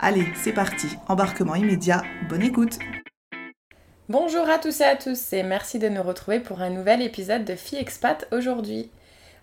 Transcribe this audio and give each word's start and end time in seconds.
Allez, 0.00 0.26
c'est 0.34 0.52
parti, 0.52 0.88
embarquement 1.08 1.54
immédiat, 1.54 2.02
bonne 2.28 2.42
écoute 2.42 2.78
Bonjour 4.08 4.48
à 4.48 4.58
tous 4.58 4.80
et 4.80 4.84
à 4.84 4.96
tous 4.96 5.32
et 5.32 5.42
merci 5.42 5.78
de 5.78 5.88
nous 5.88 6.02
retrouver 6.02 6.40
pour 6.40 6.60
un 6.60 6.70
nouvel 6.70 7.00
épisode 7.00 7.44
de 7.44 7.54
Fille 7.54 7.78
Expat 7.78 8.26
aujourd'hui. 8.32 8.90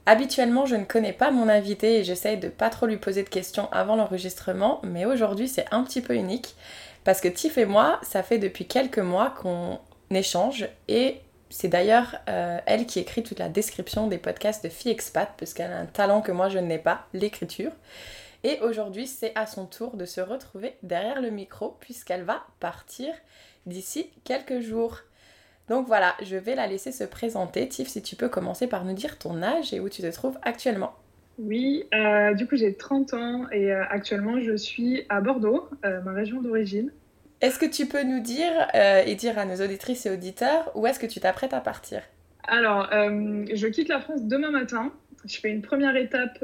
Habituellement, 0.05 0.65
je 0.65 0.75
ne 0.75 0.83
connais 0.83 1.13
pas 1.13 1.31
mon 1.31 1.47
invité 1.47 1.99
et 1.99 2.03
j'essaye 2.03 2.37
de 2.37 2.49
pas 2.49 2.69
trop 2.69 2.85
lui 2.85 2.97
poser 2.97 3.23
de 3.23 3.29
questions 3.29 3.69
avant 3.71 3.95
l'enregistrement, 3.95 4.81
mais 4.83 5.05
aujourd'hui 5.05 5.47
c'est 5.47 5.65
un 5.71 5.83
petit 5.83 6.01
peu 6.01 6.15
unique 6.15 6.55
parce 7.05 7.21
que 7.21 7.29
Tiff 7.29 7.57
et 7.57 7.65
moi, 7.65 7.99
ça 8.03 8.21
fait 8.21 8.37
depuis 8.37 8.65
quelques 8.65 8.99
mois 8.99 9.33
qu'on 9.41 9.79
échange 10.11 10.67
et 10.87 11.21
c'est 11.49 11.69
d'ailleurs 11.69 12.15
euh, 12.29 12.59
elle 12.65 12.85
qui 12.85 12.99
écrit 12.99 13.23
toute 13.23 13.39
la 13.39 13.49
description 13.49 14.07
des 14.07 14.17
podcasts 14.17 14.63
de 14.63 14.69
Fille 14.69 14.91
Expat 14.91 15.29
parce 15.37 15.53
qu'elle 15.53 15.71
a 15.71 15.79
un 15.79 15.85
talent 15.85 16.21
que 16.21 16.31
moi 16.31 16.49
je 16.49 16.59
n'ai 16.59 16.77
pas, 16.77 17.05
l'écriture. 17.13 17.71
Et 18.43 18.59
aujourd'hui, 18.61 19.07
c'est 19.07 19.33
à 19.35 19.45
son 19.45 19.65
tour 19.65 19.97
de 19.97 20.05
se 20.05 20.21
retrouver 20.21 20.75
derrière 20.81 21.21
le 21.21 21.29
micro 21.29 21.77
puisqu'elle 21.79 22.23
va 22.23 22.43
partir 22.59 23.13
d'ici 23.65 24.09
quelques 24.23 24.61
jours. 24.61 24.99
Donc 25.69 25.87
voilà, 25.87 26.15
je 26.23 26.35
vais 26.35 26.55
la 26.55 26.67
laisser 26.67 26.91
se 26.91 27.03
présenter. 27.03 27.67
Tiff, 27.67 27.87
si 27.87 28.01
tu 28.01 28.15
peux 28.15 28.29
commencer 28.29 28.67
par 28.67 28.83
nous 28.83 28.93
dire 28.93 29.19
ton 29.19 29.41
âge 29.43 29.73
et 29.73 29.79
où 29.79 29.89
tu 29.89 30.01
te 30.01 30.11
trouves 30.11 30.39
actuellement. 30.41 30.93
Oui, 31.37 31.85
euh, 31.93 32.33
du 32.33 32.47
coup 32.47 32.55
j'ai 32.55 32.73
30 32.73 33.13
ans 33.13 33.45
et 33.51 33.71
euh, 33.71 33.83
actuellement 33.89 34.39
je 34.41 34.55
suis 34.55 35.05
à 35.09 35.21
Bordeaux, 35.21 35.69
euh, 35.85 36.01
ma 36.01 36.11
région 36.11 36.41
d'origine. 36.41 36.91
Est-ce 37.41 37.57
que 37.57 37.65
tu 37.65 37.87
peux 37.87 38.03
nous 38.03 38.19
dire 38.19 38.51
et 38.73 39.15
dire 39.15 39.39
à 39.39 39.45
nos 39.45 39.55
auditrices 39.63 40.05
et 40.05 40.11
auditeurs 40.11 40.69
où 40.75 40.85
est-ce 40.85 40.99
que 40.99 41.07
tu 41.07 41.19
t'apprêtes 41.19 41.53
à 41.53 41.59
partir? 41.59 42.03
Alors, 42.47 42.87
je 42.91 43.65
quitte 43.65 43.87
la 43.87 43.99
France 43.99 44.21
demain 44.21 44.51
matin. 44.51 44.93
Je 45.25 45.39
fais 45.39 45.49
une 45.49 45.61
première 45.61 45.95
étape 45.95 46.43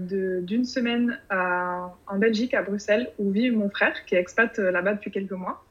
d'une 0.00 0.64
semaine 0.64 1.18
en 1.30 2.18
Belgique, 2.18 2.54
à 2.54 2.62
Bruxelles, 2.62 3.10
où 3.18 3.30
vit 3.30 3.50
mon 3.50 3.70
frère 3.70 4.04
qui 4.04 4.14
est 4.14 4.18
expat 4.18 4.58
là-bas 4.58 4.94
depuis 4.94 5.10
quelques 5.10 5.32
mois. 5.32 5.64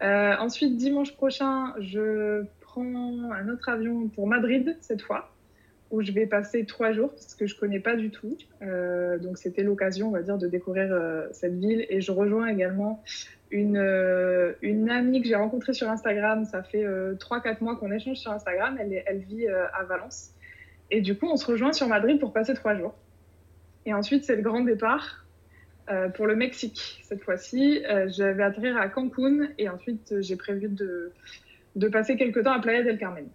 ensuite, 0.00 0.76
dimanche 0.76 1.14
prochain, 1.14 1.72
je 1.78 2.44
prends 2.60 3.32
un 3.32 3.48
autre 3.48 3.68
avion 3.68 4.08
pour 4.08 4.26
Madrid 4.26 4.76
cette 4.80 5.02
fois 5.02 5.30
où 5.90 6.02
je 6.02 6.12
vais 6.12 6.26
passer 6.26 6.64
trois 6.64 6.92
jours 6.92 7.10
parce 7.10 7.34
que 7.34 7.46
je 7.46 7.56
connais 7.58 7.80
pas 7.80 7.96
du 7.96 8.10
tout. 8.10 8.36
Euh, 8.62 9.18
donc 9.18 9.38
c'était 9.38 9.62
l'occasion, 9.62 10.08
on 10.08 10.12
va 10.12 10.22
dire, 10.22 10.38
de 10.38 10.48
découvrir 10.48 10.88
euh, 10.90 11.26
cette 11.32 11.56
ville. 11.58 11.86
Et 11.88 12.00
je 12.00 12.12
rejoins 12.12 12.48
également 12.48 13.02
une, 13.50 13.76
euh, 13.76 14.52
une 14.62 14.90
amie 14.90 15.22
que 15.22 15.28
j'ai 15.28 15.36
rencontrée 15.36 15.74
sur 15.74 15.88
Instagram. 15.88 16.44
Ça 16.44 16.62
fait 16.62 16.84
trois, 17.18 17.40
quatre 17.40 17.60
mois 17.60 17.76
qu'on 17.76 17.92
échange 17.92 18.16
sur 18.16 18.32
Instagram. 18.32 18.78
Elle 18.80 19.18
vit 19.18 19.46
à 19.48 19.84
Valence. 19.84 20.32
Et 20.90 21.00
du 21.00 21.16
coup, 21.16 21.26
on 21.26 21.36
se 21.36 21.46
rejoint 21.46 21.72
sur 21.72 21.88
Madrid 21.88 22.18
pour 22.20 22.32
passer 22.32 22.54
trois 22.54 22.76
jours. 22.76 22.94
Et 23.84 23.94
ensuite, 23.94 24.24
c'est 24.24 24.36
le 24.36 24.42
grand 24.42 24.60
départ 24.60 25.24
pour 26.14 26.26
le 26.26 26.34
Mexique. 26.34 27.00
Cette 27.04 27.22
fois-ci, 27.22 27.82
je 27.84 28.24
vais 28.24 28.42
atterrir 28.42 28.76
à 28.76 28.88
Cancun 28.88 29.48
et 29.58 29.68
ensuite, 29.68 30.20
j'ai 30.20 30.34
prévu 30.34 30.68
de, 30.68 31.12
de 31.76 31.88
passer 31.88 32.16
quelques 32.16 32.42
temps 32.42 32.52
à 32.52 32.60
Playa 32.60 32.82
del 32.82 32.98
Carmen. 32.98 33.28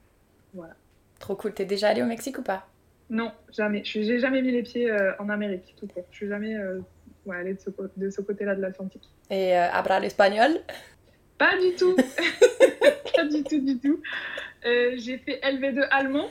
Voilà. 0.53 0.73
Trop 1.19 1.35
cool. 1.35 1.53
T'es 1.53 1.65
déjà 1.65 1.89
allé 1.89 2.01
au 2.01 2.07
Mexique 2.07 2.37
ou 2.39 2.41
pas? 2.41 2.67
Non, 3.09 3.31
jamais. 3.55 3.83
Je 3.83 3.99
n'ai 3.99 4.19
jamais 4.19 4.41
mis 4.41 4.51
les 4.51 4.63
pieds 4.63 4.89
euh, 4.89 5.11
en 5.19 5.29
Amérique, 5.29 5.75
tout 5.79 5.87
court. 5.87 6.05
Je 6.11 6.17
suis 6.17 6.27
jamais 6.27 6.55
euh, 6.55 6.79
allée 7.29 7.53
de 7.53 7.59
ce, 7.59 7.69
de 7.97 8.09
ce 8.09 8.21
côté-là 8.21 8.55
de 8.55 8.61
l'Atlantique. 8.61 9.07
Et 9.29 9.55
euh, 9.55 9.69
habla 9.71 9.99
l'espagnol 9.99 10.59
Pas 11.37 11.57
du 11.59 11.75
tout. 11.75 11.95
pas 13.15 13.25
du 13.25 13.43
tout, 13.43 13.59
du 13.59 13.77
tout. 13.79 14.01
J'ai 14.63 15.17
fait 15.19 15.39
LV2 15.43 15.87
allemand. 15.91 16.29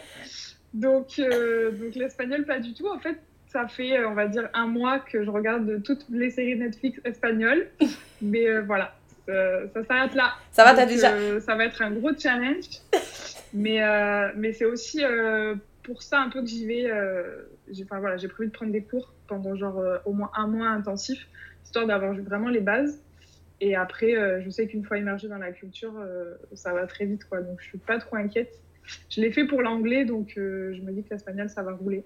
Donc, 0.74 1.20
donc 1.20 1.94
l'espagnol, 1.94 2.44
pas 2.44 2.58
du 2.58 2.74
tout. 2.74 2.86
En 2.88 2.98
fait, 2.98 3.18
ça 3.48 3.66
fait, 3.66 4.04
on 4.04 4.14
va 4.14 4.26
dire, 4.28 4.48
un 4.54 4.66
mois 4.66 5.00
que 5.00 5.24
je 5.24 5.30
regarde 5.30 5.82
toutes 5.82 6.06
les 6.10 6.30
séries 6.30 6.56
Netflix 6.56 7.00
espagnoles. 7.04 7.68
Mais 8.22 8.60
voilà, 8.60 8.94
ça 9.26 9.84
s'arrête 9.84 10.14
là. 10.14 10.34
Ça 10.52 10.64
va, 10.64 10.74
t'as 10.74 10.86
déjà. 10.86 11.40
ça 11.40 11.54
va 11.56 11.64
être 11.64 11.82
un 11.82 11.90
gros 11.90 12.10
challenge. 12.16 12.66
Mais, 13.52 13.82
euh, 13.82 14.30
mais 14.36 14.52
c'est 14.52 14.64
aussi 14.64 15.04
euh, 15.04 15.54
pour 15.82 16.02
ça 16.02 16.20
un 16.20 16.28
peu 16.28 16.40
que 16.40 16.46
j'y 16.46 16.66
vais. 16.66 16.90
Euh, 16.90 17.48
j'ai 17.70 17.84
enfin, 17.84 17.98
voilà, 18.00 18.16
prévu 18.16 18.48
de 18.48 18.52
prendre 18.52 18.72
des 18.72 18.82
cours 18.82 19.12
pendant 19.26 19.54
genre 19.56 19.82
au 20.04 20.12
moins 20.12 20.30
un 20.36 20.46
mois 20.46 20.68
intensif, 20.68 21.28
histoire 21.64 21.86
d'avoir 21.86 22.14
vraiment 22.14 22.48
les 22.48 22.60
bases. 22.60 23.00
Et 23.60 23.76
après, 23.76 24.14
je 24.42 24.48
sais 24.50 24.66
qu'une 24.66 24.84
fois 24.84 24.98
immergée 24.98 25.28
dans 25.28 25.38
la 25.38 25.52
culture, 25.52 25.92
ça 26.54 26.72
va 26.72 26.86
très 26.86 27.04
vite. 27.04 27.24
Quoi, 27.26 27.42
donc 27.42 27.60
je 27.60 27.66
suis 27.66 27.78
pas 27.78 27.98
trop 27.98 28.16
inquiète. 28.16 28.60
Je 29.08 29.20
l'ai 29.20 29.32
fait 29.32 29.44
pour 29.44 29.62
l'anglais, 29.62 30.04
donc 30.04 30.32
je 30.36 30.80
me 30.80 30.92
dis 30.92 31.02
que 31.02 31.10
l'espagnol, 31.10 31.48
ça 31.48 31.62
va 31.62 31.72
rouler. 31.72 32.04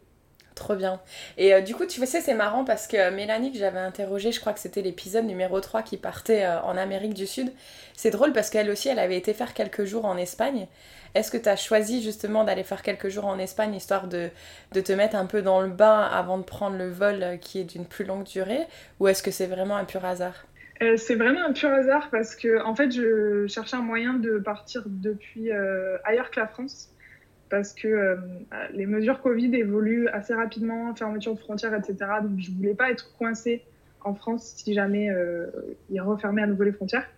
Trop 0.55 0.77
bien. 0.77 1.01
Et 1.37 1.61
du 1.63 1.75
coup, 1.75 1.85
tu 1.85 2.05
sais, 2.07 2.21
c'est 2.21 2.35
marrant 2.35 2.65
parce 2.65 2.87
que 2.87 3.11
Mélanie, 3.11 3.51
que 3.51 3.59
j'avais 3.59 3.81
interrogée, 3.81 4.31
je 4.31 4.39
crois 4.39 4.53
que 4.53 4.61
c'était 4.61 4.83
l'épisode 4.83 5.25
numéro 5.25 5.61
3 5.61 5.83
qui 5.83 5.97
partait 5.97 6.47
en 6.47 6.77
Amérique 6.77 7.15
du 7.15 7.27
Sud. 7.27 7.51
C'est 7.97 8.11
drôle 8.11 8.33
parce 8.33 8.51
qu'elle 8.51 8.71
aussi, 8.71 8.89
elle 8.89 9.01
avait 9.01 9.17
été 9.17 9.35
faire 9.35 9.53
quelques 9.53 9.85
jours 9.85 10.05
en 10.05 10.17
Espagne. 10.17 10.69
Est-ce 11.15 11.31
que 11.31 11.37
tu 11.37 11.49
as 11.49 11.57
choisi 11.57 12.03
justement 12.03 12.43
d'aller 12.43 12.65
faire 12.65 12.83
quelques 12.83 13.09
jours 13.09 13.27
en 13.27 13.39
Espagne 13.39 13.75
histoire 13.75 14.09
de, 14.09 14.31
de, 14.73 14.81
te 14.81 14.91
mettre 14.93 15.15
un 15.15 15.27
peu 15.27 15.43
dans 15.43 15.61
le 15.61 15.69
bain 15.69 16.01
avant 16.01 16.39
de 16.39 16.43
prendre 16.43 16.77
le 16.77 16.91
vol 16.91 17.23
euh, 17.23 17.37
qui 17.37 17.61
est 17.61 17.65
d'une 17.65 17.87
plus 17.87 18.05
longue 18.05 18.25
durée? 18.25 18.67
Ou 18.99 19.07
est-ce 19.07 19.23
que 19.23 19.31
c'est 19.31 19.47
vraiment 19.47 19.77
un 19.77 19.85
pur 19.85 20.05
hasard? 20.05 20.45
Euh, 20.83 20.97
c'est 20.97 21.15
vraiment 21.15 21.45
un 21.45 21.53
pur 21.53 21.71
hasard 21.71 22.11
parce 22.11 22.35
que 22.35 22.63
en 22.65 22.75
fait 22.75 22.91
je 22.91 23.47
cherchais 23.47 23.77
un 23.77 23.83
moyen 23.83 24.15
de 24.15 24.39
partir 24.39 24.83
depuis 24.87 25.53
euh, 25.53 25.97
ailleurs 26.05 26.31
que 26.31 26.41
la 26.41 26.49
France 26.49 26.91
parce 27.51 27.73
que 27.73 28.17
les 28.73 28.87
mesures 28.87 29.21
Covid 29.21 29.55
évoluent 29.55 30.09
assez 30.09 30.35
rapidement, 30.35 30.93
fermeture 30.97 31.35
de 31.35 31.39
frontières, 31.39 31.75
etc. 31.75 31.97
Donc 32.23 32.41
je 32.41 32.51
voulais 32.51 32.75
pas 32.75 32.91
être 32.91 33.17
coincée 33.17 33.63
en 34.01 34.15
France 34.15 34.55
si 34.57 34.75
jamais 34.75 35.09
ils 35.91 36.01
refermaient 36.01 36.43
à 36.43 36.49
nouveau 36.49 36.65
les 36.65 36.73
frontières. 36.73 37.09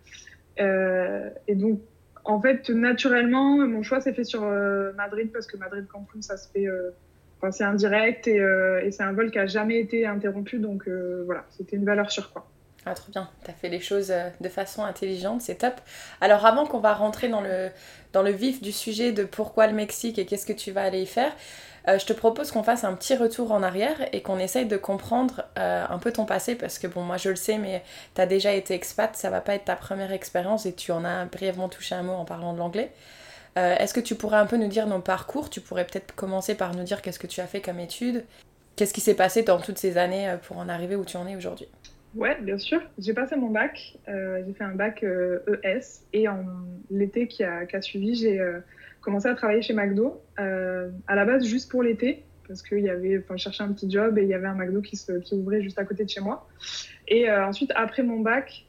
et 0.58 1.54
donc 1.54 1.80
en 2.26 2.40
fait, 2.40 2.68
naturellement, 2.70 3.56
mon 3.66 3.82
choix 3.82 4.00
s'est 4.00 4.12
fait 4.12 4.24
sur 4.24 4.42
euh, 4.42 4.92
Madrid 4.94 5.30
parce 5.32 5.46
que 5.46 5.56
Madrid-Cancun, 5.56 6.20
ça 6.20 6.36
se 6.36 6.50
fait. 6.50 6.66
Euh, 6.66 6.90
enfin, 7.38 7.52
c'est 7.52 7.64
indirect 7.64 8.26
et, 8.26 8.40
euh, 8.40 8.82
et 8.84 8.90
c'est 8.90 9.04
un 9.04 9.12
vol 9.12 9.30
qui 9.30 9.38
a 9.38 9.46
jamais 9.46 9.78
été 9.78 10.06
interrompu. 10.06 10.58
Donc 10.58 10.88
voilà, 11.24 11.44
c'était 11.50 11.76
une 11.76 11.84
valeur 11.84 12.10
sûre, 12.10 12.32
quoi. 12.32 12.48
Ah, 12.86 12.94
trop 12.94 13.10
bien. 13.10 13.28
Tu 13.44 13.50
as 13.50 13.54
fait 13.54 13.68
les 13.68 13.80
choses 13.80 14.12
de 14.40 14.48
façon 14.48 14.84
intelligente, 14.84 15.42
c'est 15.42 15.56
top. 15.56 15.74
Alors, 16.20 16.46
avant 16.46 16.66
qu'on 16.66 16.78
va 16.78 16.94
rentrer 16.94 17.28
dans 17.28 17.40
le, 17.40 17.70
dans 18.12 18.22
le 18.22 18.30
vif 18.30 18.62
du 18.62 18.70
sujet 18.70 19.10
de 19.12 19.24
pourquoi 19.24 19.66
le 19.66 19.72
Mexique 19.72 20.18
et 20.18 20.24
qu'est-ce 20.24 20.46
que 20.46 20.52
tu 20.52 20.70
vas 20.70 20.82
aller 20.82 21.02
y 21.02 21.06
faire, 21.06 21.32
euh, 21.88 21.98
je 21.98 22.06
te 22.06 22.12
propose 22.12 22.50
qu'on 22.50 22.64
fasse 22.64 22.84
un 22.84 22.94
petit 22.94 23.14
retour 23.14 23.52
en 23.52 23.62
arrière 23.62 23.96
et 24.12 24.20
qu'on 24.20 24.38
essaye 24.38 24.66
de 24.66 24.76
comprendre 24.76 25.44
euh, 25.58 25.84
un 25.88 25.98
peu 25.98 26.12
ton 26.12 26.24
passé 26.24 26.56
parce 26.56 26.78
que 26.78 26.86
bon, 26.88 27.02
moi 27.02 27.16
je 27.16 27.30
le 27.30 27.36
sais, 27.36 27.58
mais 27.58 27.82
tu 28.14 28.20
as 28.20 28.26
déjà 28.26 28.52
été 28.52 28.74
expat, 28.74 29.14
ça 29.14 29.30
va 29.30 29.40
pas 29.40 29.54
être 29.54 29.66
ta 29.66 29.76
première 29.76 30.12
expérience 30.12 30.66
et 30.66 30.74
tu 30.74 30.90
en 30.90 31.04
as 31.04 31.26
brièvement 31.26 31.68
touché 31.68 31.94
un 31.94 32.02
mot 32.02 32.14
en 32.14 32.24
parlant 32.24 32.52
de 32.54 32.58
l'anglais. 32.58 32.92
Euh, 33.56 33.76
est-ce 33.76 33.94
que 33.94 34.00
tu 34.00 34.16
pourrais 34.16 34.38
un 34.38 34.46
peu 34.46 34.56
nous 34.56 34.68
dire 34.68 34.86
nos 34.86 35.00
parcours? 35.00 35.48
Tu 35.48 35.60
pourrais 35.60 35.86
peut-être 35.86 36.14
commencer 36.14 36.56
par 36.56 36.74
nous 36.74 36.82
dire 36.82 37.02
qu'est-ce 37.02 37.20
que 37.20 37.28
tu 37.28 37.40
as 37.40 37.46
fait 37.46 37.60
comme 37.60 37.78
études? 37.78 38.24
Qu'est-ce 38.74 38.92
qui 38.92 39.00
s'est 39.00 39.14
passé 39.14 39.42
dans 39.42 39.60
toutes 39.60 39.78
ces 39.78 39.96
années 39.96 40.36
pour 40.42 40.58
en 40.58 40.68
arriver 40.68 40.96
où 40.96 41.04
tu 41.04 41.16
en 41.16 41.26
es 41.26 41.36
aujourd'hui? 41.36 41.68
Ouais, 42.16 42.40
bien 42.40 42.58
sûr. 42.58 42.80
J'ai 42.98 43.14
passé 43.14 43.36
mon 43.36 43.50
bac. 43.50 43.98
j'ai 44.06 44.52
fait 44.54 44.64
un 44.64 44.74
bac 44.74 45.02
ES 45.02 45.06
e 45.06 45.80
et 46.12 46.28
en 46.28 46.44
l'été 46.90 47.28
qui 47.28 47.44
a, 47.44 47.66
qui 47.66 47.76
a, 47.76 47.82
suivi, 47.82 48.14
j'ai 48.14 48.40
commencé 49.06 49.28
à 49.28 49.34
travailler 49.36 49.62
chez 49.62 49.72
McDo, 49.72 50.20
euh, 50.40 50.90
à 51.06 51.14
la 51.14 51.24
base 51.24 51.46
juste 51.46 51.70
pour 51.70 51.84
l'été, 51.84 52.24
parce 52.48 52.60
que 52.60 52.74
y 52.74 52.90
avait, 52.90 53.18
enfin, 53.18 53.36
je 53.36 53.44
cherchais 53.44 53.62
un 53.62 53.72
petit 53.72 53.88
job 53.88 54.18
et 54.18 54.22
il 54.22 54.28
y 54.28 54.34
avait 54.34 54.48
un 54.48 54.54
McDo 54.54 54.82
qui, 54.82 54.96
se, 54.96 55.12
qui 55.20 55.36
ouvrait 55.36 55.62
juste 55.62 55.78
à 55.78 55.84
côté 55.84 56.04
de 56.04 56.10
chez 56.10 56.20
moi. 56.20 56.48
Et 57.06 57.30
euh, 57.30 57.46
ensuite, 57.46 57.70
après 57.76 58.02
mon 58.02 58.18
bac, 58.18 58.66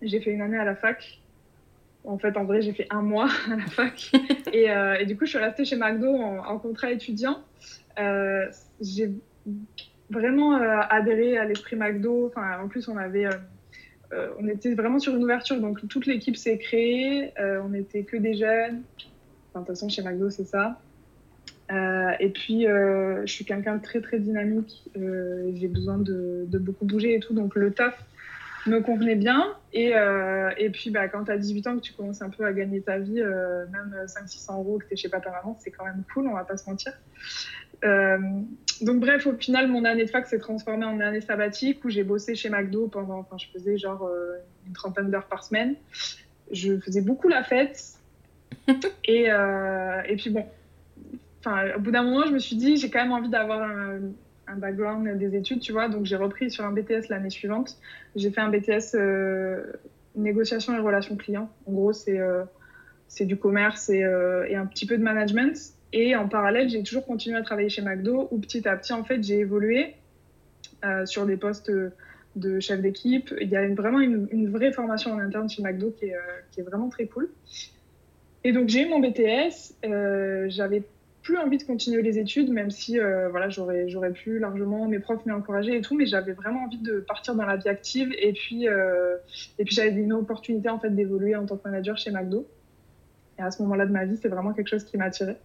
j'ai 0.00 0.20
fait 0.20 0.30
une 0.30 0.40
année 0.40 0.56
à 0.56 0.64
la 0.64 0.74
fac 0.74 1.20
En 2.04 2.16
fait, 2.16 2.34
en 2.38 2.44
vrai, 2.44 2.62
j'ai 2.62 2.72
fait 2.72 2.86
un 2.88 3.02
mois 3.02 3.28
à 3.52 3.56
la 3.56 3.66
fac. 3.66 4.10
et, 4.54 4.68
et, 5.00 5.04
du 5.04 5.18
coup, 5.18 5.26
je 5.26 5.30
suis 5.30 5.38
restée 5.38 5.66
chez 5.66 5.76
McDo 5.76 6.14
en, 6.14 6.38
en 6.38 6.58
contrat 6.58 6.90
étudiant. 6.90 7.44
j'ai 8.80 9.12
vraiment 10.10 10.54
adhéré 10.54 11.36
à 11.36 11.44
l'esprit 11.44 11.76
McDo. 11.76 12.26
Enfin, 12.28 12.60
en 12.62 12.68
plus, 12.68 12.88
on 12.88 12.96
avait 12.96 13.28
euh, 14.12 14.28
on 14.38 14.48
était 14.48 14.74
vraiment 14.74 14.98
sur 14.98 15.14
une 15.14 15.22
ouverture, 15.22 15.60
donc 15.60 15.86
toute 15.88 16.06
l'équipe 16.06 16.36
s'est 16.36 16.58
créée. 16.58 17.32
Euh, 17.38 17.60
on 17.62 17.70
n'était 17.70 18.04
que 18.04 18.16
des 18.16 18.34
jeunes. 18.34 18.82
Enfin, 19.50 19.60
de 19.60 19.66
toute 19.66 19.68
façon, 19.68 19.88
chez 19.88 20.02
McDo, 20.02 20.30
c'est 20.30 20.44
ça. 20.44 20.80
Euh, 21.70 22.12
et 22.18 22.30
puis, 22.30 22.62
je 22.64 23.26
suis 23.26 23.44
quelqu'un 23.44 23.76
de 23.76 23.82
très, 23.82 24.00
très 24.00 24.18
dynamique. 24.18 24.84
J'ai 24.94 25.68
besoin 25.68 25.98
de, 25.98 26.46
beaucoup 26.58 26.86
bouger 26.86 27.14
et 27.14 27.20
tout. 27.20 27.34
Donc, 27.34 27.54
le 27.54 27.72
taf 27.72 27.94
me 28.66 28.80
convenait 28.80 29.16
bien. 29.16 29.54
Et, 29.74 29.92
et 30.56 30.70
puis, 30.70 30.90
bah, 30.90 31.08
quand 31.08 31.24
tu 31.24 31.30
as 31.30 31.36
18 31.36 31.66
ans, 31.66 31.76
que 31.76 31.82
tu 31.82 31.92
commences 31.92 32.22
un 32.22 32.30
peu 32.30 32.46
à 32.46 32.52
gagner 32.54 32.80
ta 32.80 32.98
vie, 32.98 33.20
même 33.20 33.94
500-600 34.06 34.54
euros, 34.54 34.78
que 34.78 34.86
tu 34.86 34.94
es 34.94 34.96
chez 34.96 35.10
Papa 35.10 35.30
Maman, 35.30 35.58
c'est 35.60 35.70
quand 35.70 35.84
même 35.84 36.02
cool, 36.14 36.26
on 36.28 36.34
va 36.34 36.44
pas 36.44 36.56
se 36.56 36.68
mentir. 36.68 36.94
Euh, 38.80 38.84
donc 38.84 39.00
bref, 39.00 39.26
au 39.26 39.34
final, 39.34 39.68
mon 39.68 39.84
année 39.84 40.04
de 40.04 40.10
fac 40.10 40.26
s'est 40.26 40.38
transformée 40.38 40.84
en 40.84 41.00
année 41.00 41.20
sabbatique 41.20 41.84
où 41.84 41.90
j'ai 41.90 42.04
bossé 42.04 42.34
chez 42.34 42.48
McDo 42.48 42.88
pendant, 42.88 43.18
enfin, 43.18 43.36
je 43.38 43.46
faisais 43.52 43.78
genre 43.78 44.04
euh, 44.04 44.36
une 44.66 44.72
trentaine 44.72 45.10
d'heures 45.10 45.26
par 45.26 45.44
semaine. 45.44 45.74
Je 46.50 46.78
faisais 46.78 47.00
beaucoup 47.00 47.28
la 47.28 47.42
fête. 47.42 47.94
et, 49.04 49.30
euh, 49.30 50.02
et 50.08 50.16
puis 50.16 50.30
bon, 50.30 50.46
enfin, 51.40 51.74
au 51.76 51.80
bout 51.80 51.90
d'un 51.90 52.02
moment, 52.02 52.26
je 52.26 52.32
me 52.32 52.38
suis 52.38 52.56
dit, 52.56 52.76
j'ai 52.76 52.90
quand 52.90 53.02
même 53.02 53.12
envie 53.12 53.28
d'avoir 53.28 53.62
un, 53.62 54.00
un, 54.46 54.56
background 54.56 55.18
des 55.18 55.36
études, 55.36 55.60
tu 55.60 55.72
vois. 55.72 55.88
Donc 55.88 56.04
j'ai 56.04 56.16
repris 56.16 56.50
sur 56.50 56.64
un 56.64 56.72
BTS 56.72 57.08
l'année 57.08 57.30
suivante. 57.30 57.76
J'ai 58.16 58.30
fait 58.30 58.40
un 58.40 58.50
BTS 58.50 58.96
négociation 60.16 60.74
et 60.74 60.80
relations 60.80 61.16
clients. 61.16 61.50
En 61.66 61.72
gros, 61.72 61.92
c'est 61.92 62.18
c'est 63.10 63.24
du 63.24 63.38
commerce 63.38 63.88
et, 63.88 64.00
et, 64.48 64.56
un 64.56 64.66
petit 64.66 64.84
peu 64.84 64.98
de 64.98 65.02
management. 65.02 65.77
Et 65.92 66.14
en 66.16 66.28
parallèle, 66.28 66.68
j'ai 66.68 66.82
toujours 66.82 67.06
continué 67.06 67.36
à 67.36 67.42
travailler 67.42 67.68
chez 67.68 67.82
McDo 67.82 68.28
où 68.30 68.38
petit 68.38 68.68
à 68.68 68.76
petit, 68.76 68.92
en 68.92 69.04
fait, 69.04 69.22
j'ai 69.22 69.38
évolué 69.38 69.94
euh, 70.84 71.06
sur 71.06 71.24
des 71.26 71.36
postes 71.36 71.70
de 72.38 72.60
chef 72.60 72.80
d'équipe. 72.80 73.34
Il 73.40 73.48
y 73.48 73.56
a 73.56 73.66
vraiment 73.74 74.00
une, 74.00 74.50
vraie 74.50 74.72
formation 74.72 75.12
en 75.12 75.18
interne 75.18 75.48
chez 75.48 75.62
McDo 75.62 75.90
qui 75.90 76.06
est, 76.06 76.14
euh, 76.14 76.20
qui 76.50 76.60
est 76.60 76.64
vraiment 76.64 76.88
très 76.88 77.06
cool. 77.06 77.28
Et 78.44 78.52
donc, 78.52 78.68
j'ai 78.68 78.82
eu 78.82 78.88
mon 78.88 79.00
BTS. 79.00 79.74
Euh, 79.84 80.46
j'avais 80.48 80.82
plus 81.22 81.36
envie 81.36 81.58
de 81.58 81.64
continuer 81.64 82.00
les 82.00 82.18
études, 82.18 82.50
même 82.50 82.70
si 82.70 82.98
euh, 82.98 83.28
voilà, 83.28 83.50
j'aurais, 83.50 84.12
pu 84.12 84.38
largement, 84.38 84.86
mes 84.86 84.98
profs 84.98 85.26
m'encourager 85.26 85.76
et 85.76 85.80
tout, 85.82 85.94
mais 85.94 86.06
j'avais 86.06 86.32
vraiment 86.32 86.64
envie 86.64 86.78
de 86.78 87.00
partir 87.00 87.34
dans 87.34 87.44
la 87.44 87.56
vie 87.56 87.68
active. 87.68 88.14
Et 88.18 88.32
puis, 88.32 88.64
et 88.64 89.64
puis 89.64 89.74
j'avais 89.74 89.90
une 89.90 90.12
opportunité 90.12 90.70
en 90.70 90.78
fait 90.78 90.90
d'évoluer 90.90 91.36
en 91.36 91.44
tant 91.44 91.56
que 91.56 91.68
manager 91.68 91.98
chez 91.98 92.10
McDo. 92.10 92.46
Et 93.38 93.42
à 93.42 93.50
ce 93.50 93.62
moment-là 93.62 93.86
de 93.86 93.92
ma 93.92 94.04
vie, 94.04 94.16
c'est 94.16 94.28
vraiment 94.28 94.52
quelque 94.52 94.68
chose 94.68 94.84
qui 94.84 94.96
m'attirait. 94.96 95.36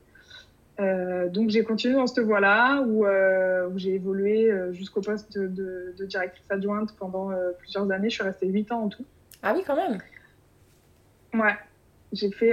Euh, 0.80 1.30
donc 1.30 1.50
j'ai 1.50 1.64
continué 1.64 1.94
dans 1.94 2.08
cette 2.08 2.26
voie-là 2.26 2.82
où, 2.82 3.06
euh, 3.06 3.70
où 3.70 3.78
j'ai 3.78 3.94
évolué 3.94 4.50
euh, 4.50 4.74
jusqu'au 4.74 5.02
poste 5.02 5.38
de, 5.38 5.94
de, 5.96 6.06
directrice 6.06 6.46
adjointe 6.50 6.96
pendant 6.98 7.32
plusieurs 7.60 7.90
années. 7.92 8.10
Je 8.10 8.16
suis 8.16 8.24
restée 8.24 8.48
8 8.48 8.72
ans 8.72 8.84
en 8.84 8.90
tout. 8.90 9.06
Ah 9.44 9.54
oui, 9.56 9.64
quand 9.66 9.76
même. 9.76 10.00
Ouais, 11.34 11.56
j'ai 12.12 12.32
fait. 12.32 12.52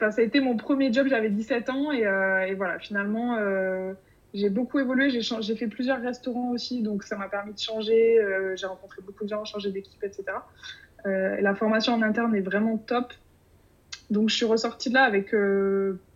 ça 0.00 0.06
a 0.16 0.20
été 0.20 0.40
mon 0.40 0.56
premier 0.56 0.92
job, 0.92 1.06
j'avais 1.08 1.30
17 1.30 1.70
ans 1.70 1.92
et, 1.92 2.00
et 2.00 2.54
voilà, 2.54 2.78
finalement, 2.78 3.38
j'ai 4.32 4.48
beaucoup 4.48 4.78
évolué. 4.78 5.10
J'ai 5.10 5.56
fait 5.56 5.66
plusieurs 5.66 6.00
restaurants 6.00 6.50
aussi, 6.50 6.82
donc 6.82 7.04
ça 7.04 7.16
m'a 7.16 7.28
permis 7.28 7.54
de 7.54 7.58
changer. 7.58 8.18
j'ai 8.56 8.66
rencontré 8.66 9.02
beaucoup 9.02 9.24
de 9.24 9.28
gens, 9.28 9.44
changé 9.44 9.70
d'équipe, 9.70 10.02
etc. 10.02 10.24
la 11.04 11.54
formation 11.54 11.94
en 11.94 12.02
interne 12.02 12.34
est 12.34 12.40
vraiment 12.40 12.76
top. 12.78 13.12
Donc 14.10 14.30
je 14.30 14.36
suis 14.36 14.46
ressortie 14.46 14.88
de 14.88 14.94
là 14.94 15.04
avec 15.04 15.34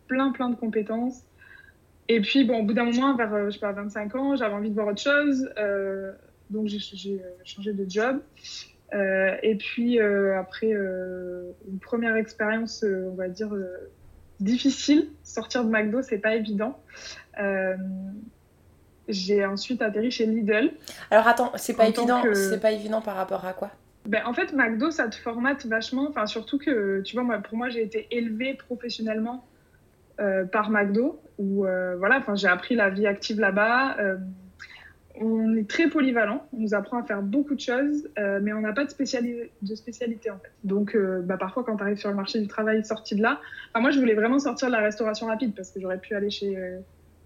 plein, 0.09 0.33
plein 0.33 0.51
de 0.51 0.57
compétences. 0.57 1.23
Et 2.09 2.21
puis, 2.21 2.45
bon, 2.45 2.61
au 2.61 2.63
bout 2.63 2.73
d'un 2.73 2.85
moment, 2.85 3.15
vers, 3.15 3.33
euh, 3.35 3.47
je 3.47 3.55
sais 3.55 3.61
pas, 3.61 3.73
25 3.73 4.15
ans, 4.17 4.37
j'avais 4.37 4.55
envie 4.55 4.71
de 4.71 4.75
voir 4.75 4.89
autre 4.89 5.01
chose. 5.01 5.49
Euh, 5.59 6.13
donc, 6.51 6.67
j'ai 6.67 7.21
euh, 7.21 7.29
changé 7.45 7.73
de 7.73 7.89
job. 7.89 8.21
et 8.93 9.55
puis, 9.57 10.01
après 10.01 10.71
une 10.71 11.79
première 11.81 12.17
expérience, 12.17 12.83
on 12.85 13.15
va 13.15 13.29
dire, 13.29 13.51
difficile, 14.41 15.11
sortir 15.23 15.65
de 15.65 15.71
McDo, 15.71 16.01
c'est 16.01 16.19
pas 16.19 16.35
évident. 16.35 16.81
j'ai 19.09 19.45
ensuite 19.45 19.83
atterri 19.83 20.11
chez 20.11 20.25
Lidl. 20.25 20.71
Alors, 21.11 21.29
attends, 21.29 21.53
c'est 21.57 21.77
pas, 21.77 21.89
évident, 21.89 22.23
c'est 22.33 22.61
pas 22.61 22.73
évident 22.73 23.03
par 23.03 23.17
rapport 23.17 23.45
à 23.45 23.53
quoi? 23.53 23.71
Ben, 24.07 24.25
en 24.25 24.33
fait, 24.33 24.55
McDo, 24.55 24.91
ça 24.91 25.09
te 25.09 25.17
formate 25.17 25.67
vachement. 25.67 26.07
Enfin, 26.09 26.25
surtout 26.25 26.57
que, 26.57 27.03
tu 27.03 27.15
vois, 27.15 27.25
moi, 27.25 27.39
pour 27.39 27.59
moi, 27.59 27.69
j'ai 27.69 27.83
été 27.83 28.07
élevée 28.11 28.55
professionnellement 28.55 29.45
par 30.51 30.71
McDo 30.71 31.21
où 31.39 31.65
euh, 31.65 31.97
voilà, 31.97 32.19
enfin 32.19 32.35
j'ai 32.35 32.49
appris 32.49 32.75
la 32.75 32.91
vie 32.91 33.07
active 33.07 33.41
là-bas. 33.41 33.97
Euh, 33.99 34.17
on 35.21 35.57
est 35.57 35.69
très 35.69 35.89
polyvalent, 35.89 36.47
on 36.53 36.61
nous 36.61 36.75
apprend 36.75 37.01
à 37.01 37.03
faire 37.03 37.23
beaucoup 37.23 37.57
de 37.57 37.61
choses, 37.61 38.09
mais 38.17 38.53
on 38.53 38.61
n'a 38.61 38.73
pas 38.73 38.85
de, 38.85 38.91
spécialité, 38.91 39.51
de 39.63 39.75
spécialité 39.75 40.31
en 40.31 40.39
fait. 40.39 40.53
Donc 40.63 40.97
bah, 41.25 41.37
parfois 41.37 41.65
quand 41.65 41.77
tu 41.77 41.83
arrives 41.83 41.99
sur 41.99 42.09
le 42.09 42.15
marché 42.15 42.39
du 42.39 42.47
travail 42.47 42.85
sorti 42.85 43.17
de 43.17 43.23
là, 43.23 43.41
moi 43.75 43.91
je 43.91 43.99
voulais 43.99 44.15
vraiment 44.15 44.39
sortir 44.39 44.69
de 44.69 44.75
la 44.75 44.79
restauration 44.79 45.27
rapide 45.27 45.57
parce 45.57 45.73
que 45.73 45.81
j'aurais 45.81 45.99
pu 45.99 46.15
aller 46.15 46.31
chez 46.31 46.57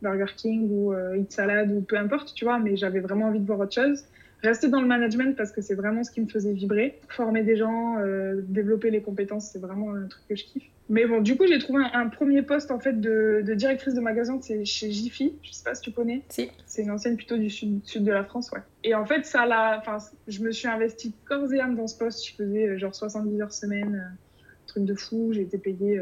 Burger 0.00 0.33
King 0.35 0.71
ou 0.71 0.94
Eat 1.15 1.33
Salad 1.33 1.71
ou 1.71 1.83
peu 1.83 1.99
importe, 1.99 2.33
tu 2.33 2.47
vois, 2.47 2.59
mais 2.59 2.77
j'avais 2.77 3.00
vraiment 3.00 3.27
envie 3.27 3.41
de 3.41 3.47
voir 3.47 3.61
autre 3.61 3.75
chose 3.75 4.06
rester 4.43 4.69
dans 4.69 4.81
le 4.81 4.89
management 4.89 5.37
parce 5.37 5.53
que 5.53 5.61
c'est 5.61 5.75
vraiment 5.75 6.03
ce 6.03 6.11
qui 6.11 6.23
me 6.23 6.29
faisait 6.29 6.55
vibrer. 6.55 6.99
Former 7.11 7.43
des 7.43 7.56
gens, 7.56 7.97
développer 8.44 8.91
les 8.91 9.03
compétences, 9.03 9.50
c'est 9.53 9.61
vraiment 9.61 9.93
un 9.94 10.06
truc 10.06 10.23
que 10.31 10.35
je 10.35 10.44
kiffe. 10.44 10.72
Mais 10.88 11.06
bon, 11.06 11.20
du 11.20 11.37
coup, 11.37 11.46
j'ai 11.46 11.58
trouvé 11.58 11.84
un, 11.93 12.08
premier 12.08 12.43
poste 12.43 12.70
en 12.70 12.79
fait 12.79 13.00
de, 13.00 13.43
directrice 13.55 13.94
de 13.94 14.00
magasin, 14.00 14.38
c'est 14.43 14.64
chez 14.64 14.90
Jiffy. 14.90 15.34
Je 15.43 15.52
sais 15.52 15.64
pas 15.64 15.75
si 15.75 15.82
tu 15.82 15.93
connais. 15.93 16.23
Si. 16.29 16.50
C'est 16.67 16.82
une 16.82 16.90
ancienne 16.90 17.17
plutôt 17.17 17.37
du 17.37 17.50
sud, 17.50 17.81
sud 17.84 18.05
de 18.05 18.12
la 18.12 18.25
France, 18.25 18.50
ouais. 18.52 18.61
Et 18.84 18.94
en 18.94 19.06
fait, 19.06 19.25
ça 19.25 19.46
l'a. 19.46 19.79
Enfin, 19.79 19.99
je 20.29 20.43
me 20.43 20.50
suis 20.52 20.69
investie 20.69 21.14
corps 21.25 21.52
et 21.52 21.61
âme 21.61 21.76
dans 21.76 21.87
ce 21.87 21.96
poste. 21.96 22.26
Je 22.26 22.34
faisais 22.34 22.67
euh, 22.67 22.79
genre 22.79 22.94
70 22.94 23.40
heures 23.40 23.52
semaine, 23.52 23.94
euh, 23.94 24.46
truc 24.67 24.84
de 24.84 24.94
fou. 24.94 25.31
J'ai 25.32 25.43
été 25.43 25.56
payée 25.56 26.00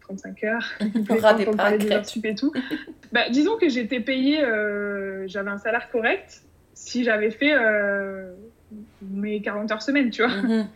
35 0.00 0.44
euh, 0.44 0.48
heures. 0.48 0.72
Pour 1.44 1.54
des 1.78 1.92
heures 1.92 2.06
sup 2.06 2.24
et 2.24 2.34
tout. 2.34 2.52
bah, 3.12 3.28
disons 3.30 3.56
que 3.58 3.68
j'étais 3.68 4.00
payée. 4.00 4.40
j'avais 5.26 5.50
un 5.50 5.58
salaire 5.58 5.90
correct 5.90 6.42
si 6.74 7.04
j'avais 7.04 7.30
fait 7.30 7.54
mes 9.02 9.40
40 9.40 9.70
heures 9.72 9.82
semaine, 9.82 10.10
tu 10.10 10.22
vois. 10.22 10.34
Mhm. 10.34 10.68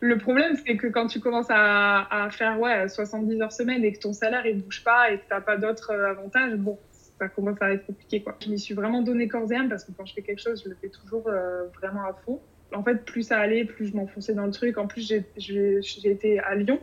Le 0.00 0.18
problème, 0.18 0.56
c'est 0.66 0.76
que 0.76 0.86
quand 0.88 1.06
tu 1.06 1.20
commences 1.20 1.46
à, 1.48 2.28
faire 2.30 2.60
ouais, 2.60 2.88
70 2.88 3.40
heures 3.40 3.52
semaine 3.52 3.84
et 3.84 3.92
que 3.92 3.98
ton 3.98 4.12
salaire 4.12 4.44
ne 4.44 4.52
bouge 4.54 4.84
pas 4.84 5.10
et 5.10 5.18
que 5.18 5.22
tu 5.22 5.28
n'as 5.30 5.40
pas 5.40 5.56
d'autres 5.56 5.90
euh, 5.90 6.10
avantages, 6.10 6.54
bon, 6.56 6.78
ça 7.18 7.28
commence 7.28 7.60
à 7.60 7.72
être 7.72 7.86
compliqué. 7.86 8.22
Quoi. 8.22 8.36
Je 8.44 8.50
m'y 8.50 8.58
suis 8.58 8.74
vraiment 8.74 9.02
donné 9.02 9.28
corps 9.28 9.50
et 9.50 9.56
âme 9.56 9.68
parce 9.68 9.84
que 9.84 9.92
quand 9.92 10.04
je 10.04 10.14
fais 10.14 10.22
quelque 10.22 10.42
chose, 10.42 10.62
je 10.64 10.68
le 10.68 10.76
fais 10.80 10.88
toujours 10.88 11.28
euh, 11.28 11.64
vraiment 11.80 12.04
à 12.04 12.12
fond. 12.24 12.40
En 12.74 12.82
fait, 12.82 13.04
plus 13.04 13.22
ça 13.22 13.38
allait, 13.38 13.64
plus 13.64 13.86
je 13.86 13.96
m'enfonçais 13.96 14.34
dans 14.34 14.44
le 14.44 14.52
truc. 14.52 14.76
En 14.76 14.86
plus, 14.86 15.06
j'ai 15.36 16.10
été 16.10 16.40
à 16.40 16.54
Lyon, 16.56 16.80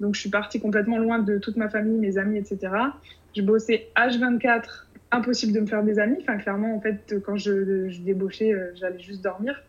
donc 0.00 0.14
je 0.14 0.20
suis 0.20 0.30
partie 0.30 0.60
complètement 0.60 0.98
loin 0.98 1.18
de 1.18 1.38
toute 1.38 1.56
ma 1.56 1.68
famille, 1.68 1.98
mes 1.98 2.18
amis, 2.18 2.38
etc. 2.38 2.72
Je 3.36 3.42
bossais 3.42 3.88
H24 3.96 4.86
impossible 5.12 5.52
de 5.52 5.60
me 5.60 5.66
faire 5.66 5.82
des 5.82 5.98
amis. 5.98 6.18
Enfin, 6.20 6.38
clairement, 6.38 6.74
en 6.74 6.80
fait, 6.80 7.14
quand 7.24 7.36
je, 7.36 8.02
débauchais, 8.02 8.52
euh, 8.52 8.72
j'allais 8.74 8.98
juste 8.98 9.22
dormir. 9.22 9.62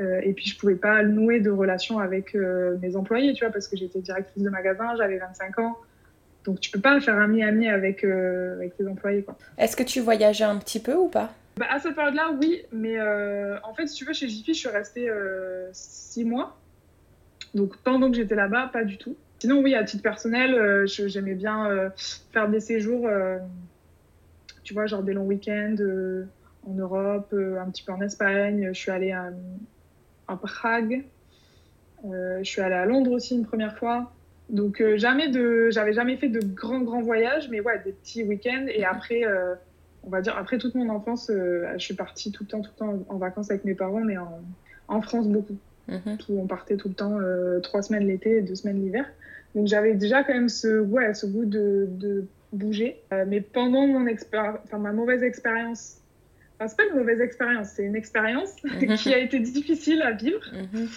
Euh, 0.00 0.20
et 0.22 0.32
puis, 0.32 0.46
je 0.46 0.58
pouvais 0.58 0.74
pas 0.74 1.02
nouer 1.02 1.40
de 1.40 1.50
relation 1.50 1.98
avec 1.98 2.34
euh, 2.34 2.76
mes 2.80 2.96
employés, 2.96 3.32
tu 3.34 3.44
vois, 3.44 3.52
parce 3.52 3.68
que 3.68 3.76
j'étais 3.76 4.00
directrice 4.00 4.42
de 4.42 4.50
magasin, 4.50 4.94
j'avais 4.96 5.18
25 5.18 5.58
ans. 5.58 5.76
Donc, 6.44 6.60
tu 6.60 6.70
peux 6.70 6.80
pas 6.80 7.00
faire 7.00 7.18
ami-ami 7.18 7.68
avec, 7.68 8.04
avec 8.04 8.76
tes 8.76 8.86
employés, 8.86 9.22
quoi. 9.22 9.36
Est-ce 9.58 9.76
que 9.76 9.82
tu 9.82 10.00
voyageais 10.00 10.44
un 10.44 10.58
petit 10.58 10.80
peu 10.80 10.94
ou 10.94 11.08
pas? 11.08 11.32
Bah, 11.56 11.66
À 11.70 11.78
cette 11.78 11.94
période-là, 11.94 12.32
oui. 12.40 12.62
Mais 12.72 13.00
en 13.00 13.74
fait, 13.74 13.86
si 13.86 13.94
tu 13.94 14.04
veux, 14.04 14.12
chez 14.12 14.28
Jiffy, 14.28 14.54
je 14.54 14.58
suis 14.58 14.68
restée 14.68 15.08
6 15.72 16.24
mois. 16.24 16.58
Donc, 17.54 17.76
pendant 17.78 18.10
que 18.10 18.16
j'étais 18.16 18.34
là-bas, 18.34 18.70
pas 18.72 18.84
du 18.84 18.98
tout. 18.98 19.16
Sinon, 19.38 19.60
oui, 19.60 19.74
à 19.74 19.84
titre 19.84 20.02
personnel, 20.02 20.84
j'aimais 20.86 21.34
bien 21.34 21.92
faire 22.32 22.48
des 22.48 22.60
séjours 22.60 23.08
tu 24.62 24.74
vois, 24.74 24.86
genre 24.86 25.02
des 25.02 25.12
longs 25.12 25.26
week-ends 25.26 25.76
euh, 25.80 26.24
en 26.66 26.74
Europe, 26.74 27.28
euh, 27.32 27.60
un 27.60 27.70
petit 27.70 27.82
peu 27.82 27.92
en 27.92 28.00
Espagne. 28.00 28.70
Je 28.72 28.78
suis 28.78 28.90
allée 28.90 29.12
à, 29.12 29.30
Prague. 30.36 31.04
Euh, 32.06 32.38
je 32.38 32.48
suis 32.48 32.62
allée 32.62 32.74
à 32.74 32.86
Londres 32.86 33.10
aussi 33.10 33.34
une 33.36 33.44
première 33.44 33.76
fois. 33.76 34.12
Donc 34.48 34.82
jamais 34.96 35.28
de, 35.28 35.68
j'avais 35.70 35.92
jamais 35.92 36.16
fait 36.16 36.28
de 36.28 36.40
grands 36.40 36.80
grands 36.80 37.02
voyages, 37.02 37.48
mais 37.50 37.60
ouais, 37.60 37.80
des 37.84 37.92
petits 37.92 38.22
week-ends. 38.22 38.66
Et 38.68 38.84
après, 38.84 39.22
on 40.02 40.10
va 40.10 40.20
dire 40.20 40.36
après 40.36 40.58
toute 40.58 40.74
mon 40.74 40.88
enfance, 40.88 41.30
je 41.30 41.78
suis 41.78 41.94
partie 41.94 42.32
tout 42.32 42.44
le 42.44 42.48
temps, 42.48 42.60
tout 42.60 42.70
le 42.74 42.78
temps 42.78 43.04
en 43.08 43.16
vacances 43.18 43.50
avec 43.50 43.64
mes 43.64 43.74
parents, 43.74 44.00
mais 44.00 44.16
en, 44.16 44.40
en 44.88 45.02
France 45.02 45.28
beaucoup. 45.28 45.56
Mhm. 45.88 46.16
Tout, 46.18 46.32
on 46.32 46.46
partait 46.46 46.76
tout 46.76 46.88
le 46.88 46.94
temps, 46.94 47.18
trois 47.62 47.82
semaines 47.82 48.06
l'été, 48.06 48.42
deux 48.42 48.54
semaines 48.54 48.82
l'hiver. 48.82 49.06
Donc 49.54 49.66
j'avais 49.66 49.94
déjà 49.94 50.24
quand 50.24 50.34
même 50.34 50.48
ce, 50.48 50.80
ouais, 50.80 51.14
ce 51.14 51.26
goût 51.26 51.44
de, 51.44 51.86
de 51.90 52.26
bouger. 52.52 53.00
Euh, 53.12 53.24
mais 53.26 53.40
pendant 53.40 53.86
mon 53.86 54.06
enfin, 54.06 54.78
ma 54.78 54.92
mauvaise 54.92 55.22
expérience, 55.22 55.98
enfin, 56.62 56.68
c'est 56.68 56.76
pas 56.76 56.92
une 56.92 56.98
mauvaise 56.98 57.20
expérience, 57.20 57.68
c'est 57.74 57.84
une 57.84 57.96
expérience 57.96 58.54
mhm. 58.64 58.96
qui 58.96 59.12
a 59.12 59.18
été 59.18 59.38
difficile 59.38 60.02
à 60.02 60.12
vivre. 60.12 60.40
Mhm. 60.52 60.88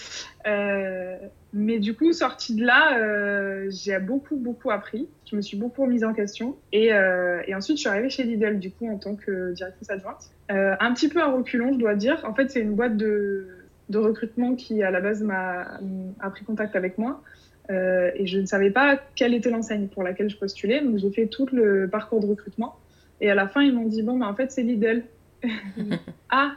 Euh, 0.48 1.18
Mais 1.54 1.80
du 1.80 1.96
coup, 1.96 2.14
sortie 2.14 2.56
de 2.56 2.66
là, 2.66 2.98
euh, 3.00 3.68
j'ai 3.70 3.98
beaucoup, 4.00 4.36
beaucoup 4.36 4.72
appris. 4.72 5.08
Je 5.30 5.36
me 5.36 5.42
suis 5.42 5.58
beaucoup 5.58 5.84
remise 5.84 6.04
en 6.04 6.14
question. 6.14 6.56
Et, 6.72 6.94
euh, 6.94 7.42
et, 7.48 7.56
ensuite, 7.56 7.78
je 7.78 7.82
suis 7.82 7.90
arrivée 7.90 8.10
chez 8.10 8.24
Lidl, 8.24 8.60
du 8.60 8.72
coup, 8.72 8.90
en 8.90 8.98
tant 8.98 9.16
que 9.16 9.54
directrice 9.54 9.90
adjointe. 9.90 10.32
Un 10.50 10.94
petit 10.94 11.10
peu 11.10 11.22
à 11.22 11.28
reculons, 11.28 11.74
je 11.74 11.80
dois 11.80 11.96
dire. 11.96 12.24
En 12.26 12.34
fait, 12.34 12.52
c'est 12.52 12.62
une 12.62 12.76
boîte 12.76 12.98
de, 12.98 13.48
de 13.90 13.98
recrutement 13.98 14.56
qui, 14.56 14.84
à 14.84 14.92
la 14.92 15.02
base, 15.02 15.24
m'a 15.24 15.80
a 16.20 16.30
pris 16.30 16.46
contact 16.46 16.76
avec 16.76 16.98
moi. 16.98 17.24
Et 17.70 18.28
je 18.28 18.40
ne 18.40 18.46
savais 18.46 18.70
pas 18.70 19.00
quelle 19.16 19.34
était 19.34 19.50
l'enseigne 19.50 19.88
pour 19.88 20.04
laquelle 20.04 20.30
je 20.30 20.38
postulais. 20.38 20.82
Donc, 20.82 20.98
j'ai 20.98 21.10
fait 21.10 21.26
tout 21.26 21.48
le 21.52 21.90
parcours 21.90 22.20
de 22.20 22.28
recrutement. 22.28 22.76
Et 23.22 23.32
à 23.32 23.36
la 23.36 23.48
fin, 23.48 23.62
ils 23.62 23.74
m'ont 23.74 23.88
dit, 23.88 24.04
bon, 24.04 24.20
bah, 24.20 24.28
en 24.28 24.36
fait, 24.36 24.52
c'est 24.52 24.62
Lidl. 24.62 25.04
ah, 26.30 26.56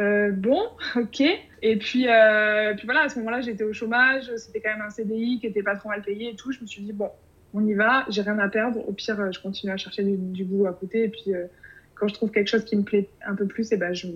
euh, 0.00 0.30
bon, 0.32 0.62
ok. 0.96 1.22
Et 1.62 1.76
puis, 1.76 2.08
euh, 2.08 2.74
puis 2.74 2.86
voilà, 2.86 3.02
à 3.02 3.08
ce 3.08 3.18
moment-là, 3.18 3.40
j'étais 3.40 3.64
au 3.64 3.72
chômage. 3.72 4.30
C'était 4.36 4.60
quand 4.60 4.70
même 4.70 4.86
un 4.86 4.90
CDI 4.90 5.40
qui 5.40 5.46
était 5.46 5.62
pas 5.62 5.76
trop 5.76 5.88
mal 5.88 6.02
payé 6.02 6.30
et 6.30 6.36
tout. 6.36 6.52
Je 6.52 6.60
me 6.60 6.66
suis 6.66 6.82
dit, 6.82 6.92
bon, 6.92 7.10
on 7.54 7.64
y 7.66 7.74
va, 7.74 8.04
j'ai 8.08 8.22
rien 8.22 8.38
à 8.38 8.48
perdre. 8.48 8.86
Au 8.88 8.92
pire, 8.92 9.32
je 9.32 9.40
continue 9.40 9.72
à 9.72 9.76
chercher 9.76 10.04
du, 10.04 10.16
du 10.16 10.44
boulot 10.44 10.66
à 10.66 10.72
côté. 10.72 11.04
Et 11.04 11.08
puis, 11.08 11.34
euh, 11.34 11.46
quand 11.94 12.08
je 12.08 12.14
trouve 12.14 12.30
quelque 12.30 12.48
chose 12.48 12.64
qui 12.64 12.76
me 12.76 12.84
plaît 12.84 13.08
un 13.26 13.34
peu 13.34 13.46
plus, 13.46 13.72
eh 13.72 13.76
ben, 13.76 13.92
je 13.92 14.06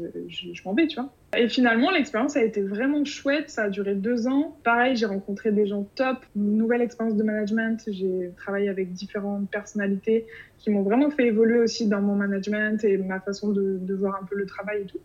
m'en 0.65 0.75
vais, 0.75 0.87
tu 0.87 1.01
vois. 1.01 1.13
Et 1.35 1.49
finalement, 1.49 1.91
l'expérience 1.91 2.37
a 2.37 2.43
été 2.43 2.61
vraiment 2.61 3.05
chouette. 3.07 3.49
Ça 3.49 3.65
a 3.65 3.69
duré 3.71 3.95
deux 3.95 4.29
ans. 4.29 4.57
Pareil, 4.65 4.97
j'ai 4.97 5.07
rencontré 5.07 5.51
des 5.51 5.67
gens 5.67 5.85
top. 5.95 6.19
Nouvelle 6.37 6.83
expérience 6.83 7.17
de 7.17 7.23
management. 7.23 7.83
J'ai 7.87 8.33
travaillé 8.37 8.69
avec 8.69 8.93
différentes 8.93 9.51
personnalités 9.51 10.27
qui 10.59 10.71
m'ont 10.71 10.83
vraiment 10.83 11.11
fait 11.11 11.27
évoluer 11.27 11.59
aussi 11.59 11.89
dans 11.89 12.03
mon 12.03 12.17
management 12.17 12.85
et 12.85 12.99
ma 12.99 13.19
façon 13.19 13.51
de, 13.51 13.79
de 13.81 13.95
voir 13.95 14.21
un 14.23 14.27
peu 14.27 14.37
le 14.37 14.45
travail 14.45 14.83
et 14.83 14.87
tout. 14.87 15.01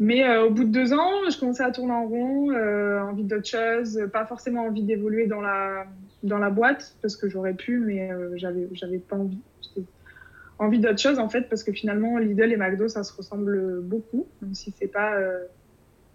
Mais 0.00 0.24
euh, 0.24 0.46
au 0.46 0.50
bout 0.50 0.64
de 0.64 0.70
deux 0.70 0.92
ans, 0.92 1.28
je 1.30 1.38
commençais 1.38 1.62
à 1.64 1.70
tourner 1.70 1.92
en 1.92 2.06
rond, 2.06 2.50
euh, 2.52 3.00
envie 3.00 3.24
d'autre 3.24 3.48
chose, 3.48 4.00
pas 4.12 4.24
forcément 4.26 4.62
envie 4.66 4.84
d'évoluer 4.84 5.26
dans 5.26 5.40
la, 5.40 5.86
dans 6.22 6.38
la 6.38 6.50
boîte, 6.50 6.94
parce 7.02 7.16
que 7.16 7.28
j'aurais 7.28 7.54
pu, 7.54 7.78
mais 7.80 8.12
euh, 8.12 8.30
j'avais, 8.36 8.68
j'avais 8.72 8.98
pas 8.98 9.16
envie. 9.16 9.40
Envie 10.60 10.80
d'autre 10.80 10.98
chose, 10.98 11.20
en 11.20 11.28
fait, 11.28 11.42
parce 11.42 11.62
que 11.62 11.72
finalement, 11.72 12.18
Lidl 12.18 12.52
et 12.52 12.56
McDo, 12.56 12.88
ça 12.88 13.04
se 13.04 13.12
ressemble 13.12 13.80
beaucoup, 13.80 14.26
même 14.42 14.54
si 14.54 14.74
c'est 14.76 14.88
pas 14.88 15.14
euh, 15.14 15.44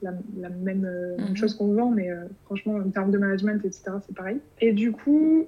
la, 0.03 0.11
la, 0.39 0.49
même, 0.49 0.81
mm 1.17 1.23
-hmm. 1.23 1.35
chose 1.35 1.53
qu'on 1.55 1.73
vend, 1.73 1.91
mais 1.91 2.09
euh, 2.09 2.25
franchement, 2.45 2.75
en 2.75 2.89
termes 2.89 3.11
de 3.11 3.17
management, 3.17 3.59
etc., 3.65 3.83
c'est 4.05 4.15
pareil. 4.15 4.39
Et 4.59 4.71
du 4.73 4.91
coup, 4.91 5.47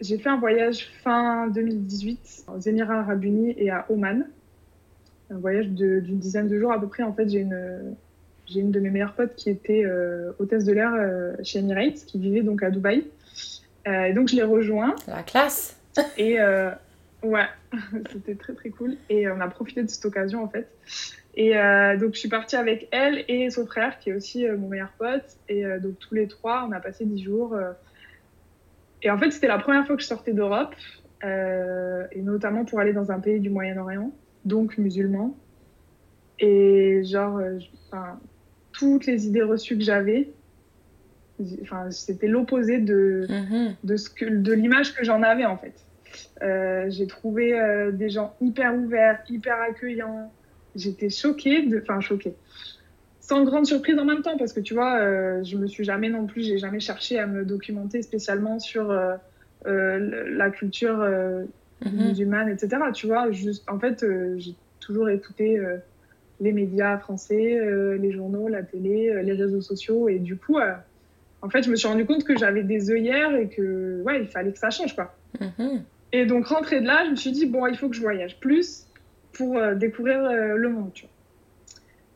j'ai 0.00 0.18
fait 0.18 0.28
un 0.28 0.38
voyage 0.38 0.78
fin 1.02 1.48
2018 1.48 2.44
aux 2.54 2.60
Émirats 2.60 3.00
Arabes 3.00 3.24
Unis 3.24 3.54
et 3.56 3.70
à 3.70 3.86
Oman 3.90 4.26
un 5.30 5.38
voyage 5.38 5.68
d'une 5.68 6.18
dizaine 6.18 6.48
de 6.48 6.58
jours 6.58 6.72
à 6.72 6.80
peu 6.80 6.88
près. 6.88 7.02
En 7.02 7.12
fait, 7.12 7.28
j'ai 7.28 7.40
une, 7.40 7.96
j'ai 8.46 8.60
une 8.60 8.70
de 8.70 8.80
mes 8.80 8.90
meilleures 8.90 9.14
potes 9.14 9.34
qui 9.36 9.50
était 9.50 9.84
euh, 9.84 10.32
hôtesse 10.38 10.64
de 10.64 10.72
l'air 10.72 10.92
euh, 10.94 11.34
chez 11.42 11.60
Emirates, 11.60 12.04
qui 12.06 12.18
vivait 12.18 12.42
donc 12.42 12.62
à 12.62 12.70
Dubaï. 12.70 13.04
Euh, 13.86 14.04
et 14.04 14.12
donc, 14.12 14.28
je 14.28 14.36
l'ai 14.36 14.42
rejoint. 14.42 14.94
La 15.06 15.22
classe 15.22 15.76
Et 16.18 16.38
ouais, 17.22 17.46
c'était 18.12 18.34
très 18.34 18.52
très 18.54 18.70
cool. 18.70 18.96
Et 19.08 19.28
on 19.28 19.40
a 19.40 19.48
profité 19.48 19.82
de 19.82 19.88
cette 19.88 20.04
occasion 20.04 20.42
en 20.42 20.48
fait. 20.48 20.68
Et 21.36 21.54
donc, 21.98 22.14
je 22.14 22.18
suis 22.20 22.28
partie 22.28 22.56
avec 22.56 22.88
elle 22.92 23.24
et 23.26 23.50
son 23.50 23.66
frère, 23.66 23.98
qui 23.98 24.10
est 24.10 24.14
aussi 24.14 24.46
mon 24.46 24.68
meilleur 24.68 24.92
pote. 24.98 25.24
Et 25.48 25.64
donc, 25.80 25.98
tous 25.98 26.14
les 26.14 26.28
trois, 26.28 26.64
on 26.68 26.72
a 26.72 26.80
passé 26.80 27.04
dix 27.04 27.22
jours. 27.22 27.56
Et 29.02 29.10
en 29.10 29.18
fait, 29.18 29.30
c'était 29.32 29.48
la 29.48 29.58
première 29.58 29.84
fois 29.86 29.96
que 29.96 30.02
je 30.02 30.06
sortais 30.06 30.32
d'Europe, 30.32 30.74
et 31.22 32.22
notamment 32.22 32.64
pour 32.64 32.78
aller 32.78 32.92
dans 32.92 33.10
un 33.10 33.18
pays 33.18 33.40
du 33.40 33.50
Moyen-Orient 33.50 34.12
donc 34.44 34.78
musulman. 34.78 35.36
Et 36.38 37.02
genre, 37.04 37.38
euh, 37.38 37.58
enfin, 37.88 38.18
toutes 38.72 39.06
les 39.06 39.26
idées 39.26 39.42
reçues 39.42 39.76
que 39.76 39.84
j'avais, 39.84 40.30
enfin, 41.62 41.90
c'était 41.90 42.26
l'opposé 42.26 42.78
de, 42.78 43.26
Mhm. 43.28 43.74
de, 43.84 43.96
ce 43.96 44.10
que, 44.10 44.24
de 44.24 44.52
l'image 44.52 44.94
que 44.94 45.04
j'en 45.04 45.22
avais 45.22 45.44
en 45.44 45.56
fait. 45.56 45.74
Euh, 46.42 46.86
j'ai 46.90 47.06
trouvé 47.06 47.58
euh, 47.58 47.90
des 47.90 48.08
gens 48.08 48.34
hyper 48.40 48.74
ouverts, 48.74 49.22
hyper 49.28 49.60
accueillants. 49.60 50.32
J'étais 50.74 51.10
choquée, 51.10 51.62
de... 51.66 51.80
enfin 51.82 52.00
choquée. 52.00 52.34
Sans 53.20 53.42
grande 53.44 53.66
surprise 53.66 53.98
en 53.98 54.04
même 54.04 54.22
temps, 54.22 54.36
parce 54.36 54.52
que 54.52 54.60
tu 54.60 54.74
vois, 54.74 54.98
euh, 54.98 55.42
je 55.44 55.56
me 55.56 55.66
suis 55.66 55.84
jamais 55.84 56.10
non 56.10 56.26
plus, 56.26 56.42
j'ai 56.42 56.58
jamais 56.58 56.80
cherché 56.80 57.18
à 57.18 57.26
me 57.26 57.44
documenter 57.44 58.02
spécialement 58.02 58.58
sur 58.58 58.90
euh, 58.90 59.14
euh, 59.66 60.28
la 60.30 60.50
culture 60.50 61.00
euh, 61.00 61.44
Mhm. 61.84 62.08
musulmane, 62.08 62.48
etc. 62.48 62.82
Tu 62.94 63.06
vois, 63.06 63.30
juste, 63.30 63.68
en 63.68 63.78
fait, 63.78 64.06
j'ai 64.38 64.54
toujours 64.80 65.10
écouté 65.10 65.60
les 66.40 66.52
médias 66.52 66.98
français, 66.98 67.58
les 67.98 68.10
journaux, 68.10 68.48
la 68.48 68.62
télé, 68.62 69.22
les 69.22 69.32
réseaux 69.32 69.60
sociaux, 69.60 70.08
et 70.08 70.18
du 70.18 70.38
coup, 70.38 70.56
en 71.42 71.50
fait, 71.50 71.62
je 71.62 71.70
me 71.70 71.76
suis 71.76 71.86
rendu 71.86 72.06
compte 72.06 72.24
que 72.24 72.36
j'avais 72.38 72.62
des 72.62 72.90
œillères 72.90 73.36
et 73.36 73.50
que, 73.50 74.00
ouais, 74.02 74.22
il 74.22 74.28
fallait 74.28 74.52
que 74.52 74.58
ça 74.58 74.70
change, 74.70 74.94
quoi. 74.94 75.14
Mhm. 75.40 75.84
Et 76.12 76.24
donc, 76.24 76.46
rentrée 76.46 76.80
de 76.80 76.86
là, 76.86 77.04
je 77.04 77.10
me 77.10 77.16
suis 77.16 77.32
dit, 77.32 77.44
bon, 77.44 77.66
il 77.66 77.76
faut 77.76 77.90
que 77.90 77.96
je 77.96 78.00
voyage 78.00 78.40
plus 78.40 78.83
pour 79.34 79.56
euh, 79.58 79.74
découvrir 79.74 80.20
euh, 80.24 80.54
le 80.56 80.68
monde, 80.68 80.90
tu 80.94 81.02
vois. 81.02 81.10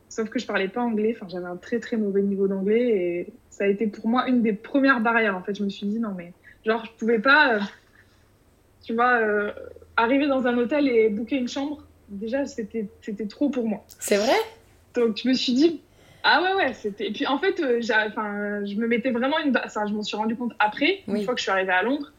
Sauf 0.09 0.29
que 0.29 0.39
je 0.39 0.47
parlais 0.47 0.67
pas 0.67 0.81
anglais, 0.81 1.15
enfin, 1.15 1.27
j'avais 1.29 1.45
un 1.45 1.55
très 1.57 1.79
très 1.79 1.95
mauvais 1.95 2.21
niveau 2.23 2.47
d'anglais 2.47 2.87
et 2.89 3.27
ça 3.49 3.65
a 3.65 3.67
été 3.67 3.85
pour 3.87 4.07
moi 4.07 4.27
une 4.27 4.41
des 4.41 4.53
premières 4.53 5.01
barrières, 5.01 5.37
en 5.37 5.43
fait. 5.43 5.53
Je 5.55 5.63
me 5.63 5.69
suis 5.69 5.85
dit, 5.85 5.99
non, 5.99 6.13
mais 6.17 6.33
genre, 6.65 6.83
je 6.85 6.91
pouvais 6.97 7.19
pas, 7.19 7.53
euh, 7.55 7.59
tu 8.83 8.93
vois, 8.95 9.17
euh, 9.19 9.51
arriver 9.97 10.27
dans 10.27 10.47
un 10.47 10.57
hôtel 10.57 10.87
et 10.87 11.09
booker 11.09 11.37
une 11.37 11.47
chambre. 11.47 11.83
Déjà, 12.09 12.45
c'était 12.45 12.87
c'était 13.01 13.27
trop 13.27 13.49
pour 13.49 13.67
moi. 13.67 13.83
C'est 13.99 14.17
vrai? 14.17 14.35
Donc, 14.95 15.17
je 15.23 15.27
me 15.29 15.33
suis 15.33 15.53
dit, 15.53 15.81
ah 16.23 16.41
ouais, 16.41 16.55
ouais, 16.55 16.73
c'était. 16.73 17.07
Et 17.07 17.11
puis, 17.11 17.27
en 17.27 17.37
fait, 17.37 17.61
enfin, 18.07 18.65
je 18.65 18.75
me 18.75 18.87
mettais 18.87 19.11
vraiment 19.11 19.37
une. 19.45 19.53
Ça, 19.67 19.85
je 19.85 19.93
m'en 19.93 20.01
suis 20.01 20.17
rendu 20.17 20.35
compte 20.35 20.53
après, 20.57 21.01
Oui. 21.07 21.19
une 21.19 21.25
fois 21.25 21.35
que 21.35 21.39
je 21.39 21.43
suis 21.43 21.51
arrivée 21.51 21.71
à 21.71 21.83
Londres. 21.83 22.11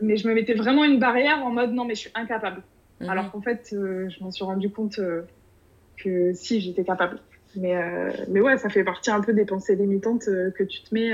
Mais 0.00 0.16
je 0.16 0.28
me 0.28 0.34
mettais 0.34 0.54
vraiment 0.54 0.84
une 0.84 1.00
barrière 1.00 1.44
en 1.44 1.50
mode, 1.50 1.72
non, 1.72 1.84
mais 1.84 1.94
je 1.96 2.00
suis 2.02 2.10
incapable. 2.14 2.62
Mhm. 3.00 3.10
Alors 3.10 3.30
qu'en 3.30 3.40
fait, 3.40 3.70
euh, 3.72 4.08
je 4.08 4.22
m'en 4.22 4.30
suis 4.30 4.44
rendu 4.44 4.70
compte 4.70 4.98
euh, 4.98 5.22
que 5.96 6.32
si, 6.34 6.60
j'étais 6.60 6.84
capable. 6.84 7.20
Mais, 7.56 7.76
euh, 7.76 8.10
mais 8.28 8.40
ouais, 8.40 8.58
ça 8.58 8.68
fait 8.68 8.84
partie 8.84 9.10
un 9.10 9.20
peu 9.20 9.32
des 9.32 9.44
pensées 9.44 9.74
limitantes 9.74 10.26
que 10.26 10.62
tu 10.62 10.82
te 10.82 10.94
mets. 10.94 11.12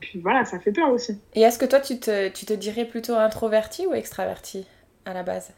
Puis 0.00 0.20
voilà, 0.20 0.44
ça 0.44 0.60
fait 0.60 0.70
peur 0.70 0.90
aussi. 0.90 1.18
Et 1.34 1.40
est-ce 1.40 1.58
que 1.58 1.64
toi, 1.64 1.80
tu 1.80 1.98
te, 1.98 2.28
tu 2.28 2.44
te 2.44 2.52
dirais 2.52 2.84
plutôt 2.84 3.14
introverti 3.14 3.86
ou 3.86 3.94
extraverti 3.94 4.66
à 5.06 5.14
la 5.14 5.22
base? 5.22 5.52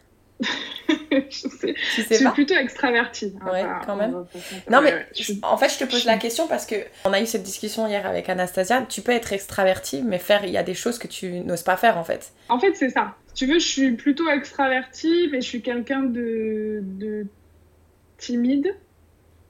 Je 0.88 1.30
sais. 1.30 1.74
Tu 1.94 2.02
Je 2.02 2.02
sais 2.02 2.14
suis 2.16 2.24
pas 2.24 2.30
plutôt 2.32 2.54
extraverti. 2.54 3.34
hein, 3.40 3.50
Ouais, 3.52 3.64
quand 3.86 3.96
même. 3.96 4.12
va. 4.12 4.24
Non, 4.70 4.80
mais 4.82 4.92
ouais, 4.92 5.06
je 5.16 5.22
suis- 5.24 5.40
en 5.42 5.56
fait, 5.56 5.68
je 5.68 5.78
te 5.78 5.84
pose 5.84 6.02
je 6.02 6.06
la 6.06 6.16
question 6.18 6.46
parce 6.48 6.66
que 6.66 6.76
on 7.04 7.12
a 7.12 7.20
eu 7.20 7.26
cette 7.26 7.42
discussion 7.42 7.86
hier 7.86 8.06
avec 8.06 8.28
Anastasia. 8.28 8.82
Tu 8.88 9.00
peux 9.02 9.12
être 9.12 9.32
extraverti, 9.32 10.02
mais 10.04 10.18
faire, 10.18 10.44
il 10.44 10.50
y 10.50 10.56
a 10.58 10.62
des 10.62 10.74
choses 10.74 10.98
que 10.98 11.06
tu 11.08 11.40
n'oses 11.40 11.62
pas 11.62 11.76
faire 11.76 11.98
en 11.98 12.04
fait. 12.04 12.32
En 12.48 12.58
fait, 12.58 12.74
c'est 12.74 12.90
ça. 12.90 13.14
Si 13.28 13.34
tu 13.34 13.52
veux, 13.52 13.58
je 13.60 13.66
suis 13.66 13.92
plutôt 13.92 14.28
extravertie, 14.30 15.28
mais 15.30 15.40
je 15.40 15.46
suis 15.46 15.62
quelqu'un 15.62 16.02
de, 16.02 16.80
de 16.82 17.26
timide. 18.18 18.74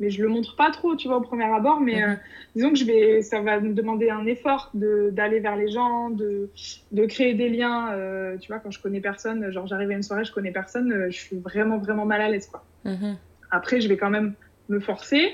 Mais 0.01 0.11
je 0.11 0.23
le 0.23 0.29
montre 0.29 0.57
pas 0.57 0.71
trop, 0.71 0.97
tu 0.97 1.09
vois, 1.09 1.19
au 1.19 1.21
premier 1.21 1.45
abord. 1.45 1.81
Mais 1.81 2.03
euh, 2.03 2.15
disons 2.57 2.71
que 2.71 2.77
je 2.77 2.85
vais, 2.85 3.23
ça 3.23 3.41
va 3.41 3.61
me 3.61 3.75
demander 3.75 4.11
un 4.11 4.27
effort 4.27 4.71
d'aller 4.75 5.41
vers 5.41 5.57
les 5.57 5.71
gens, 5.71 6.11
de, 6.11 6.51
de 6.91 7.07
créer 7.07 7.35
des 7.35 7.49
liens. 7.49 7.93
euh, 7.93 8.37
tu 8.39 8.49
vois, 8.49 8.59
quand 8.61 8.71
je 8.71 8.81
connais 8.81 9.01
personne, 9.01 9.51
genre 9.53 9.67
j'arrive 9.67 9.91
à 9.91 9.95
une 9.95 10.03
soirée, 10.03 10.25
je 10.25 10.33
connais 10.33 10.53
personne, 10.53 10.93
euh, 10.93 11.11
je 11.11 11.19
suis 11.19 11.37
vraiment, 11.37 11.79
vraiment 11.79 12.07
mal 12.07 12.21
à 12.21 12.29
l'aise, 12.29 12.47
quoi. 12.47 12.65
Mhm. 12.85 13.17
Après, 13.51 13.81
je 13.81 13.89
vais 13.89 13.97
quand 13.97 14.11
même 14.11 14.35
me 14.69 14.81
forcer. 14.81 15.33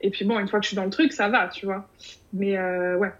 Et 0.00 0.10
puis 0.10 0.24
bon, 0.24 0.38
une 0.38 0.48
fois 0.48 0.58
que 0.58 0.64
je 0.64 0.68
suis 0.68 0.76
dans 0.76 0.84
le 0.84 0.90
truc, 0.90 1.12
ça 1.12 1.28
va, 1.28 1.48
tu 1.48 1.64
vois. 1.64 1.88
Mais 2.32 2.58
ouais. 2.58 3.12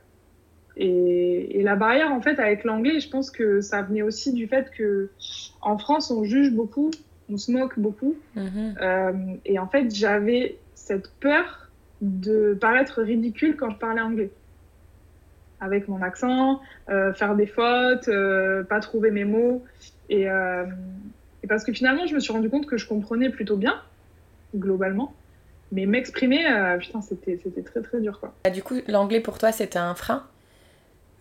Et, 0.77 1.59
et 1.59 1.63
la 1.63 1.77
barrière, 1.77 2.13
en 2.13 2.21
fait, 2.21 2.39
avec 2.39 2.65
l'anglais, 2.65 3.01
je 3.01 3.09
pense 3.09 3.31
que 3.31 3.61
ça 3.61 3.83
venait 3.83 4.03
aussi 4.03 4.33
du 4.33 4.47
fait 4.49 4.71
que 4.77 5.11
en 5.61 5.79
France, 5.79 6.11
on 6.11 6.25
juge 6.25 6.51
beaucoup, 6.51 6.91
on 7.29 7.37
se 7.37 7.53
moque 7.53 7.79
beaucoup. 7.79 8.17
Mhm. 8.35 8.75
Euh, 8.81 9.13
et 9.45 9.59
en 9.59 9.67
fait, 9.69 9.95
j'avais 9.95 10.59
cette 10.85 11.11
peur 11.21 11.69
de 12.01 12.55
paraître 12.61 13.03
ridicule 13.03 13.57
quand 13.57 13.71
je 13.71 13.77
parlais 13.77 14.01
anglais. 14.01 14.31
Avec 15.61 15.87
mon 15.87 16.03
accent, 16.03 16.61
euh, 16.89 17.13
faire 17.15 17.37
des 17.37 17.47
fautes, 17.47 18.09
euh, 18.09 18.65
pas 18.65 18.81
trouver 18.81 19.13
mes 19.13 19.25
mots. 19.25 19.65
Et, 20.09 20.29
euh, 20.29 20.65
et 21.45 21.47
parce 21.47 21.63
que 21.65 21.73
finalement, 21.73 22.07
je 22.07 22.15
me 22.15 22.21
suis 22.21 22.33
rendu 22.33 22.51
compte 22.51 22.67
que 22.67 22.77
je 22.77 22.89
comprenais 22.89 23.31
plutôt 23.31 23.57
bien, 23.57 23.81
globalement. 24.57 25.15
Mais 25.71 25.87
m'exprimer, 25.87 26.45
putain, 26.81 27.01
c'était 27.01 27.41
c'était 27.43 27.63
très 27.63 27.81
très 27.81 28.01
dur, 28.01 28.19
quoi. 28.21 28.35
Bah, 28.45 28.51
du 28.51 28.63
coup, 28.63 28.75
l'anglais 28.89 29.21
pour 29.21 29.39
toi, 29.39 29.53
c'était 29.53 29.79
un 29.79 29.95
frein. 29.95 30.27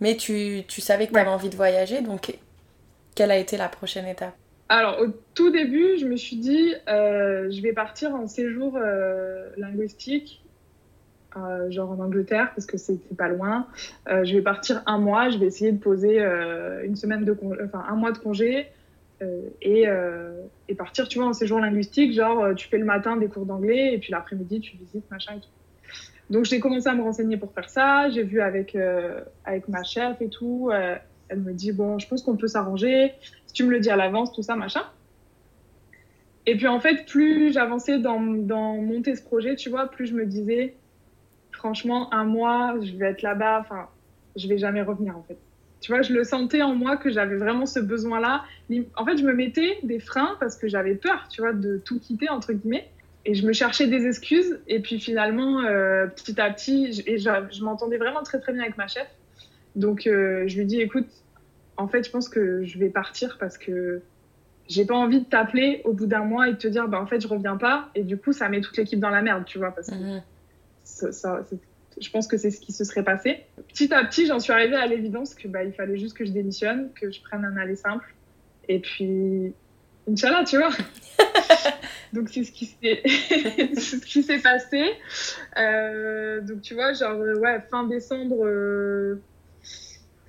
Mais 0.02 0.18
tu, 0.18 0.64
tu 0.68 0.82
savais 0.82 1.06
que 1.08 1.14
tu 1.14 1.20
avais 1.20 1.30
envie 1.30 1.50
de 1.50 1.56
voyager, 1.56 2.02
donc 2.02 2.36
quelle 3.16 3.32
a 3.32 3.38
été 3.38 3.56
la 3.56 3.70
prochaine 3.70 4.08
étape? 4.08 4.34
Alors, 4.74 5.02
au 5.02 5.08
tout 5.34 5.52
début, 5.52 5.98
je 5.98 6.06
me 6.06 6.16
suis 6.16 6.38
dit, 6.38 6.74
euh, 6.88 7.52
je 7.52 7.62
vais 7.62 7.74
partir 7.74 8.16
en 8.16 8.26
séjour 8.26 8.78
euh, 8.78 9.50
linguistique, 9.58 10.46
euh, 11.36 11.70
genre 11.70 11.92
en 11.92 12.00
Angleterre, 12.00 12.54
parce 12.56 12.66
que 12.66 12.78
c'est 12.78 12.98
pas 13.18 13.28
loin. 13.28 13.68
Je 14.08 14.34
vais 14.34 14.42
partir 14.42 14.82
un 14.86 14.98
mois, 14.98 15.30
je 15.30 15.40
vais 15.40 15.48
essayer 15.48 15.74
de 15.74 15.78
poser 15.78 16.24
une 16.86 16.96
semaine 16.96 17.26
de 17.26 17.34
congé, 17.34 17.60
enfin 17.66 17.84
un 17.86 17.96
mois 17.96 18.14
de 18.14 18.18
congé, 18.18 18.68
et, 19.62 19.88
partir, 20.78 21.10
tu 21.10 21.20
vois, 21.20 21.28
en 21.28 21.34
séjour 21.34 21.60
linguistique, 21.60 22.14
genre 22.14 22.56
tu 22.56 22.70
fais 22.70 22.78
le 22.78 22.86
matin 22.86 23.18
des 23.18 23.28
cours 23.28 23.46
d'anglais, 23.46 23.94
et 23.94 23.98
puis 23.98 24.12
l'après-midi, 24.14 24.62
tu 24.62 24.78
visites, 24.78 25.12
machin 25.12 25.34
et 25.36 25.42
tout. 25.42 25.50
Donc 26.30 26.46
j'ai 26.46 26.62
commencé 26.62 26.88
à 26.88 26.96
me 26.96 27.04
renseigner 27.04 27.36
pour 27.36 27.52
faire 27.52 27.70
ça. 27.70 28.10
J'ai 28.10 28.24
vu 28.24 28.40
avec, 28.40 28.78
avec 29.44 29.68
ma 29.68 29.84
chef 29.84 30.22
et 30.22 30.30
tout. 30.30 30.72
elle 30.72 31.40
me 31.40 31.52
dit, 31.52 31.74
bon, 31.74 32.00
je 32.00 32.08
pense 32.08 32.24
qu'on 32.24 32.38
peut 32.38 32.48
s'arranger. 32.48 33.12
Si 33.52 33.56
tu 33.56 33.66
me 33.66 33.72
le 33.72 33.82
dis 33.82 33.90
à 33.90 33.98
l'avance, 33.98 34.32
tout 34.32 34.44
ça, 34.44 34.56
machin. 34.56 34.84
Et 36.46 36.56
puis 36.56 36.70
en 36.70 36.80
fait, 36.80 37.06
plus 37.06 37.52
j'avançais 37.52 38.00
dans, 38.00 38.18
monter 38.18 39.14
ce 39.14 39.22
projet, 39.22 39.58
tu 39.58 39.70
vois, 39.70 39.88
plus 39.88 40.08
je 40.08 40.14
me 40.14 40.26
disais, 40.26 40.74
franchement, 41.52 42.14
un 42.14 42.24
mois, 42.24 42.76
je 42.82 42.96
vais 42.96 43.08
être 43.08 43.24
là-bas, 43.24 43.60
enfin, 43.60 43.90
je 44.38 44.48
vais 44.48 44.58
jamais 44.58 44.82
revenir 44.82 45.18
en 45.18 45.24
fait. 45.24 45.38
Tu 45.82 45.92
vois, 45.92 46.02
je 46.02 46.14
le 46.14 46.24
sentais 46.24 46.62
en 46.62 46.74
moi 46.74 46.96
que 46.96 47.10
j'avais 47.10 47.36
vraiment 47.36 47.66
ce 47.66 47.82
besoin-là. 47.82 48.46
En 48.96 49.04
fait, 49.06 49.18
je 49.18 49.26
me 49.26 49.34
mettais 49.34 49.80
des 49.84 50.00
freins 50.00 50.38
parce 50.40 50.56
que 50.56 50.70
j'avais 50.70 50.96
peur, 50.96 51.28
tu 51.30 51.42
vois, 51.42 51.52
de 51.52 51.78
tout 51.84 52.00
quitter, 52.00 52.30
entre 52.30 52.54
guillemets. 52.54 52.88
Et 53.26 53.34
je 53.34 53.46
me 53.46 53.52
cherchais 53.52 53.88
des 53.88 54.08
excuses. 54.08 54.62
Et 54.70 54.80
puis 54.80 54.98
finalement, 54.98 55.60
euh, 55.66 56.08
petit 56.08 56.40
à 56.40 56.50
petit, 56.52 56.94
je, 56.94 57.18
je, 57.18 57.64
m'entendais 57.66 57.98
vraiment 57.98 58.24
très 58.24 58.40
très 58.40 58.54
bien 58.54 58.62
avec 58.62 58.78
ma 58.78 58.88
chef. 58.88 59.08
Donc 59.76 60.08
euh, 60.08 60.48
je 60.48 60.58
lui 60.58 60.66
dis, 60.66 60.80
écoute, 60.80 61.08
en 61.78 61.88
fait, 61.88 62.06
je 62.06 62.12
pense 62.12 62.30
que 62.30 62.64
je 62.64 62.78
vais 62.78 62.90
partir 62.90 63.38
parce 63.40 63.58
que 63.58 64.02
j'ai 64.68 64.86
pas 64.86 64.96
envie 64.96 65.20
de 65.20 65.26
t'appeler 65.26 65.82
au 65.84 65.94
bout 65.94 66.06
d'un 66.06 66.24
mois 66.24 66.48
et 66.48 66.54
de 66.54 66.58
te 66.58 66.68
dire 66.68 66.88
bah 66.88 67.02
en 67.02 67.06
fait 67.06 67.20
je 67.20 67.28
reviens 67.28 67.58
pas. 67.58 67.90
Et 67.96 68.04
du 68.04 68.18
coup 68.18 68.32
ça 68.32 68.48
met 68.50 68.62
toute 68.62 68.78
l'équipe 68.78 69.00
dans 69.00 69.10
la 69.10 69.22
merde 69.22 69.44
tu 69.46 69.58
vois 69.58 69.72
parce 69.72 69.88
que 69.90 69.96
mhm. 69.96 70.22
ça, 70.84 71.44
je 72.00 72.10
pense 72.10 72.28
que 72.28 72.38
c'est 72.38 72.52
ce 72.52 72.62
qui 72.62 72.72
se 72.72 72.84
serait 72.84 73.04
passé. 73.04 73.44
Petit 73.68 73.94
à 73.94 74.04
petit 74.06 74.28
j'en 74.28 74.40
suis 74.40 74.54
arrivée 74.54 74.78
à 74.78 74.88
l'évidence 74.88 75.36
que 75.36 75.48
bah 75.48 75.64
il 75.64 75.74
fallait 75.74 75.98
juste 75.98 76.16
que 76.16 76.26
je 76.26 76.32
démissionne 76.32 76.90
que 76.94 77.12
je 77.12 77.22
prenne 77.22 77.44
un 77.44 77.58
aller 77.58 77.76
simple. 77.76 78.16
Et 78.70 78.80
puis 78.80 79.54
Inch'Allah 80.10 80.46
tu 80.46 80.58
vois. 80.58 80.72
Donc 82.14 82.30
c'est 82.30 82.44
ce 82.44 82.52
qui 82.52 82.66
s'est 82.66 83.02
ce 83.06 84.06
qui 84.06 84.24
s'est 84.24 84.40
passé. 84.40 84.84
Euh, 85.58 86.42
donc 86.42 86.62
tu 86.62 86.74
vois 86.74 86.94
genre 86.94 87.18
ouais 87.18 87.62
fin 87.70 87.86
décembre 87.86 88.46
euh, 88.46 89.22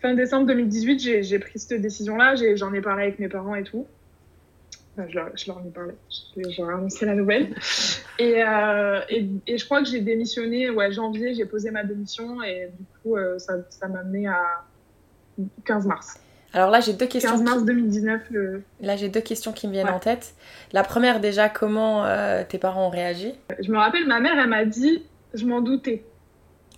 fin 0.03 0.15
décembre 0.15 0.47
2018 0.49 1.23
j'ai 1.23 1.39
pris 1.39 1.59
cette 1.59 1.81
décision 1.81 2.17
là 2.17 2.35
j'en 2.57 2.73
ai 2.75 2.81
parlé 2.81 3.05
avec 3.05 3.19
mes 3.19 3.29
parents 3.29 3.55
et 3.55 3.63
tout 3.63 3.87
je, 4.99 5.15
leur, 5.15 5.31
je, 5.37 5.47
leur, 5.47 5.61
ai 5.61 5.71
parlé, 5.71 5.95
j'ai 6.37 6.63
annoncé 6.63 7.07
la 7.07 7.15
nouvelle. 7.15 7.55
Et, 8.19 8.43
euh, 8.43 9.01
et, 9.09 9.27
et, 9.47 9.57
je 9.57 9.65
crois 9.65 9.83
que 9.83 9.89
j'ai 9.89 10.01
démissionné, 10.01 10.69
ouais, 10.69 10.93
janvier, 10.93 11.35
j'ai 11.35 11.47
posé 11.47 11.71
ma 11.71 11.83
démission 11.83 12.43
et 12.43 12.69
du 12.79 12.85
coup, 13.03 13.17
euh, 13.17 13.39
ça, 13.39 13.55
ça 13.71 13.89
m'a 13.89 14.01
amené 14.01 14.29
à 14.29 14.65
15 15.65 15.87
mars. 15.87 16.21
Alors 16.53 16.71
là, 16.71 16.81
j'ai 16.81 16.93
deux 16.93 17.07
questions. 17.07 17.31
15 17.31 17.43
mars 17.43 17.65
2019. 17.65 18.21
Là, 18.81 18.97
j'ai 18.97 19.09
deux 19.09 19.23
questions 19.23 19.53
qui 19.53 19.67
me 19.67 19.73
viennent 19.73 19.89
en 19.89 19.99
tête. 19.99 20.35
La 20.73 20.85
première, 20.85 21.21
déjà, 21.21 21.49
comment 21.49 22.05
euh, 22.05 22.45
tes 22.47 22.59
parents 22.59 22.87
ont 22.89 22.91
réagi? 22.91 23.33
Je 23.59 23.73
me 23.73 23.79
rappelle, 23.79 24.07
ma 24.07 24.21
mère, 24.21 24.39
elle 24.39 24.51
m'a 24.51 24.67
dit, 24.67 25.03
je 25.33 25.47
m'en 25.47 25.63
doutais. 25.63 26.05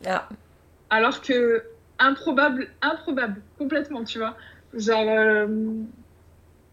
Ah. 0.06 0.28
Alors 0.88 1.20
que 1.20 1.64
improbable, 1.98 2.68
improbable, 2.82 3.40
complètement, 3.58 4.04
tu 4.04 4.18
vois. 4.18 4.36
Genre, 4.76 5.48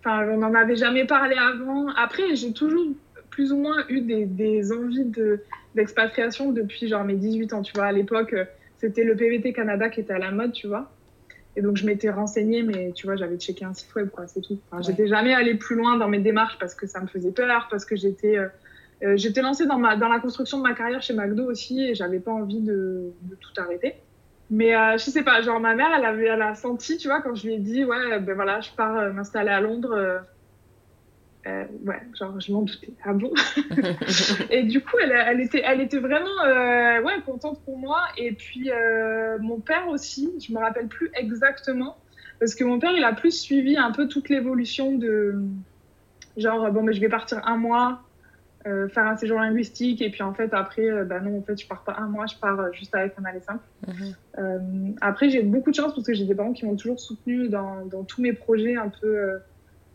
Enfin, 0.03 0.27
on 0.31 0.37
n'en 0.37 0.53
avait 0.55 0.75
jamais 0.75 1.05
parlé 1.05 1.35
avant. 1.35 1.89
Après, 1.89 2.35
j'ai 2.35 2.53
toujours 2.53 2.87
plus 3.29 3.51
ou 3.51 3.57
moins 3.57 3.85
eu 3.87 4.01
des, 4.01 4.25
des 4.25 4.71
envies 4.71 5.11
d'expatriation 5.75 6.51
depuis 6.51 6.87
genre 6.87 7.03
mes 7.03 7.15
18 7.15 7.53
ans, 7.53 7.61
tu 7.61 7.73
vois. 7.73 7.85
À 7.85 7.91
l'époque, 7.91 8.35
c'était 8.77 9.03
le 9.03 9.15
PVT 9.15 9.53
Canada 9.53 9.89
qui 9.89 9.99
était 9.99 10.13
à 10.13 10.19
la 10.19 10.31
mode, 10.31 10.53
tu 10.53 10.67
vois. 10.67 10.91
Et 11.55 11.61
donc, 11.61 11.77
je 11.77 11.85
m'étais 11.85 12.09
renseignée, 12.09 12.63
mais 12.63 12.93
tu 12.95 13.05
vois, 13.05 13.15
j'avais 13.15 13.37
checké 13.37 13.63
un 13.63 13.73
site 13.73 13.93
web, 13.93 14.09
quoi, 14.09 14.25
c'est 14.25 14.41
tout. 14.41 14.57
Enfin, 14.71 14.81
J'étais 14.81 15.07
jamais 15.07 15.33
allée 15.33 15.55
plus 15.55 15.75
loin 15.75 15.97
dans 15.97 16.07
mes 16.07 16.19
démarches 16.19 16.57
parce 16.59 16.73
que 16.73 16.87
ça 16.87 16.99
me 16.99 17.07
faisait 17.07 17.31
peur, 17.31 17.67
parce 17.69 17.85
que 17.85 17.95
j'étais 17.95 18.37
euh, 18.37 18.47
euh, 19.03 19.17
j'étais 19.17 19.41
lancée 19.41 19.65
dans, 19.65 19.77
ma, 19.77 19.97
dans 19.97 20.07
la 20.07 20.19
construction 20.19 20.57
de 20.59 20.63
ma 20.63 20.73
carrière 20.73 21.01
chez 21.01 21.13
McDo 21.13 21.43
aussi 21.43 21.81
et 21.83 21.95
j'avais 21.95 22.19
pas 22.19 22.31
envie 22.31 22.61
de, 22.61 23.11
de 23.23 23.35
tout 23.35 23.51
arrêter. 23.57 23.95
Mais 24.51 24.75
euh, 24.75 24.97
je 24.97 25.09
sais 25.09 25.23
pas, 25.23 25.41
genre 25.41 25.61
ma 25.61 25.75
mère, 25.75 25.91
elle, 25.97 26.03
avait, 26.03 26.25
elle 26.25 26.41
a 26.41 26.55
senti, 26.55 26.97
tu 26.97 27.07
vois, 27.07 27.21
quand 27.21 27.33
je 27.33 27.47
lui 27.47 27.53
ai 27.53 27.59
dit, 27.59 27.85
ouais, 27.85 28.19
ben 28.19 28.35
voilà, 28.35 28.59
je 28.59 28.69
pars 28.71 28.97
euh, 28.97 29.13
m'installer 29.13 29.49
à 29.49 29.61
Londres. 29.61 29.93
Euh, 29.93 30.19
euh, 31.47 31.63
ouais, 31.85 32.01
genre 32.19 32.37
je 32.37 32.51
m'en 32.51 32.63
doutais. 32.63 32.93
Ah 33.05 33.13
bon? 33.13 33.31
Et 34.49 34.63
du 34.63 34.81
coup, 34.81 34.97
elle, 35.01 35.13
elle, 35.13 35.39
était, 35.39 35.63
elle 35.65 35.79
était 35.79 35.99
vraiment 35.99 36.43
ouais, 36.43 37.21
contente 37.25 37.63
pour 37.63 37.77
moi. 37.77 38.01
Et 38.17 38.33
puis 38.33 38.69
mon 39.39 39.61
père 39.61 39.87
aussi, 39.87 40.29
je 40.45 40.53
me 40.53 40.59
rappelle 40.59 40.87
plus 40.87 41.09
exactement, 41.15 41.97
parce 42.39 42.53
que 42.53 42.65
mon 42.65 42.77
père, 42.77 42.91
il 42.91 43.05
a 43.05 43.13
plus 43.13 43.31
suivi 43.31 43.77
un 43.77 43.91
peu 43.91 44.09
toute 44.09 44.27
l'évolution 44.27 44.97
de, 44.97 45.41
genre, 46.35 46.69
bon, 46.71 46.83
mais 46.83 46.91
je 46.91 46.99
vais 46.99 47.09
partir 47.09 47.47
un 47.47 47.55
mois, 47.55 48.03
euh, 48.67 48.87
faire 48.89 49.07
un 49.07 49.17
séjour 49.17 49.39
linguistique. 49.39 50.01
Et 50.01 50.09
puis 50.11 50.21
en 50.21 50.33
fait 50.33 50.53
après 50.53 50.87
euh, 50.87 51.03
bah 51.03 51.19
non 51.19 51.39
en 51.39 51.41
fait 51.41 51.59
je 51.59 51.67
pars 51.67 51.83
pas 51.83 51.95
un 51.97 52.07
mois 52.07 52.27
je 52.27 52.35
pars 52.35 52.59
euh, 52.59 52.71
juste 52.73 52.93
avec 52.93 53.13
un 53.17 53.25
aller 53.25 53.41
simple. 53.41 53.63
Mhm. 53.87 54.95
après 55.01 55.29
j'ai 55.29 55.41
beaucoup 55.41 55.71
de 55.71 55.75
chance 55.75 55.93
parce 55.95 56.05
que 56.05 56.13
j'ai 56.13 56.25
des 56.25 56.35
parents 56.35 56.53
qui 56.53 56.65
m'ont 56.65 56.75
toujours 56.75 56.99
soutenu 56.99 57.49
dans, 57.49 57.85
dans, 57.85 58.03
tous 58.03 58.21
mes 58.21 58.33
projets 58.33 58.75
un 58.75 58.89
peu 58.89 59.39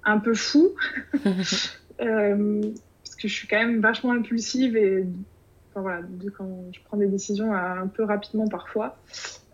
un 0.04 0.18
peu 0.18 0.34
fous. 0.34 0.72
Parce 1.98 3.14
que 3.22 3.28
je 3.28 3.34
suis 3.34 3.48
quand 3.48 3.56
même 3.56 3.80
vachement 3.80 4.12
impulsive 4.12 4.76
et 4.76 5.06
enfin, 5.70 5.80
voilà 5.80 6.00
quand 6.36 6.64
je 6.72 6.80
prends 6.84 6.98
des 6.98 7.06
décisions 7.06 7.54
un 7.54 7.86
peu 7.86 8.02
rapidement 8.02 8.48
parfois 8.48 8.98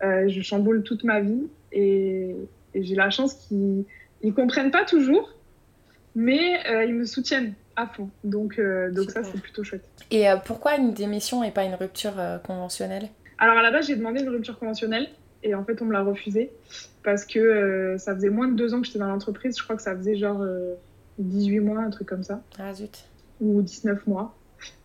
je 0.00 0.40
chamboule 0.40 0.82
toute 0.82 1.04
ma 1.04 1.20
vie. 1.20 1.46
Et, 1.70 2.34
et 2.74 2.82
j'ai 2.82 2.94
la 2.94 3.10
chance 3.10 3.34
qu'ils 3.34 3.84
ils 4.22 4.34
comprennent 4.34 4.70
pas 4.70 4.84
toujours 4.84 5.34
mais 6.16 6.60
ils 6.86 6.94
me 6.94 7.04
soutiennent 7.04 7.54
à 7.76 7.86
fond. 7.86 8.10
Donc, 8.24 8.58
euh, 8.58 8.90
donc 8.90 9.10
ça, 9.10 9.24
c'est 9.24 9.40
plutôt 9.40 9.64
chouette. 9.64 9.84
Et 10.10 10.28
euh, 10.28 10.36
pourquoi 10.36 10.76
une 10.76 10.92
démission 10.92 11.42
et 11.42 11.50
pas 11.50 11.64
une 11.64 11.74
rupture 11.74 12.18
euh, 12.18 12.38
conventionnelle? 12.38 13.08
Alors 13.38 13.58
à 13.58 13.62
la 13.62 13.70
base, 13.70 13.86
j'ai 13.86 13.96
demandé 13.96 14.22
une 14.22 14.28
rupture 14.28 14.58
conventionnelle 14.58 15.08
et 15.42 15.54
en 15.54 15.64
fait, 15.64 15.80
on 15.82 15.86
me 15.86 15.92
l'a 15.92 16.02
refusée 16.02 16.52
parce 17.02 17.24
que 17.24 17.96
ça 17.98 18.14
faisait 18.14 18.30
moins 18.30 18.46
de 18.46 18.54
deux 18.54 18.74
ans 18.74 18.80
que 18.80 18.86
j'étais 18.86 19.00
dans 19.00 19.08
l'entreprise. 19.08 19.58
Je 19.58 19.64
crois 19.64 19.74
que 19.74 19.82
ça 19.82 19.96
faisait 19.96 20.14
genre 20.14 20.44
18 21.18 21.58
mois, 21.58 21.80
un 21.80 21.90
truc 21.90 22.06
comme 22.06 22.22
ça. 22.22 22.42
Ah 22.60 22.72
zut. 22.72 23.04
Ou 23.40 23.60
19 23.60 24.06
mois. 24.06 24.36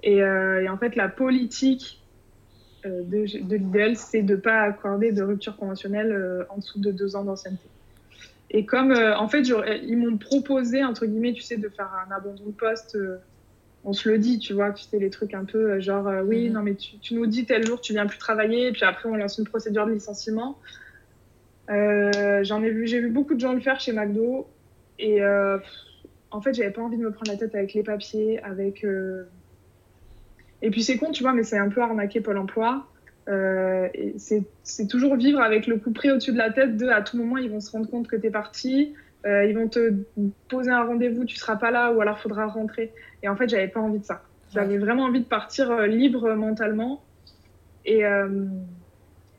Et, 0.02 0.17
et 0.17 0.69
en 0.69 0.78
fait, 0.78 0.95
la 0.95 1.10
politique 1.10 2.02
de, 2.84 3.43
de 3.43 3.56
l'IDL, 3.56 3.97
c'est 3.97 4.23
de 4.23 4.36
ne 4.36 4.39
pas 4.39 4.62
accorder 4.62 5.12
de 5.12 5.21
rupture 5.21 5.56
conventionnelle 5.58 6.47
en 6.50 6.58
dessous 6.58 6.80
de 6.80 6.89
deux 6.89 7.15
ans 7.15 7.23
d'ancienneté. 7.23 7.69
Et 8.49 8.65
comme, 8.65 8.91
euh, 8.91 9.17
en 9.17 9.27
fait, 9.27 9.41
ils 9.83 9.97
m'ont 9.97 10.17
proposé, 10.17 10.83
entre 10.83 11.05
guillemets, 11.05 11.33
tu 11.33 11.41
sais, 11.41 11.57
de 11.57 11.67
faire 11.69 11.91
un 12.07 12.15
abandon 12.15 12.45
de 12.45 12.51
poste. 12.51 12.95
Euh, 12.95 13.17
on 13.83 13.93
se 13.93 14.10
le 14.10 14.17
dit, 14.17 14.39
tu 14.39 14.53
vois, 14.53 14.71
tu 14.71 14.83
sais, 14.83 14.99
les 14.99 15.10
trucs 15.10 15.33
un 15.33 15.45
peu 15.45 15.71
euh, 15.71 15.79
genre, 15.79 16.10
oui, 16.25 16.47
mhm. 16.47 16.53
non, 16.53 16.62
mais 16.62 16.75
tu, 16.75 17.13
nous 17.13 17.25
dis 17.25 17.45
tel 17.45 17.65
jour, 17.65 17.81
tu 17.81 17.93
viens 17.93 18.05
plus 18.05 18.17
travailler, 18.17 18.67
et 18.67 18.71
puis 18.71 18.83
après, 18.83 19.10
on 19.10 19.15
lance 19.15 19.38
une 19.38 19.45
procédure 19.45 19.86
de 19.86 19.91
licenciement. 19.91 20.60
J'en 21.69 22.63
ai 22.63 22.69
vu, 22.69 22.88
j'ai 22.88 23.01
vu 23.01 23.10
beaucoup 23.10 23.33
de 23.33 23.39
gens 23.39 23.53
le 23.53 23.60
faire 23.60 23.79
chez 23.79 23.91
McDo. 23.91 24.47
Et 24.99 25.21
en 26.31 26.41
fait, 26.41 26.53
j'avais 26.53 26.71
pas 26.71 26.81
envie 26.81 26.97
de 26.97 27.03
me 27.03 27.12
prendre 27.12 27.29
la 27.29 27.38
tête 27.38 27.53
avec 27.55 27.73
les 27.73 27.83
papiers, 27.83 28.41
avec. 28.41 28.86
Et 30.62 30.69
puis 30.69 30.81
c'est 30.81 30.97
con, 30.97 31.12
tu 31.12 31.23
vois, 31.23 31.33
mais 31.33 31.43
c'est 31.43 31.57
un 31.57 31.67
peu 31.67 31.81
arnaquer 31.81 32.21
Pôle 32.21 32.38
emploi. 32.38 32.88
Euh, 33.30 33.90
c'est 34.63 34.88
toujours 34.88 35.16
vivre 35.16 35.42
avec 35.42 35.68
le 35.68 35.78
coup 35.78 35.92
près 35.92 36.12
au-dessus 36.12 36.32
de 36.32 36.38
la 36.38 36.52
tête 36.52 36.78
de 36.78 36.88
à 36.88 37.02
tout 37.02 37.18
moment 37.18 37.38
ils 37.38 37.50
vont 37.50 37.60
se 37.60 37.72
rendre 37.72 37.90
compte 37.90 38.08
que 38.08 38.16
tu 38.16 38.28
es 38.28 38.32
parti, 38.32 38.94
euh, 39.26 39.44
ils 39.46 39.54
vont 39.54 39.68
te 39.68 39.94
poser 40.48 40.72
un 40.72 40.84
rendez-vous, 40.84 41.26
tu 41.26 41.36
seras 41.36 41.58
pas 41.58 41.72
là 41.72 41.92
ou 41.92 42.00
alors 42.00 42.20
faudra 42.20 42.46
rentrer. 42.46 42.94
Et 43.24 43.28
en 43.28 43.36
fait, 43.36 43.50
j'avais 43.50 43.68
pas 43.68 43.82
envie 43.82 44.00
de 44.00 44.06
ça. 44.06 44.22
J'avais 44.54 44.78
vraiment 44.78 45.04
envie 45.04 45.20
de 45.20 45.26
partir 45.26 45.72
euh, 45.72 45.88
libre 45.88 46.34
mentalement. 46.36 47.04
Et, 47.84 48.02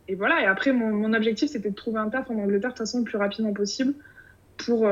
et 0.08 0.14
voilà. 0.14 0.40
Et 0.40 0.46
après, 0.46 0.72
mon, 0.72 0.88
mon 0.88 1.12
objectif, 1.12 1.50
c'était 1.50 1.68
de 1.68 1.74
trouver 1.74 2.00
un 2.00 2.08
taf 2.08 2.30
en 2.30 2.34
Angleterre 2.36 2.70
de 2.70 2.74
toute 2.74 2.78
façon 2.78 3.00
le 3.00 3.04
plus 3.04 3.18
rapidement 3.18 3.52
possible 3.52 3.92
pour, 4.56 4.88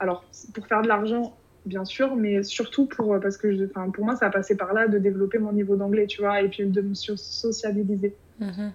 alors, 0.00 0.24
pour 0.52 0.66
faire 0.66 0.82
de 0.82 0.88
l'argent 0.88 1.36
bien 1.64 1.84
sûr, 1.84 2.16
mais 2.16 2.42
surtout 2.42 2.86
pour, 2.86 3.20
parce 3.20 3.36
que 3.36 3.56
je, 3.56 3.66
pour 3.66 4.04
moi, 4.04 4.16
ça 4.16 4.26
a 4.26 4.30
passé 4.30 4.56
par 4.56 4.72
là 4.72 4.88
de 4.88 4.98
développer 4.98 5.38
mon 5.38 5.52
niveau 5.52 5.76
d'anglais, 5.76 6.08
tu 6.08 6.22
vois, 6.22 6.40
et 6.42 6.48
puis 6.48 6.66
de 6.66 6.80
me 6.80 6.94
sociabiliser. 6.94 8.16
Mhm. 8.38 8.72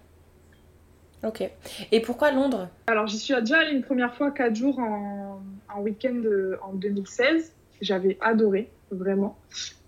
Ok. 1.23 1.49
Et 1.91 2.01
pourquoi 2.01 2.31
Londres? 2.31 2.69
Alors, 2.87 3.07
j'y 3.07 3.17
suis 3.17 3.33
déjà 3.35 3.59
allée 3.59 3.71
une 3.71 3.83
première 3.83 4.13
fois, 4.15 4.31
quatre 4.31 4.55
jours 4.55 4.79
en, 4.79 5.41
en 5.73 5.81
week-end 5.81 6.21
euh, 6.25 6.57
en 6.61 6.73
2016. 6.73 7.53
J'avais 7.81 8.17
adoré, 8.21 8.69
vraiment. 8.91 9.37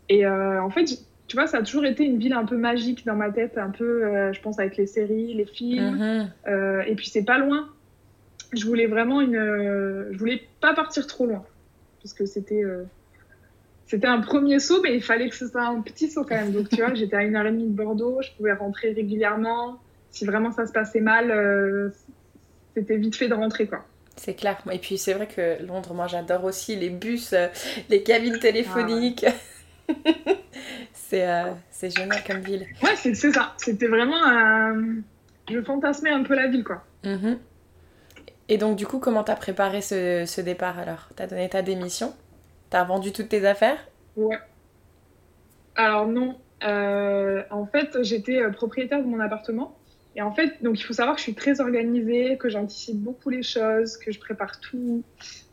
Et 0.07 0.25
euh, 0.25 0.61
en 0.61 0.69
fait, 0.69 0.85
tu 1.27 1.35
vois, 1.35 1.47
ça 1.47 1.57
a 1.57 1.61
toujours 1.61 1.85
été 1.85 2.05
une 2.05 2.19
ville 2.19 2.33
un 2.33 2.45
peu 2.45 2.55
magique 2.55 3.05
dans 3.05 3.15
ma 3.15 3.31
tête, 3.31 3.57
un 3.57 3.69
peu, 3.69 4.05
euh, 4.05 4.31
je 4.31 4.41
pense, 4.41 4.59
avec 4.59 4.77
les 4.77 4.87
séries, 4.87 5.33
les 5.33 5.45
films. 5.45 6.29
Mhm. 6.47 6.83
et 6.87 6.95
puis, 6.95 7.09
c'est 7.09 7.25
pas 7.25 7.37
loin. 7.37 7.69
Je 8.53 8.65
voulais 8.65 8.87
vraiment 8.87 9.19
une. 9.19 9.35
je 10.11 10.17
voulais 10.17 10.41
pas 10.61 10.73
partir 10.73 11.05
trop 11.07 11.25
loin. 11.25 11.43
Parce 12.01 12.13
que 12.13 12.25
c'était 12.25 12.63
c'était 13.85 14.07
un 14.07 14.19
premier 14.19 14.59
saut, 14.59 14.81
mais 14.81 14.95
il 14.95 15.03
fallait 15.03 15.29
que 15.29 15.35
ce 15.35 15.47
soit 15.47 15.65
un 15.65 15.81
petit 15.81 16.09
saut 16.09 16.23
quand 16.23 16.35
même. 16.35 16.51
Donc, 16.51 16.69
tu 16.69 16.77
vois, 16.77 16.93
j'étais 16.95 17.15
à 17.15 17.23
une 17.23 17.35
heure 17.35 17.45
et 17.45 17.51
demie 17.51 17.67
de 17.67 17.75
Bordeaux, 17.75 18.19
je 18.21 18.31
pouvais 18.35 18.53
rentrer 18.53 18.91
régulièrement. 18.93 19.79
Si 20.11 20.25
vraiment 20.25 20.51
ça 20.51 20.65
se 20.65 20.71
passait 20.71 21.01
mal, 21.01 21.29
euh, 21.29 21.89
c'était 22.73 22.97
vite 22.97 23.15
fait 23.15 23.27
de 23.27 23.33
rentrer, 23.33 23.67
quoi. 23.67 23.85
C'est 24.15 24.33
clair. 24.33 24.57
Et 24.71 24.79
puis, 24.79 24.97
c'est 24.97 25.13
vrai 25.13 25.27
que 25.27 25.63
Londres, 25.65 25.93
moi, 25.93 26.07
j'adore 26.07 26.45
aussi 26.45 26.75
les 26.75 26.89
bus, 26.89 27.33
euh, 27.33 27.47
les 27.89 28.01
cabines 28.01 28.39
téléphoniques. 28.39 29.25
C'est 30.93 31.29
euh, 31.29 31.51
c'est 31.69 31.95
génial 31.95 32.23
comme 32.25 32.39
ville. 32.39 32.65
Ouais, 32.81 32.95
c'est 32.95 33.13
c'est 33.13 33.31
ça. 33.31 33.53
C'était 33.57 33.87
vraiment. 33.87 34.17
Je 35.47 35.61
fantasmais 35.61 36.09
un 36.09 36.23
peu 36.23 36.33
la 36.33 36.47
ville, 36.47 36.63
quoi. 36.63 36.83
Mhm. 37.03 37.37
Et 38.49 38.57
donc, 38.57 38.75
du 38.75 38.87
coup, 38.87 38.97
comment 38.97 39.23
t'as 39.23 39.35
préparé 39.35 39.81
ce, 39.81 40.23
ce 40.25 40.41
départ 40.41 40.79
alors? 40.79 41.09
T'as 41.15 41.27
donné 41.27 41.47
ta 41.47 41.61
démission? 41.61 42.15
T'as 42.69 42.83
vendu 42.83 43.11
toutes 43.11 43.29
tes 43.29 43.45
affaires? 43.45 43.79
Ouais. 44.15 44.39
Alors 45.75 46.07
non, 46.07 46.37
Euh, 46.63 47.43
en 47.51 47.65
fait, 47.65 48.01
j'étais 48.01 48.41
euh, 48.41 48.49
propriétaire 48.49 49.03
de 49.03 49.07
mon 49.07 49.19
appartement. 49.19 49.77
Et 50.15 50.21
en 50.21 50.31
fait, 50.31 50.63
donc 50.63 50.79
il 50.79 50.83
faut 50.83 50.93
savoir 50.93 51.15
que 51.15 51.19
je 51.19 51.25
suis 51.25 51.35
très 51.35 51.59
organisée, 51.59 52.37
que 52.37 52.47
j'anticipe 52.49 52.97
beaucoup 52.97 53.29
les 53.29 53.43
choses, 53.43 53.97
que 53.97 54.11
je 54.11 54.19
prépare 54.19 54.59
tout. 54.61 55.03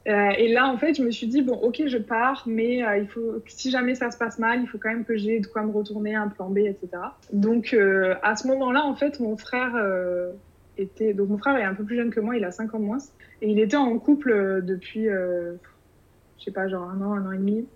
Euh, 0.06 0.30
et 0.38 0.52
là, 0.52 0.68
en 0.68 0.78
fait, 0.78 0.94
je 0.94 1.02
me 1.02 1.10
suis 1.10 1.26
dit, 1.26 1.42
bon, 1.42 1.54
ok, 1.54 1.82
je 1.86 1.98
pars, 1.98 2.44
mais 2.46 2.78
il 3.00 3.08
faut, 3.08 3.42
si 3.46 3.70
jamais 3.72 3.96
ça 3.96 4.10
se 4.12 4.16
passe 4.16 4.38
mal, 4.38 4.60
il 4.62 4.68
faut 4.68 4.78
quand 4.78 4.90
même 4.90 5.04
que 5.04 5.16
j'ai 5.16 5.40
de 5.40 5.46
quoi 5.48 5.62
me 5.62 5.72
retourner, 5.72 6.14
un 6.14 6.28
plan 6.28 6.48
B, 6.48 6.58
etc. 6.58 6.88
Donc, 7.32 7.76
à 8.22 8.36
ce 8.36 8.46
moment-là, 8.46 8.84
en 8.84 8.94
fait, 8.94 9.18
mon 9.20 9.36
frère 9.36 9.74
était. 10.78 11.12
Donc, 11.12 11.28
mon 11.28 11.38
frère 11.38 11.56
est 11.56 11.64
un 11.64 11.74
peu 11.74 11.84
plus 11.84 11.96
jeune 11.96 12.10
que 12.10 12.20
moi, 12.20 12.36
il 12.36 12.44
a 12.44 12.52
5 12.52 12.72
ans 12.74 12.78
de 12.78 12.84
moins. 12.84 12.98
Et 13.42 13.50
il 13.50 13.58
était 13.58 13.76
en 13.76 13.98
couple 13.98 14.62
depuis, 14.62 15.08
je 16.42 16.46
sais 16.46 16.50
pas, 16.50 16.66
genre 16.66 16.90
un 16.90 17.00
an, 17.00 17.14
un 17.14 17.26
an 17.26 17.32
et 17.32 17.38
demi. 17.38 17.66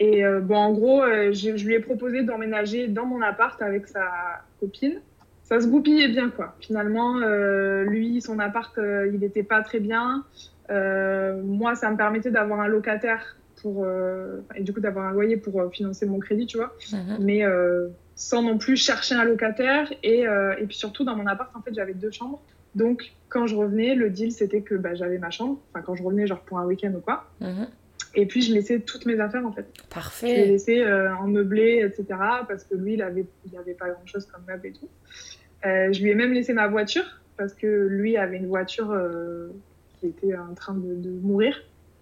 Et 0.00 0.24
euh, 0.24 0.40
bon, 0.40 0.56
en 0.56 0.72
gros, 0.72 1.02
euh, 1.02 1.32
je, 1.32 1.56
je 1.56 1.66
lui 1.66 1.74
ai 1.74 1.80
proposé 1.80 2.22
d'emménager 2.22 2.88
dans 2.88 3.04
mon 3.04 3.20
appart 3.20 3.60
avec 3.60 3.86
sa 3.86 4.42
copine. 4.60 5.00
Ça 5.42 5.60
se 5.60 5.66
goupillait 5.66 6.08
bien, 6.08 6.30
quoi. 6.30 6.54
Finalement, 6.60 7.18
euh, 7.18 7.84
lui, 7.84 8.20
son 8.22 8.38
appart, 8.38 8.72
il 8.78 9.18
n'était 9.18 9.42
pas 9.42 9.62
très 9.62 9.80
bien. 9.80 10.24
Moi, 10.70 11.74
ça 11.74 11.90
me 11.90 11.96
permettait 11.96 12.30
d'avoir 12.30 12.60
un 12.60 12.68
locataire 12.68 13.36
pour, 13.62 13.86
et 14.54 14.62
du 14.62 14.72
coup 14.72 14.80
d'avoir 14.80 15.06
un 15.06 15.12
loyer 15.12 15.36
pour 15.38 15.72
financer 15.72 16.06
mon 16.06 16.18
crédit, 16.18 16.46
tu 16.46 16.58
vois. 16.58 16.76
Mhm. 16.92 17.16
Mais 17.20 17.42
sans 18.14 18.42
non 18.42 18.58
plus 18.58 18.76
chercher 18.76 19.14
un 19.14 19.24
locataire. 19.24 19.90
Et, 20.02 20.24
et 20.24 20.66
puis 20.66 20.76
surtout, 20.76 21.04
dans 21.04 21.16
mon 21.16 21.26
appart, 21.26 21.50
en 21.56 21.62
fait, 21.62 21.72
j'avais 21.74 21.94
deux 21.94 22.10
chambres. 22.10 22.42
Donc, 22.74 23.12
quand 23.30 23.46
je 23.46 23.56
revenais, 23.56 23.94
le 23.94 24.10
deal, 24.10 24.32
c'était 24.32 24.60
que 24.60 24.74
bah, 24.74 24.94
j'avais 24.94 25.18
ma 25.18 25.30
chambre. 25.30 25.58
Enfin, 25.72 25.82
quand 25.82 25.94
je 25.94 26.02
revenais, 26.02 26.26
genre 26.26 26.40
pour 26.40 26.58
un 26.58 26.66
week-end 26.66 26.92
ou 26.94 27.00
quoi. 27.00 27.24
Mhm. 27.40 27.66
Et 28.14 28.26
puis, 28.26 28.42
je 28.42 28.52
laissais 28.52 28.80
toutes 28.80 29.06
mes 29.06 29.20
affaires, 29.20 29.46
en 29.46 29.52
fait. 29.52 29.66
Je 29.74 29.82
l'ai 29.82 29.88
Parfait. 29.88 30.46
laissé 30.46 30.82
euh, 30.82 31.14
en 31.16 31.26
meublé, 31.28 31.82
etc. 31.84 32.18
Parce 32.48 32.64
que 32.64 32.74
lui, 32.74 32.94
il 32.94 33.02
avait, 33.02 33.26
il 33.50 33.56
avait 33.56 33.74
pas 33.74 33.88
grand 33.90 34.06
chose 34.06 34.26
comme 34.26 34.42
meuble 34.46 34.66
et 34.66 34.72
tout. 34.72 34.88
Euh, 35.66 35.92
je 35.92 36.02
lui 36.02 36.10
ai 36.10 36.14
même 36.14 36.32
laissé 36.32 36.52
ma 36.52 36.68
voiture 36.68 37.04
parce 37.36 37.54
que 37.54 37.66
lui 37.66 38.16
avait 38.16 38.36
une 38.36 38.46
voiture 38.46 38.90
euh, 38.92 39.48
qui 39.98 40.06
était 40.06 40.36
en 40.36 40.54
train 40.54 40.74
de, 40.74 40.94
de 40.94 41.10
mourir. 41.20 41.56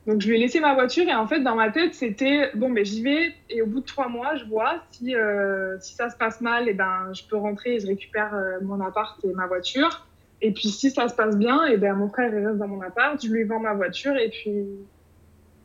Donc 0.07 0.21
je 0.21 0.29
lui 0.29 0.37
ai 0.37 0.39
laissé 0.39 0.61
ma 0.61 0.75
voiture 0.75 1.09
et 1.09 1.15
en 1.15 1.27
fait 1.27 1.41
dans 1.41 1.57
ma 1.57 1.71
tête 1.71 1.93
c'était 1.95 2.51
bon 2.55 2.69
mais 2.69 2.85
j'y 2.85 3.03
vais 3.03 3.33
et 3.51 3.61
au 3.61 3.67
bout 3.67 3.81
de 3.81 3.87
trois 3.87 4.09
mois 4.09 4.37
je 4.37 4.45
vois 4.45 4.81
si 4.93 5.17
euh, 5.17 5.77
si 5.81 5.95
ça 5.97 6.11
se 6.11 6.17
passe 6.17 6.41
mal 6.41 6.69
et 6.69 6.75
ben 6.75 7.11
je 7.13 7.25
peux 7.29 7.37
rentrer 7.37 7.75
et 7.75 7.81
je 7.81 7.89
récupère 7.89 8.33
mon 8.63 8.81
appart 8.81 9.19
et 9.25 9.33
ma 9.33 9.49
voiture 9.49 10.07
et 10.41 10.53
puis 10.53 10.69
si 10.69 10.91
ça 10.93 11.09
se 11.09 11.15
passe 11.17 11.37
bien 11.37 11.65
et 11.65 11.77
ben 11.77 11.95
mon 11.95 12.09
frère 12.09 12.33
il 12.33 12.47
reste 12.47 12.59
dans 12.59 12.69
mon 12.69 12.83
appart 12.83 13.21
je 13.21 13.29
lui 13.29 13.43
vends 13.43 13.59
ma 13.59 13.75
voiture 13.75 14.17
et 14.17 14.29
puis 14.31 14.65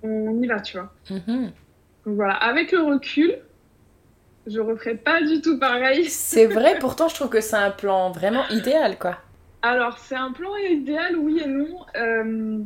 on 0.03 0.41
y 0.41 0.47
va 0.47 0.59
tu 0.59 0.77
vois. 0.77 0.93
Mhm. 1.09 1.51
Donc 2.05 2.15
voilà, 2.15 2.33
avec 2.33 2.71
le 2.71 2.81
recul, 2.81 3.37
je 4.47 4.59
referai 4.59 4.95
pas 4.95 5.21
du 5.21 5.41
tout 5.41 5.59
pareil. 5.59 6.05
C'est 6.05 6.47
vrai, 6.47 6.77
pourtant, 6.79 7.07
je 7.07 7.15
trouve 7.15 7.29
que 7.29 7.41
c'est 7.41 7.55
un 7.55 7.71
plan 7.71 8.11
vraiment 8.11 8.47
idéal, 8.49 8.97
quoi. 8.97 9.17
Alors, 9.61 9.99
c'est 9.99 10.15
un 10.15 10.31
plan 10.31 10.55
idéal, 10.55 11.15
oui 11.17 11.41
et 11.43 11.47
non. 11.47 11.85
Euh, 11.95 12.59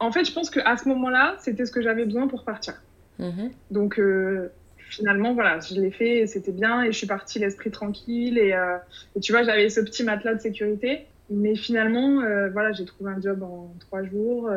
en 0.00 0.12
fait, 0.12 0.24
je 0.24 0.32
pense 0.32 0.50
qu'à 0.50 0.76
ce 0.76 0.88
moment-là, 0.88 1.36
c'était 1.38 1.64
ce 1.64 1.72
que 1.72 1.80
j'avais 1.80 2.04
besoin 2.04 2.26
pour 2.26 2.44
partir. 2.44 2.82
Mhm. 3.20 3.50
Donc, 3.70 4.00
euh, 4.00 4.50
finalement, 4.76 5.34
voilà, 5.34 5.60
je 5.60 5.80
l'ai 5.80 5.92
fait 5.92 6.18
et 6.18 6.26
c'était 6.26 6.52
bien. 6.52 6.82
Et 6.82 6.90
je 6.90 6.98
suis 6.98 7.06
partie 7.06 7.38
l'esprit 7.38 7.70
tranquille. 7.70 8.38
Et, 8.38 8.52
euh, 8.52 8.76
et 9.14 9.20
tu 9.20 9.30
vois, 9.30 9.44
j'avais 9.44 9.68
ce 9.68 9.80
petit 9.80 10.02
matelas 10.02 10.34
de 10.34 10.40
sécurité. 10.40 11.06
Mais 11.30 11.54
finalement, 11.54 12.22
voilà, 12.52 12.72
j'ai 12.72 12.84
trouvé 12.84 13.10
un 13.10 13.20
job 13.20 13.42
en 13.42 13.72
trois 13.80 14.04
jours. 14.04 14.48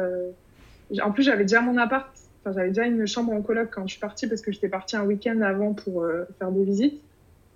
En 1.02 1.12
plus, 1.12 1.23
j'avais 1.23 1.43
déjà 1.43 1.62
mon 1.62 1.78
appart. 1.78 2.08
Enfin, 2.41 2.54
j'avais 2.54 2.69
déjà 2.69 2.86
une 2.86 3.06
chambre 3.06 3.34
en 3.34 3.41
coloc 3.41 3.69
quand 3.71 3.86
je 3.86 3.91
suis 3.93 3.99
partie 3.99 4.28
parce 4.28 4.41
que 4.41 4.52
j'étais 4.52 4.69
partie 4.69 4.95
un 4.95 5.04
week-end 5.04 5.41
avant 5.41 5.73
pour 5.73 6.04
euh, 6.04 6.25
faire 6.39 6.52
des 6.52 6.63
visites. 6.63 7.02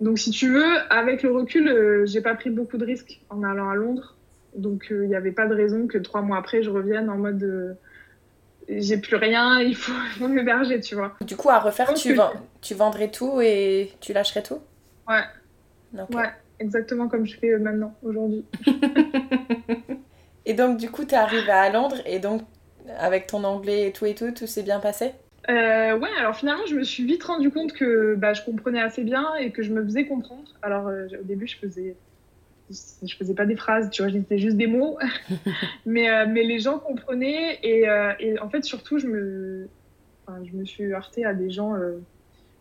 Donc, 0.00 0.18
si 0.18 0.30
tu 0.30 0.50
veux, 0.50 0.78
avec 0.90 1.22
le 1.22 1.32
recul, 1.32 1.68
euh, 1.68 2.06
j'ai 2.06 2.20
pas 2.20 2.34
pris 2.34 2.50
beaucoup 2.50 2.76
de 2.76 2.84
risques 2.84 3.20
en 3.30 3.42
allant 3.42 3.70
à 3.70 3.74
Londres. 3.74 4.16
Donc, 4.56 4.88
euh, 4.90 5.04
il 5.04 5.08
n'y 5.08 5.14
avait 5.14 5.32
pas 5.32 5.46
de 5.46 5.54
raison 5.54 5.86
que 5.86 5.98
trois 5.98 6.22
mois 6.22 6.38
après, 6.38 6.62
je 6.62 6.70
revienne 6.70 7.08
en 7.10 7.16
mode 7.16 7.42
euh, 7.42 7.74
j'ai 8.68 8.98
plus 8.98 9.16
rien, 9.16 9.60
il 9.60 9.76
faut, 9.76 10.28
m'héberger, 10.28 10.80
tu 10.80 10.94
vois. 10.94 11.14
Du 11.20 11.36
coup, 11.36 11.50
à 11.50 11.58
refaire, 11.58 11.94
tu, 11.94 12.14
vends, 12.14 12.32
tu 12.60 12.74
vendrais 12.74 13.10
tout 13.10 13.40
et 13.40 13.92
tu 14.00 14.12
lâcherais 14.12 14.42
tout? 14.42 14.60
Ouais. 15.08 15.22
Ouais, 16.12 16.30
exactement 16.58 17.06
comme 17.06 17.24
je 17.24 17.38
fais 17.38 17.56
maintenant, 17.56 17.94
aujourd'hui. 18.02 18.44
Et 20.46 20.54
donc, 20.54 20.76
du 20.76 20.90
coup, 20.90 21.04
t'es 21.04 21.16
arrivé 21.16 21.50
à 21.50 21.70
Londres 21.70 21.96
et 22.04 22.18
donc, 22.18 22.42
avec 22.98 23.26
ton 23.26 23.44
anglais 23.44 23.88
et 23.88 23.92
tout 23.92 24.06
et 24.06 24.14
tout, 24.14 24.30
tout 24.32 24.46
s'est 24.46 24.62
bien 24.62 24.80
passé? 24.80 25.12
Euh, 25.50 25.98
ouais, 25.98 26.08
alors 26.18 26.34
finalement, 26.34 26.64
je 26.66 26.74
me 26.74 26.84
suis 26.84 27.04
vite 27.04 27.22
rendu 27.22 27.50
compte 27.50 27.72
que 27.72 28.14
bah, 28.14 28.32
je 28.32 28.42
comprenais 28.42 28.80
assez 28.80 29.04
bien 29.04 29.34
et 29.36 29.50
que 29.50 29.62
je 29.62 29.72
me 29.72 29.84
faisais 29.84 30.06
comprendre. 30.06 30.44
Alors, 30.62 30.88
euh, 30.88 31.06
au 31.20 31.24
début, 31.24 31.46
je 31.46 31.56
faisais. 31.56 31.96
Je 32.70 33.14
faisais 33.14 33.34
pas 33.34 33.44
des 33.44 33.56
phrases, 33.56 33.90
tu 33.90 34.00
vois, 34.00 34.10
je 34.10 34.16
disais 34.16 34.38
juste 34.38 34.56
des 34.56 34.66
mots. 34.66 34.98
mais, 35.86 36.08
euh, 36.08 36.24
mais 36.26 36.44
les 36.44 36.60
gens 36.60 36.78
comprenaient 36.78 37.58
et, 37.62 37.86
euh, 37.86 38.12
et 38.18 38.38
en 38.38 38.48
fait, 38.48 38.64
surtout, 38.64 38.98
je 38.98 39.06
me, 39.06 39.68
enfin, 40.26 40.38
je 40.50 40.56
me 40.56 40.64
suis 40.64 40.84
heurtée 40.94 41.26
à 41.26 41.34
des 41.34 41.50
gens, 41.50 41.74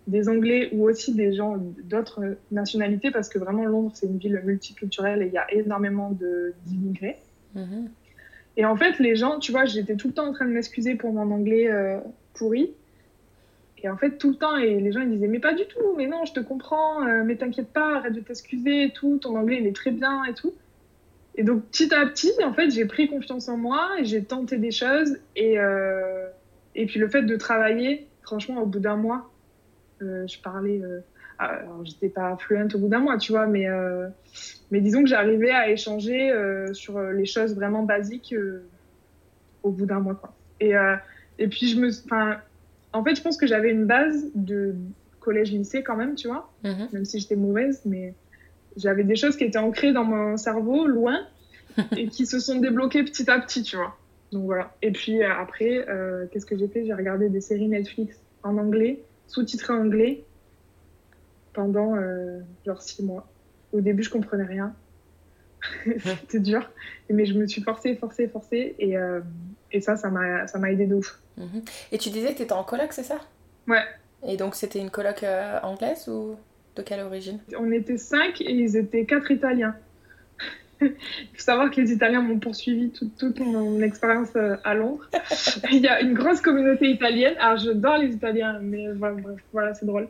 des 0.08 0.28
Anglais 0.28 0.68
ou 0.74 0.90
aussi 0.90 1.16
des 1.16 1.34
gens 1.34 1.56
d'autres 1.86 2.36
nationalités 2.52 3.12
parce 3.12 3.30
que 3.30 3.40
vraiment, 3.40 3.64
Londres, 3.64 3.92
c'est 3.94 4.08
une 4.08 4.18
ville 4.18 4.42
multiculturelle 4.44 5.22
et 5.22 5.28
il 5.28 5.34
y 5.34 5.38
a 5.38 5.50
énormément 5.54 6.12
d'immigrés. 6.66 7.20
Et 8.58 8.66
en 8.66 8.76
fait, 8.76 9.00
les 9.00 9.16
gens, 9.16 9.40
tu 9.40 9.52
vois, 9.52 9.66
j'étais 9.66 9.96
tout 9.96 10.08
le 10.08 10.14
temps 10.14 10.28
en 10.28 10.34
train 10.34 10.46
de 10.46 10.52
m'excuser 10.52 10.96
pour 10.96 11.12
mon 11.12 11.32
anglais 11.32 11.72
euh, 11.72 11.98
pourri. 12.34 12.72
Et 13.80 13.90
en 13.90 13.98
fait, 13.98 14.18
tout 14.18 14.30
le 14.30 14.36
temps, 14.36 14.56
et 14.56 14.80
les 14.80 14.92
gens 14.92 15.02
ils 15.02 15.10
disaient, 15.10 15.28
mais 15.28 15.40
pas 15.40 15.54
du 15.54 15.66
tout, 15.66 15.96
mais 15.98 16.08
non, 16.08 16.24
je 16.26 16.34
te 16.34 16.40
comprends, 16.40 17.06
euh, 17.06 17.24
mais 17.26 17.36
t'inquiète 17.36 17.74
pas, 17.74 17.98
arrête 17.98 18.14
de 18.14 18.22
t'excuser 18.22 18.84
et 18.86 18.92
tout, 18.92 19.18
ton 19.18 19.36
anglais 19.36 19.58
il 19.60 19.68
est 19.68 19.76
très 19.76 19.92
bien 19.92 20.24
et 20.24 20.34
tout. 20.34 20.54
Et 21.36 21.44
donc, 21.44 21.64
petit 21.66 21.94
à 21.94 22.06
petit, 22.06 22.32
en 22.46 22.54
fait, 22.54 22.70
j'ai 22.70 22.86
pris 22.86 23.08
confiance 23.08 23.50
en 23.50 23.58
moi 23.58 23.90
et 24.00 24.06
j'ai 24.06 24.24
tenté 24.24 24.58
des 24.58 24.72
choses. 24.72 25.18
Et, 25.36 25.60
euh, 25.60 26.28
et 26.76 26.86
puis, 26.86 27.00
le 27.00 27.10
fait 27.10 27.24
de 27.24 27.36
travailler, 27.36 28.08
franchement, 28.22 28.62
au 28.62 28.66
bout 28.68 28.80
d'un 28.80 28.96
mois, 28.96 29.32
je 30.00 30.38
parlais. 30.42 30.82
J'étais 31.84 32.10
pas 32.10 32.36
fluente 32.38 32.76
au 32.76 32.80
bout 32.80 32.88
d'un 32.88 33.00
mois, 33.00 33.18
tu 33.18 33.32
vois, 33.32 33.48
mais, 33.48 33.68
euh, 33.68 34.08
mais 34.72 34.82
disons 34.82 35.02
que 35.04 35.10
j'arrivais 35.10 35.52
à 35.52 35.70
échanger 35.70 36.32
euh, 36.32 36.74
sur 36.74 36.98
euh, 36.98 37.12
les 37.14 37.26
choses 37.26 37.56
vraiment 37.56 37.84
basiques 37.84 38.36
au 39.64 39.72
bout 39.72 39.86
d'un 39.86 40.00
mois, 40.00 40.16
quoi. 40.16 40.36
Et, 40.60 40.74
et 41.40 41.48
puis, 41.48 41.68
je 41.68 41.80
me. 41.80 41.90
Enfin, 42.06 42.38
en 42.94 43.04
fait, 43.04 43.16
je 43.16 43.22
pense 43.22 43.38
que 43.38 43.48
j'avais 43.48 43.72
une 43.72 43.86
base 43.86 44.30
de 44.36 44.76
collège-lycée 45.20 45.84
quand 45.84 45.96
même, 45.96 46.16
tu 46.16 46.28
vois 46.28 46.52
Mhm. 46.64 46.90
même 46.94 47.06
si 47.06 47.20
j'étais 47.20 47.36
mauvaise, 47.36 47.82
mais 47.86 48.14
j'avais 48.78 49.04
des 49.04 49.16
choses 49.16 49.36
qui 49.38 49.44
étaient 49.46 49.58
ancrées 49.58 49.94
dans 49.94 50.04
mon 50.04 50.38
cerveau, 50.38 50.86
loin, 50.86 51.20
et 51.98 52.08
qui 52.08 52.26
se 52.26 52.40
sont 52.40 52.60
débloquées 52.60 53.04
petit 53.04 53.30
à 53.30 53.40
petit, 53.40 53.64
tu 53.64 53.78
vois. 53.78 53.98
Donc 54.32 54.46
voilà. 54.46 54.76
Et 54.82 54.92
puis 54.92 55.24
après, 55.24 55.86
euh, 55.90 56.26
qu'est-ce 56.32 56.46
que 56.46 56.58
j'ai 56.58 56.68
fait? 56.68 56.86
J'ai 56.86 56.94
regardé 56.94 57.30
des 57.30 57.42
séries 57.42 57.68
Netflix 57.68 58.18
en 58.44 58.58
anglais, 58.58 59.04
sous-titrées 59.28 59.74
en 59.74 59.82
anglais, 59.86 60.26
pendant 61.54 61.96
euh, 61.96 62.40
genre 62.66 62.82
six 62.82 63.04
mois. 63.04 63.28
Au 63.72 63.82
début, 63.82 64.04
je 64.04 64.10
comprenais 64.10 64.46
rien. 64.46 64.74
C'était 65.86 66.40
dur. 66.40 66.70
Mais 67.10 67.26
je 67.26 67.34
me 67.34 67.48
suis 67.48 67.62
forcée, 67.62 67.96
forcée, 67.96 68.28
forcée, 68.28 68.76
et, 68.80 68.98
euh, 68.98 69.22
et 69.72 69.82
ça, 69.82 69.96
ça 69.96 70.10
m'a 70.10 70.72
aidé 70.72 70.86
de 70.86 70.96
ouf. 70.96 71.20
Mhm. 71.38 71.64
Et 71.92 71.98
tu 71.98 72.10
disais 72.10 72.34
que 72.34 72.40
t'étais 72.40 72.54
en 72.54 72.64
coloc, 72.64 72.94
c'est 72.94 73.04
ça? 73.04 73.20
Ouais. 73.68 73.84
Et 74.28 74.38
donc, 74.38 74.56
c'était 74.56 74.80
une 74.80 74.90
coloc 74.90 75.24
euh, 75.24 75.60
anglaise 75.64 76.08
ou 76.08 76.36
de 76.76 76.82
quelle 76.82 77.02
origine? 77.02 77.40
On 77.58 77.72
était 77.72 77.98
cinq 77.98 78.42
et 78.42 78.52
ils 78.52 78.78
étaient 78.78 79.06
quatre 79.06 79.32
Italiens. 79.32 79.76
Il 81.32 81.38
faut 81.38 81.44
savoir 81.44 81.72
que 81.72 81.82
les 81.82 81.92
Italiens 81.92 82.22
m'ont 82.22 82.40
poursuivi 82.40 82.90
toute, 82.90 83.16
toute 83.18 83.40
mon 83.40 83.82
expérience 83.82 84.30
euh, 84.36 84.56
à 84.64 84.74
Londres. 84.74 85.10
Il 85.72 85.80
y 85.80 85.88
a 85.88 86.02
une 86.02 86.14
grosse 86.14 86.42
communauté 86.42 86.90
italienne. 86.90 87.36
Alors, 87.40 87.58
j'adore 87.58 87.98
les 87.98 88.14
Italiens, 88.14 88.60
mais 88.62 88.92
voilà, 88.94 89.16
bref, 89.16 89.40
voilà, 89.52 89.74
c'est 89.74 89.86
drôle. 89.86 90.08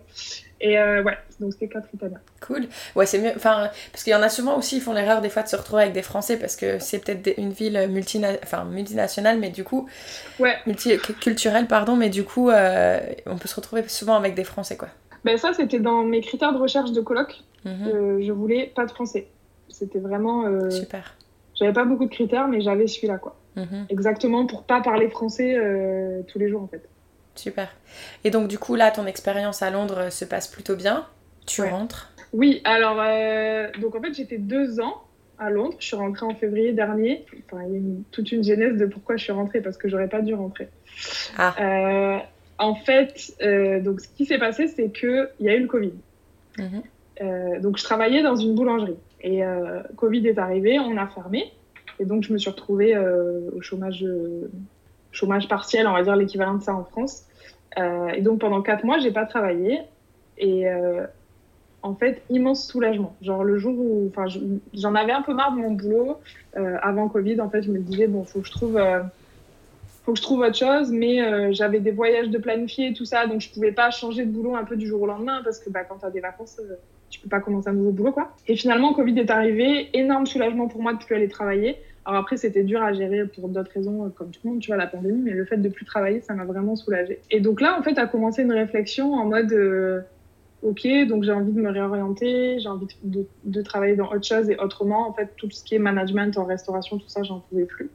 Et 0.62 0.80
euh, 0.80 1.04
ouais, 1.04 1.18
donc 1.42 1.52
c'était 1.52 1.68
quatre 1.68 1.90
Italiens. 1.94 2.22
Cool. 2.40 2.68
Ouais, 2.96 3.06
c'est 3.06 3.20
mieux. 3.20 3.34
Enfin, 3.36 3.70
parce 3.92 4.04
qu'il 4.04 4.12
y 4.12 4.16
en 4.16 4.22
a 4.22 4.30
souvent 4.30 4.58
aussi, 4.58 4.78
ils 4.78 4.82
font 4.82 4.94
l'erreur 4.94 5.20
des 5.20 5.30
fois 5.30 5.44
de 5.44 5.50
se 5.50 5.58
retrouver 5.58 5.82
avec 5.84 5.94
des 5.94 6.02
Français 6.02 6.38
parce 6.38 6.56
que 6.56 6.80
c'est 6.80 7.04
peut-être 7.04 7.38
une 7.38 7.52
ville 7.52 7.88
multina... 7.90 8.30
enfin, 8.44 8.64
multinationale, 8.64 9.40
mais 9.40 9.50
du 9.50 9.66
coup, 9.66 9.90
Ouais, 10.40 10.56
multiculturelle, 10.66 11.68
pardon, 11.68 11.96
mais 11.98 12.10
du 12.10 12.24
coup, 12.24 12.50
euh, 12.50 13.00
on 13.26 13.38
peut 13.38 13.50
se 13.50 13.56
retrouver 13.56 13.84
souvent 13.90 14.16
avec 14.16 14.36
des 14.36 14.46
Français, 14.46 14.78
quoi. 14.78 14.88
ben 15.26 15.38
ça, 15.38 15.54
c'était 15.54 15.80
dans 15.80 16.04
mes 16.04 16.22
critères 16.22 16.54
de 16.54 16.60
recherche 16.60 16.92
de 16.92 17.02
colloque. 17.02 17.42
Mhm. 17.66 17.88
Euh, 17.88 18.22
je 18.22 18.32
voulais 18.32 18.72
pas 18.74 18.86
de 18.86 18.92
Français. 18.92 19.28
C'était 19.70 20.00
vraiment. 20.00 20.46
euh, 20.46 20.70
Super. 20.70 21.16
J'avais 21.56 21.74
pas 21.74 21.86
beaucoup 21.86 22.06
de 22.06 22.10
critères, 22.12 22.48
mais 22.48 22.62
j'avais 22.62 22.88
celui-là, 22.88 23.18
quoi. 23.18 23.36
Mhm. 23.56 23.86
Exactement 23.90 24.46
pour 24.48 24.64
pas 24.64 24.82
parler 24.82 25.10
français 25.10 25.56
euh, 25.56 26.22
tous 26.28 26.40
les 26.40 26.50
jours, 26.50 26.64
en 26.64 26.68
fait. 26.68 26.88
Super. 27.36 27.76
Et 28.24 28.32
donc, 28.32 28.48
du 28.48 28.58
coup, 28.58 28.76
là, 28.76 28.92
ton 28.92 29.06
expérience 29.06 29.62
à 29.62 29.70
Londres 29.70 29.98
euh, 29.98 30.10
se 30.10 30.26
passe 30.26 30.48
plutôt 30.48 30.76
bien? 30.76 31.06
Tu 31.46 31.62
rentres? 31.62 32.12
Oui, 32.32 32.62
alors, 32.64 32.96
donc 33.80 33.96
en 33.96 34.02
fait, 34.02 34.14
j'étais 34.14 34.38
deux 34.38 34.80
ans 34.80 35.04
à 35.38 35.50
Londres. 35.50 35.76
Je 35.78 35.86
suis 35.88 35.96
rentrée 35.96 36.26
en 36.26 36.34
février 36.34 36.72
dernier. 36.72 37.26
Enfin, 37.46 37.64
il 37.68 37.74
y 37.74 37.78
a 37.78 37.96
toute 38.12 38.32
une 38.32 38.44
genèse 38.44 38.78
de 38.78 38.86
pourquoi 38.86 39.18
je 39.18 39.24
suis 39.26 39.34
rentrée, 39.34 39.62
parce 39.62 39.78
que 39.78 39.88
j'aurais 39.90 40.08
pas 40.08 40.22
dû 40.22 40.34
rentrer. 40.34 40.70
Ah. 41.38 42.24
en 42.58 42.76
fait, 42.76 43.34
donc 43.84 44.00
ce 44.00 44.08
qui 44.08 44.26
s'est 44.26 44.40
passé, 44.40 44.68
c'est 44.68 44.90
qu'il 44.90 45.28
y 45.42 45.50
a 45.50 45.56
eu 45.56 45.62
le 45.62 45.68
Covid. 45.68 45.94
Mhm. 46.58 47.62
donc 47.62 47.78
je 47.78 47.84
travaillais 47.84 48.24
dans 48.24 48.36
une 48.36 48.56
boulangerie. 48.56 48.98
Et 49.24 49.42
Covid 49.96 50.28
est 50.28 50.38
arrivé, 50.38 50.80
on 50.80 50.98
a 50.98 51.08
fermé. 51.08 51.54
Et 52.00 52.06
donc, 52.06 52.24
je 52.24 52.34
me 52.34 52.38
suis 52.38 52.50
retrouvée 52.50 52.96
euh, 52.96 53.50
au 53.56 53.62
chômage, 53.62 54.04
euh, 54.04 54.50
chômage 55.12 55.48
partiel, 55.48 55.88
on 55.88 55.94
va 55.94 56.04
dire 56.04 56.16
l'équivalent 56.16 56.56
de 56.56 56.64
ça 56.64 56.76
en 56.76 56.84
France. 56.84 57.26
Euh, 57.78 58.10
et 58.10 58.22
donc, 58.22 58.40
pendant 58.40 58.62
quatre 58.62 58.84
mois, 58.84 59.00
j'ai 59.00 59.12
pas 59.12 59.26
travaillé. 59.26 59.80
Et 60.38 60.66
en 61.84 61.94
fait, 61.96 62.24
immense 62.30 62.66
soulagement. 62.66 63.16
Genre, 63.22 63.44
le 63.44 63.58
jour 63.58 63.76
où. 63.78 64.10
Enfin, 64.10 64.26
j'en 64.74 64.96
avais 64.96 65.12
un 65.12 65.22
peu 65.22 65.34
marre 65.34 65.54
de 65.54 65.60
mon 65.60 65.72
boulot. 65.72 66.18
avant 66.56 67.08
Covid, 67.08 67.40
en 67.40 67.50
fait, 67.50 67.62
je 67.62 67.72
me 67.72 67.80
disais, 67.80 68.08
bon, 68.08 68.24
faut 68.24 68.42
que 68.42 68.48
je 68.48 68.52
trouve 68.52 68.82
faut 70.04 70.12
que 70.12 70.18
je 70.18 70.24
trouve 70.24 70.42
autre 70.42 70.58
chose, 70.58 70.92
mais 70.92 71.54
j'avais 71.54 71.80
des 71.80 71.92
voyages 71.92 72.30
de 72.30 72.38
planifier 72.38 72.90
et 72.90 72.94
tout 72.94 73.06
ça, 73.06 73.26
donc 73.28 73.40
je 73.40 73.54
pouvais 73.54 73.72
pas 73.72 73.90
changer 73.90 74.26
de 74.26 74.32
boulot 74.32 74.56
un 74.56 74.66
peu 74.66 74.76
du 74.76 74.86
jour 74.86 75.04
au 75.04 75.06
lendemain 75.06 75.42
parce 75.44 75.60
que 75.60 75.70
bah, 75.70 75.84
quand 75.84 76.00
tu 76.00 76.06
as 76.06 76.10
des 76.10 76.20
vacances, 76.20 76.60
tu 77.14 77.20
peux 77.20 77.30
pas 77.30 77.40
commencer 77.40 77.70
un 77.70 77.74
nouveau 77.74 77.92
boulot 77.92 78.12
quoi. 78.12 78.36
Et 78.48 78.56
finalement, 78.56 78.94
Covid 78.94 79.18
est 79.20 79.30
arrivé, 79.30 79.90
énorme 79.94 80.26
soulagement 80.26 80.68
pour 80.68 80.82
moi 80.82 80.94
de 80.94 81.04
plus 81.04 81.16
aller 81.16 81.28
travailler. 81.28 81.78
Alors 82.06 82.20
après, 82.22 82.38
c'était 82.38 82.64
dur 82.64 82.82
à 82.82 82.92
gérer 82.92 83.26
pour 83.28 83.48
d'autres 83.48 83.72
raisons, 83.72 84.12
comme 84.16 84.32
tout 84.32 84.42
le 84.44 84.50
monde, 84.50 84.60
tu 84.60 84.68
vois, 84.68 84.78
la 84.78 84.88
pandémie, 84.88 85.22
mais 85.22 85.32
le 85.32 85.46
fait 85.46 85.58
de 85.58 85.70
plus 85.70 85.86
travailler, 85.86 86.22
ça 86.22 86.34
m'a 86.34 86.44
vraiment 86.44 86.76
soulagée. 86.76 87.20
Et 87.32 87.40
donc 87.40 87.62
là, 87.62 87.78
en 87.80 87.84
fait, 87.84 87.98
a 87.98 88.08
commencé 88.08 88.42
une 88.42 88.52
réflexion 88.52 89.14
en 89.14 89.26
mode, 89.26 89.54
euh, 89.54 90.02
ok, 90.64 90.88
donc 91.08 91.24
j'ai 91.24 91.32
envie 91.32 91.54
de 91.54 91.62
me 91.62 91.70
réorienter, 91.70 92.60
j'ai 92.60 92.68
envie 92.68 92.88
de, 93.04 93.62
travailler 93.62 93.96
dans 93.96 94.12
autre 94.12 94.26
chose 94.26 94.50
et 94.50 94.58
autrement. 94.58 95.08
En 95.08 95.14
fait, 95.14 95.30
tout 95.38 95.50
ce 95.52 95.64
qui 95.64 95.76
est 95.76 95.80
management 95.80 96.38
en 96.38 96.46
restauration, 96.46 96.98
tout 96.98 97.08
ça, 97.08 97.24
j'en 97.24 97.40
pouvais 97.40 97.66
plus. 97.66 97.90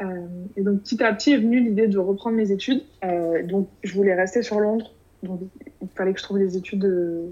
Euh, 0.00 0.26
et 0.56 0.62
donc 0.62 0.82
petit 0.82 1.02
à 1.04 1.12
petit 1.12 1.32
est 1.32 1.38
venue 1.38 1.60
l'idée 1.60 1.86
de 1.86 1.98
reprendre 1.98 2.36
mes 2.36 2.50
études. 2.50 2.82
Euh, 3.04 3.44
donc 3.44 3.68
je 3.82 3.94
voulais 3.94 4.14
rester 4.14 4.42
sur 4.42 4.58
Londres, 4.58 4.90
donc 5.22 5.40
il 5.82 5.88
fallait 5.94 6.12
que 6.12 6.18
je 6.18 6.24
trouve 6.24 6.38
des 6.38 6.56
études 6.56 6.84
euh, 6.84 7.28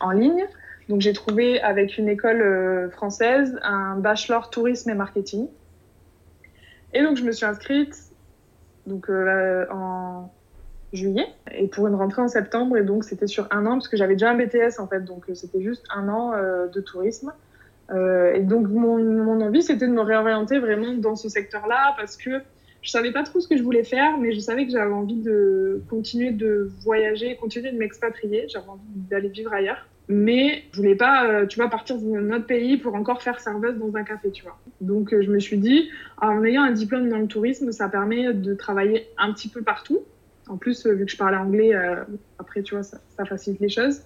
en 0.00 0.10
ligne. 0.10 0.46
Donc 0.90 1.00
j'ai 1.00 1.12
trouvé 1.12 1.60
avec 1.60 1.98
une 1.98 2.08
école 2.08 2.42
euh, 2.42 2.90
française 2.90 3.58
un 3.62 3.96
bachelor 3.96 4.50
tourisme 4.50 4.90
et 4.90 4.94
marketing. 4.94 5.46
Et 6.92 7.02
donc 7.02 7.16
je 7.16 7.22
me 7.22 7.30
suis 7.30 7.46
inscrite 7.46 7.94
donc, 8.86 9.08
euh, 9.08 9.66
en 9.70 10.32
juillet 10.92 11.28
et 11.52 11.68
pour 11.68 11.86
une 11.86 11.94
rentrée 11.94 12.22
en 12.22 12.28
septembre. 12.28 12.76
Et 12.76 12.82
donc 12.82 13.04
c'était 13.04 13.28
sur 13.28 13.46
un 13.52 13.66
an 13.66 13.74
parce 13.74 13.86
que 13.86 13.96
j'avais 13.96 14.14
déjà 14.14 14.30
un 14.30 14.34
BTS 14.34 14.80
en 14.80 14.88
fait. 14.88 15.04
Donc 15.04 15.26
c'était 15.34 15.62
juste 15.62 15.84
un 15.94 16.08
an 16.08 16.32
de 16.66 16.80
tourisme. 16.80 17.32
et 17.90 18.40
donc 18.40 18.66
mon, 18.68 18.98
mon 18.98 19.40
envie 19.42 19.62
c'était 19.62 19.86
de 19.86 19.92
me 19.92 20.02
réorienter 20.02 20.58
vraiment 20.58 20.92
dans 20.94 21.14
ce 21.14 21.28
secteur-là 21.28 21.94
parce 21.96 22.16
que 22.16 22.42
je 22.82 22.90
savais 22.90 23.12
pas 23.12 23.22
trop 23.22 23.40
ce 23.40 23.48
que 23.48 23.56
je 23.56 23.62
voulais 23.62 23.84
faire, 23.84 24.16
mais 24.18 24.32
je 24.32 24.40
savais 24.40 24.64
que 24.64 24.72
j'avais 24.72 24.92
envie 24.92 25.20
de 25.20 25.82
continuer 25.88 26.30
de 26.30 26.70
voyager, 26.82 27.36
continuer 27.36 27.72
de 27.72 27.76
m'expatrier. 27.76 28.46
J'avais 28.48 28.68
envie 28.68 28.82
d'aller 29.10 29.28
vivre 29.28 29.52
ailleurs. 29.52 29.86
Mais 30.08 30.64
je 30.72 30.78
voulais 30.78 30.96
pas, 30.96 31.28
euh, 31.28 31.46
tu 31.46 31.60
vois, 31.60 31.68
partir 31.68 31.96
dans 31.96 32.14
un 32.16 32.32
autre 32.32 32.46
pays 32.46 32.78
pour 32.78 32.96
encore 32.96 33.22
faire 33.22 33.38
serveuse 33.38 33.78
dans 33.78 33.94
un 33.94 34.02
café, 34.02 34.32
tu 34.32 34.42
vois. 34.42 34.58
Donc 34.80 35.12
euh, 35.12 35.22
je 35.22 35.30
me 35.30 35.38
suis 35.38 35.56
dit, 35.56 35.88
en 36.20 36.42
ayant 36.42 36.64
un 36.64 36.72
diplôme 36.72 37.08
dans 37.08 37.18
le 37.18 37.28
tourisme, 37.28 37.70
ça 37.70 37.88
permet 37.88 38.32
de 38.32 38.54
travailler 38.54 39.06
un 39.18 39.32
petit 39.32 39.48
peu 39.48 39.62
partout. 39.62 40.00
En 40.48 40.56
plus, 40.56 40.84
euh, 40.84 40.94
vu 40.94 41.04
que 41.04 41.12
je 41.12 41.16
parlais 41.16 41.36
anglais, 41.36 41.72
après, 42.40 42.62
tu 42.62 42.74
vois, 42.74 42.82
ça, 42.82 42.98
facilite 43.24 43.60
les 43.60 43.68
choses. 43.68 44.00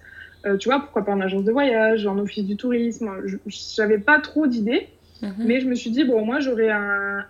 tu 0.59 0.69
vois, 0.69 0.81
pourquoi 0.81 1.07
pas 1.07 1.13
en 1.13 1.23
agence 1.23 1.45
de 1.45 1.53
voyage, 1.53 2.07
en 2.07 2.19
office 2.19 2.45
du 2.45 2.57
tourisme. 2.57 3.11
J'avais 3.47 3.99
pas 3.99 4.21
trop 4.21 4.47
d'idées. 4.47 4.89
Mhm. 5.25 5.47
Mais 5.47 5.61
je 5.61 5.67
me 5.67 5.75
suis 5.75 5.91
dit, 5.91 6.05
bon, 6.05 6.25
moi, 6.25 6.41
j'aurai 6.41 6.71
un, 6.71 7.25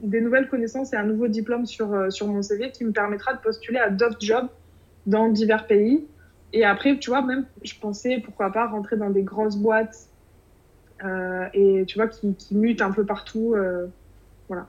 des 0.00 0.20
nouvelles 0.20 0.48
connaissances 0.48 0.92
et 0.92 0.96
un 0.96 1.04
nouveau 1.04 1.28
diplôme 1.28 1.66
sur, 1.66 1.92
euh, 1.92 2.10
sur 2.10 2.26
mon 2.26 2.42
CV 2.42 2.70
qui 2.70 2.84
me 2.84 2.92
permettra 2.92 3.32
de 3.32 3.38
postuler 3.38 3.78
à 3.78 3.90
d'autres 3.90 4.20
jobs 4.20 4.48
dans 5.06 5.28
divers 5.28 5.66
pays. 5.66 6.06
Et 6.52 6.64
après, 6.64 6.98
tu 6.98 7.10
vois, 7.10 7.22
même, 7.22 7.46
je 7.62 7.74
pensais, 7.80 8.20
pourquoi 8.24 8.52
pas, 8.52 8.66
rentrer 8.66 8.96
dans 8.96 9.10
des 9.10 9.22
grosses 9.22 9.56
boîtes 9.56 10.08
euh, 11.04 11.46
et, 11.54 11.84
tu 11.86 11.98
vois, 11.98 12.08
qui, 12.08 12.34
qui, 12.34 12.54
mutent 12.54 12.82
un 12.82 12.92
peu 12.92 13.04
partout. 13.04 13.54
Euh, 13.54 13.86
voilà, 14.48 14.66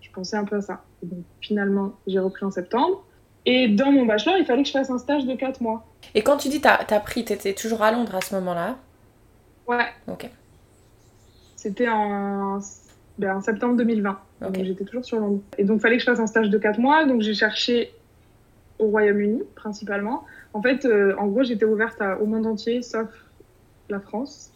je 0.00 0.10
pensais 0.12 0.36
un 0.36 0.44
peu 0.44 0.56
à 0.56 0.60
ça. 0.62 0.82
donc, 1.02 1.24
finalement, 1.40 1.92
j'ai 2.06 2.18
repris 2.18 2.44
en 2.44 2.50
septembre. 2.50 3.04
Et 3.46 3.68
dans 3.68 3.90
mon 3.90 4.04
bachelor, 4.04 4.36
il 4.38 4.44
fallait 4.44 4.62
que 4.62 4.68
je 4.68 4.72
fasse 4.72 4.90
un 4.90 4.98
stage 4.98 5.26
de 5.26 5.34
4 5.34 5.60
mois. 5.60 5.86
Et 6.14 6.22
quand 6.22 6.36
tu 6.36 6.48
dis 6.48 6.60
t'as 6.60 6.76
as 6.76 7.00
pris, 7.00 7.24
t'étais 7.24 7.54
toujours 7.54 7.82
à 7.82 7.90
Londres 7.90 8.14
à 8.14 8.20
ce 8.20 8.34
moment-là? 8.34 8.76
Ouais. 9.66 9.86
Ok. 10.08 10.28
C'était 11.60 11.90
en, 11.90 12.58
ben, 13.18 13.42
septembre 13.42 13.76
2020. 13.76 14.18
Donc 14.40 14.64
j'étais 14.64 14.84
toujours 14.84 15.04
sur 15.04 15.20
Londres. 15.20 15.42
Et 15.58 15.64
donc 15.64 15.76
il 15.76 15.80
fallait 15.82 15.96
que 15.96 16.00
je 16.00 16.06
fasse 16.06 16.18
un 16.18 16.26
stage 16.26 16.48
de 16.48 16.56
4 16.56 16.80
mois. 16.80 17.04
Donc 17.04 17.20
j'ai 17.20 17.34
cherché 17.34 17.92
au 18.78 18.86
Royaume-Uni 18.86 19.42
principalement. 19.56 20.24
En 20.54 20.62
fait, 20.62 20.86
euh, 20.86 21.14
en 21.18 21.26
gros, 21.26 21.42
j'étais 21.42 21.66
ouverte 21.66 22.00
au 22.18 22.24
monde 22.24 22.46
entier 22.46 22.80
sauf 22.80 23.08
la 23.90 24.00
France. 24.00 24.54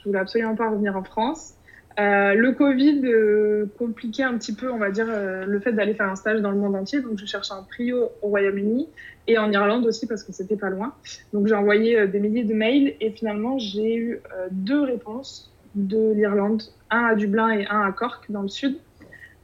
Je 0.00 0.08
voulais 0.08 0.18
absolument 0.18 0.56
pas 0.56 0.68
revenir 0.68 0.96
en 0.96 1.04
France. 1.04 1.54
Euh, 2.00 2.34
le 2.34 2.50
Covid 2.50 3.00
euh, 3.04 3.66
compliquait 3.78 4.24
un 4.24 4.36
petit 4.36 4.52
peu, 4.52 4.72
on 4.72 4.78
va 4.78 4.90
dire, 4.90 5.06
le 5.06 5.60
fait 5.60 5.70
d'aller 5.70 5.94
faire 5.94 6.08
un 6.08 6.16
stage 6.16 6.40
dans 6.40 6.50
le 6.50 6.56
monde 6.56 6.74
entier. 6.74 7.00
Donc, 7.00 7.16
je 7.16 7.26
cherchais 7.26 7.54
un 7.54 7.62
trio 7.62 8.10
au 8.22 8.28
Royaume-Uni 8.28 8.88
et 9.28 9.38
en 9.38 9.52
Irlande 9.52 9.86
aussi 9.86 10.08
parce 10.08 10.24
que 10.24 10.32
c'était 10.32 10.56
pas 10.56 10.70
loin. 10.70 10.94
Donc, 11.32 11.46
j'ai 11.46 11.54
envoyé 11.54 12.08
des 12.08 12.18
milliers 12.18 12.42
de 12.42 12.54
mails 12.54 12.96
et 13.00 13.10
finalement, 13.12 13.56
j'ai 13.60 13.94
eu 13.94 14.20
deux 14.50 14.82
réponses 14.82 15.49
de 15.74 16.12
l'Irlande, 16.12 16.62
un 16.90 17.04
à 17.04 17.14
Dublin 17.14 17.50
et 17.50 17.66
un 17.66 17.82
à 17.82 17.92
Cork 17.92 18.30
dans 18.30 18.42
le 18.42 18.48
sud. 18.48 18.76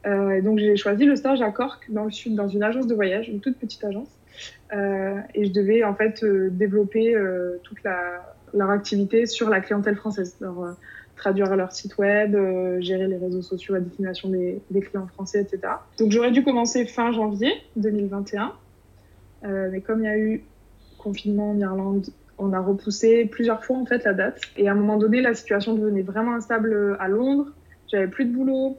Euh, 0.07 0.41
donc 0.41 0.59
j'ai 0.59 0.77
choisi 0.77 1.05
le 1.05 1.17
stage 1.17 1.43
à 1.43 1.51
Cork 1.51 1.87
dans 1.89 2.05
le 2.05 2.11
sud, 2.11 2.35
dans 2.35 2.49
une 2.49 2.63
agence 2.63 2.87
de 2.87 2.95
voyage, 2.95 3.29
une 3.29 3.41
toute 3.41 3.59
petite 3.59 3.83
agence. 3.85 4.09
Euh, 4.73 5.19
et 5.35 5.47
je 5.47 5.53
devais 5.53 5.83
en 5.85 5.95
fait 5.95 6.23
euh, 6.23 6.49
développer 6.51 7.15
toute 7.63 7.79
leur 8.55 8.71
activité 8.71 9.27
sur 9.27 9.49
la 9.49 9.61
clientèle 9.61 9.97
française, 9.97 10.37
leur, 10.41 10.77
traduire 11.17 11.55
leur 11.57 11.73
site 11.73 11.97
web, 11.99 12.37
gérer 12.81 13.07
les 13.07 13.17
réseaux 13.17 13.43
sociaux 13.43 13.75
à 13.75 13.81
destination 13.81 14.29
des, 14.29 14.61
des 14.71 14.81
clients 14.81 15.07
français, 15.07 15.41
etc. 15.41 15.75
Donc 15.99 16.13
j'aurais 16.13 16.31
dû 16.31 16.45
commencer 16.45 16.85
fin 16.85 17.11
janvier 17.13 17.53
2021, 17.77 18.53
mais 19.43 19.81
comme 19.81 20.01
il 20.01 20.05
y 20.05 20.09
a 20.09 20.19
eu 20.19 20.45
confinement 20.99 21.51
en 21.51 21.59
Irlande 21.59 22.07
on 22.39 22.53
a 22.53 22.61
repoussé 22.61 23.25
plusieurs 23.25 23.65
fois 23.65 23.77
en 23.77 23.87
fait 23.87 24.05
la 24.05 24.13
date. 24.13 24.41
Et 24.57 24.69
à 24.69 24.73
un 24.73 24.75
moment 24.75 24.97
donné, 24.97 25.21
la 25.21 25.35
situation 25.35 25.75
devenait 25.75 26.03
vraiment 26.03 26.35
instable 26.35 26.97
à 27.01 27.09
Londres. 27.09 27.53
J'avais 27.89 28.09
plus 28.09 28.25
de 28.25 28.33
boulot. 28.33 28.79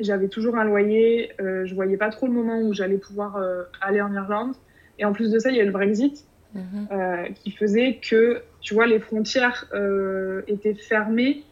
J'avais 0.00 0.28
toujours 0.28 0.56
un 0.56 0.64
loyer. 0.64 1.32
Euh, 1.40 1.66
je 1.66 1.74
voyais 1.74 1.96
pas 1.96 2.10
trop 2.10 2.26
le 2.26 2.32
moment 2.32 2.60
où 2.60 2.72
j'allais 2.72 2.98
pouvoir 2.98 3.36
euh, 3.36 3.62
aller 3.80 4.00
en 4.00 4.12
Irlande. 4.12 4.54
Et 4.98 5.04
en 5.04 5.12
plus 5.12 5.30
de 5.30 5.38
ça, 5.38 5.50
il 5.50 5.56
y 5.56 5.60
a 5.60 5.64
le 5.64 5.72
Brexit 5.72 6.24
mhm. 6.54 6.88
euh, 6.92 7.24
qui 7.34 7.50
faisait 7.50 8.00
que, 8.02 8.42
tu 8.60 8.74
vois, 8.74 8.86
les 8.86 8.98
frontières 8.98 9.66
euh, 9.74 10.42
étaient 10.46 10.74
fermées. 10.74 11.44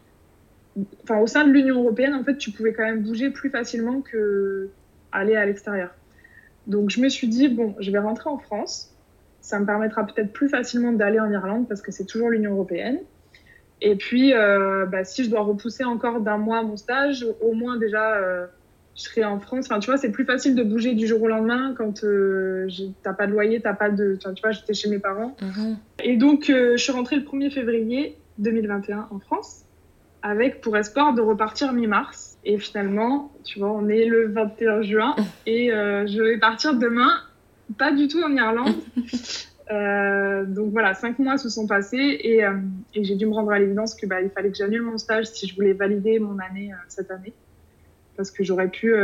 Enfin, 1.03 1.19
au 1.19 1.27
sein 1.27 1.47
de 1.47 1.53
l'Union 1.53 1.81
européenne, 1.81 2.15
en 2.15 2.25
fait, 2.25 2.37
tu 2.39 2.51
pouvais 2.51 2.73
quand 2.73 2.85
même 2.85 3.03
bouger 3.03 3.31
plus 3.31 3.51
facilement 3.51 4.01
que 4.01 4.71
aller 5.11 5.37
à 5.37 5.45
l'extérieur. 5.45 5.91
Donc, 6.67 6.91
je 6.91 7.01
me 7.01 7.09
suis 7.09 7.29
dit 7.29 7.49
bon, 7.49 7.75
je 7.81 7.91
vais 7.91 7.99
rentrer 7.99 8.31
en 8.31 8.39
France 8.39 8.92
ça 9.43 9.59
me 9.59 9.67
permettra 9.67 10.07
peut-être 10.07 10.33
plus 10.33 10.49
facilement 10.49 10.93
d'aller 10.93 11.21
en 11.21 11.31
Irlande 11.31 11.69
parce 11.69 11.83
que 11.83 11.91
c'est 11.91 12.07
toujours 12.07 12.31
l'Union 12.31 12.53
européenne. 12.53 13.01
Et 13.83 13.97
puis, 13.97 14.33
euh, 14.33 14.87
bah, 14.87 15.03
si 15.03 15.25
je 15.25 15.31
dois 15.31 15.43
repousser 15.43 15.83
encore 15.83 16.21
d'un 16.21 16.39
mois 16.39 16.63
mon 16.63 16.77
stage, 16.77 17.27
au 17.41 17.53
moins 17.53 17.77
déjà, 17.77 18.15
euh, 18.15 18.47
je 18.95 19.03
serai 19.03 19.25
en 19.25 19.41
France. 19.41 19.67
Enfin, 19.69 19.81
tu 19.81 19.91
vois, 19.91 19.99
c'est 19.99 20.13
plus 20.13 20.25
facile 20.25 20.55
de 20.55 20.63
bouger 20.63 20.95
du 20.95 21.09
jour 21.09 21.21
au 21.21 21.27
lendemain 21.27 21.75
quand 21.77 22.05
euh, 22.05 22.69
t'as 23.03 23.13
pas 23.13 23.27
de 23.27 23.33
loyer, 23.33 23.61
t'as 23.61 23.75
pas 23.75 23.91
de. 23.91 24.17
tu 24.23 24.41
vois, 24.41 24.53
j'étais 24.53 24.75
chez 24.75 24.89
mes 24.89 25.01
parents. 25.01 25.37
Mhm. 25.43 25.77
Et 26.05 26.17
donc, 26.17 26.45
je 26.47 26.77
suis 26.77 26.93
rentrée 26.93 27.17
le 27.17 27.23
1er 27.23 27.51
février 27.51 28.17
2021 28.39 29.09
en 29.11 29.19
France, 29.19 29.65
avec 30.23 30.61
pour 30.61 30.77
espoir 30.77 31.13
de 31.13 31.21
repartir 31.21 31.73
mi-mars. 31.73 32.39
Et 32.45 32.59
finalement, 32.59 33.33
tu 33.43 33.59
vois, 33.59 33.73
on 33.73 33.89
est 33.89 34.05
le 34.05 34.29
21 34.29 34.83
juin 34.83 35.17
et 35.47 35.71
je 35.71 36.23
vais 36.23 36.39
partir 36.39 36.75
demain 36.75 37.11
pas 37.77 37.93
du 37.93 38.09
tout 38.09 38.23
en 38.23 38.35
Irlande. 38.35 38.75
Euh, 39.71 40.45
donc 40.45 40.73
voilà, 40.73 40.95
cinq 40.95 41.19
mois 41.19 41.39
se 41.39 41.49
sont 41.49 41.67
passés 41.67 42.19
et, 42.21 42.45
euh, 42.45 42.59
et 42.95 43.05
j'ai 43.05 43.15
dû 43.15 43.27
me 43.27 43.33
rendre 43.33 43.53
à 43.53 43.59
l'évidence 43.59 43.95
que 43.95 44.07
bah, 44.07 44.21
il 44.21 44.29
fallait 44.29 44.51
que 44.51 44.57
j'annule 44.57 44.83
mon 44.83 44.99
stage 44.99 45.27
si 45.27 45.47
je 45.47 45.55
voulais 45.55 45.73
valider 45.73 46.19
mon 46.19 46.39
année 46.39 46.73
euh, 46.73 46.77
cette 46.89 47.11
année. 47.11 47.33
Parce 48.17 48.31
que 48.31 48.45
j'aurais 48.45 48.69
pu 48.69 48.95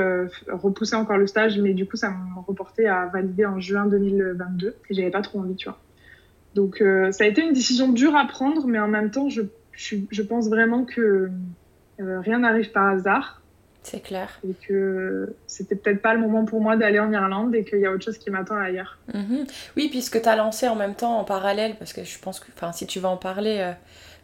repousser 0.48 0.94
encore 0.94 1.16
le 1.16 1.26
stage, 1.26 1.58
mais 1.58 1.72
du 1.72 1.86
coup, 1.86 1.96
ça 1.96 2.10
m'a 2.10 2.42
reporté 2.46 2.86
à 2.86 3.06
valider 3.06 3.46
en 3.46 3.58
juin 3.58 3.86
2022 3.86 4.76
et 4.90 4.94
j'avais 4.94 5.10
pas 5.10 5.22
trop 5.22 5.40
envie, 5.40 5.56
tu 5.56 5.66
vois. 5.66 5.78
Donc 6.54 6.84
ça 7.10 7.24
a 7.24 7.26
été 7.26 7.40
une 7.40 7.54
décision 7.54 7.90
dure 7.90 8.14
à 8.14 8.26
prendre, 8.26 8.66
mais 8.66 8.78
en 8.78 8.86
même 8.86 9.10
temps, 9.10 9.30
je, 9.30 9.40
je, 9.72 9.96
je 10.10 10.22
pense 10.22 10.50
vraiment 10.50 10.84
que 10.84 11.30
rien 11.98 12.40
n'arrive 12.40 12.70
par 12.70 12.88
hasard. 12.88 13.40
C'est 13.82 14.00
clair. 14.00 14.40
Et 14.46 14.54
que 14.66 15.34
c'était 15.46 15.76
peut-être 15.76 16.02
pas 16.02 16.14
le 16.14 16.20
moment 16.20 16.44
pour 16.44 16.60
moi 16.60 16.76
d'aller 16.76 16.98
en 16.98 17.10
Irlande 17.12 17.54
et 17.54 17.64
qu'il 17.64 17.78
y 17.78 17.86
a 17.86 17.92
autre 17.92 18.04
chose 18.04 18.18
qui 18.18 18.30
m'attend 18.30 18.56
ailleurs. 18.56 18.98
Mhm. 19.14 19.46
Oui, 19.76 19.88
puisque 19.88 20.20
tu 20.20 20.28
as 20.28 20.36
lancé 20.36 20.68
en 20.68 20.76
même 20.76 20.94
temps, 20.94 21.18
en 21.18 21.24
parallèle, 21.24 21.76
parce 21.78 21.92
que 21.92 22.04
je 22.04 22.18
pense 22.18 22.40
que 22.40 22.46
si 22.72 22.86
tu 22.86 23.00
vas 23.00 23.08
en 23.08 23.16
parler, 23.16 23.58
euh, 23.60 23.72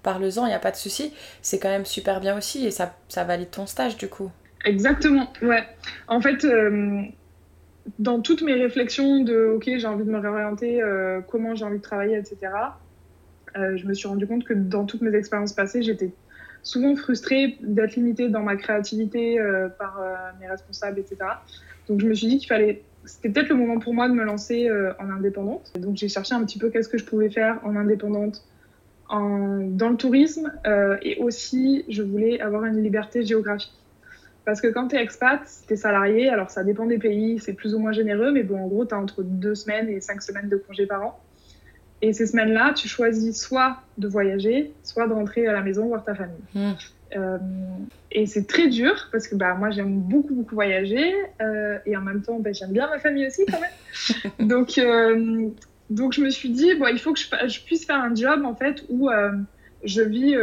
parle-en, 0.03 0.45
il 0.45 0.49
n'y 0.49 0.55
a 0.55 0.59
pas 0.59 0.71
de 0.71 0.77
souci. 0.77 1.13
C'est 1.43 1.59
quand 1.59 1.71
même 1.71 1.87
super 1.87 2.21
bien 2.21 2.37
aussi 2.37 2.67
et 2.67 2.71
ça, 2.71 2.95
ça 3.09 3.25
valide 3.25 3.51
ton 3.51 3.67
stage 3.67 3.97
du 3.97 4.09
coup. 4.09 4.31
Exactement, 4.65 5.33
ouais. 5.43 5.65
En 6.09 6.21
fait, 6.21 6.45
euh, 6.45 7.03
dans 7.99 8.21
toutes 8.21 8.43
mes 8.43 8.55
réflexions 8.55 9.23
de 9.23 9.55
OK, 9.57 9.65
j'ai 9.67 9.87
envie 9.87 10.05
de 10.05 10.11
me 10.11 10.19
réorienter, 10.19 10.83
euh, 10.83 11.21
comment 11.21 11.55
j'ai 11.55 11.65
envie 11.65 11.79
de 11.79 11.83
travailler, 11.83 12.17
etc., 12.17 12.39
euh, 13.57 13.77
je 13.77 13.87
me 13.87 13.95
suis 13.95 14.09
rendu 14.09 14.27
compte 14.27 14.45
que 14.45 14.55
dans 14.55 14.85
toutes 14.85 15.03
mes 15.03 15.15
expériences 15.17 15.53
passées, 15.53 15.83
j'étais 15.83 16.11
souvent 16.65 16.97
frustrée 16.97 17.57
d'être 17.61 17.95
limitée 17.95 18.29
dans 18.29 18.43
ma 18.43 18.57
créativité 18.57 19.39
euh, 19.39 19.69
par 19.69 20.01
mes 20.41 20.49
responsables, 20.49 20.99
etc. 20.99 21.19
Donc 21.89 22.01
je 22.01 22.07
me 22.07 22.15
suis 22.15 22.27
dit 22.27 22.39
qu'il 22.39 22.49
fallait, 22.49 22.83
c'était 23.05 23.29
peut-être 23.29 23.51
le 23.51 23.55
moment 23.55 23.79
pour 23.79 23.95
moi 23.95 24.09
de 24.09 24.15
me 24.15 24.25
lancer 24.25 24.69
en 24.99 25.11
indépendante. 25.11 25.73
Donc 25.79 25.97
j'ai 25.97 26.09
cherché 26.09 26.35
un 26.35 26.45
petit 26.45 26.59
peu 26.59 26.71
qu'est-ce 26.71 26.89
que 26.89 26.99
je 26.99 27.05
pouvais 27.05 27.31
faire 27.31 27.61
en 27.65 27.77
indépendante 27.77 28.43
en, 29.09 29.59
dans 29.61 29.91
le 29.91 29.97
tourisme 29.97 30.51
et 31.03 31.19
aussi 31.19 31.85
je 31.89 32.03
voulais 32.03 32.41
avoir 32.41 32.65
une 32.65 32.83
liberté 32.83 33.23
géographique. 33.23 33.73
Parce 34.45 34.61
que 34.61 34.67
quand 34.69 34.89
tu 34.89 34.97
es 34.97 35.03
expat, 35.03 35.41
tu 35.67 35.73
es 35.73 35.77
salarié, 35.77 36.29
alors 36.29 36.51
ça 36.51 36.65
dépend 36.65 36.87
des 36.87 36.99
pays, 36.99 37.39
c'est 37.39 37.55
plus 37.55 37.75
ou 37.75 37.79
moins 37.79 37.93
généreux, 37.93 38.31
mais 38.31 38.43
bon, 38.43 38.61
en 38.61 38.67
gros, 38.67 38.85
tu 38.85 38.95
as 38.95 38.99
entre 38.99 39.23
deux 39.23 39.55
semaines 39.55 39.89
et 39.89 40.01
cinq 40.01 40.21
semaines 40.23 40.49
de 40.49 40.57
congés 40.57 40.87
par 40.87 41.03
an. 41.03 41.19
Et 42.05 42.13
ces 42.13 42.27
semaines-là, 42.27 42.75
tu 42.75 42.87
choisis 42.87 43.41
soit 43.41 43.79
de 43.97 44.09
voyager, 44.09 44.75
soit 44.83 45.09
de 45.09 45.15
rentrer 45.15 45.47
à 45.47 45.55
la 45.55 45.63
maison 45.63 45.87
voir 45.87 46.05
ta 46.05 46.15
famille. 46.15 46.37
Hmm. 46.55 46.73
Euh, 47.17 47.39
et 48.13 48.27
c'est 48.27 48.47
très 48.47 48.69
dur 48.69 49.09
parce 49.11 49.27
que 49.27 49.37
bah, 49.37 49.55
moi 49.55 49.71
j'aime 49.71 50.01
beaucoup 50.01 50.35
beaucoup 50.35 50.55
voyager 50.55 51.15
euh, 51.41 51.79
et 51.87 51.97
en 51.97 52.03
même 52.03 52.21
temps 52.21 52.41
bah, 52.41 52.53
j'aime 52.53 52.73
bien 52.73 52.91
ma 52.91 52.99
famille 52.99 53.27
aussi 53.27 53.47
quand 53.47 53.59
même. 53.59 54.33
donc, 54.49 54.77
euh, 54.77 55.49
donc 55.89 56.13
je 56.13 56.21
me 56.21 56.29
suis 56.29 56.51
dit 56.51 56.75
bon, 56.75 56.89
il 56.89 56.99
faut 56.99 57.15
que 57.15 57.21
je, 57.21 57.27
je, 57.49 57.65
puisse 57.65 57.87
faire 57.87 58.03
un 58.03 58.15
job 58.15 58.45
en 58.45 58.55
fait 58.55 58.85
où 58.91 59.09
je 59.83 60.03
vis 60.03 60.35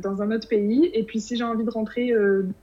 dans 0.00 0.22
un 0.22 0.30
autre 0.30 0.48
pays 0.48 0.90
et 0.94 1.02
puis 1.02 1.20
si 1.20 1.36
j'ai 1.36 1.44
envie 1.44 1.64
de 1.64 1.70
rentrer 1.70 2.14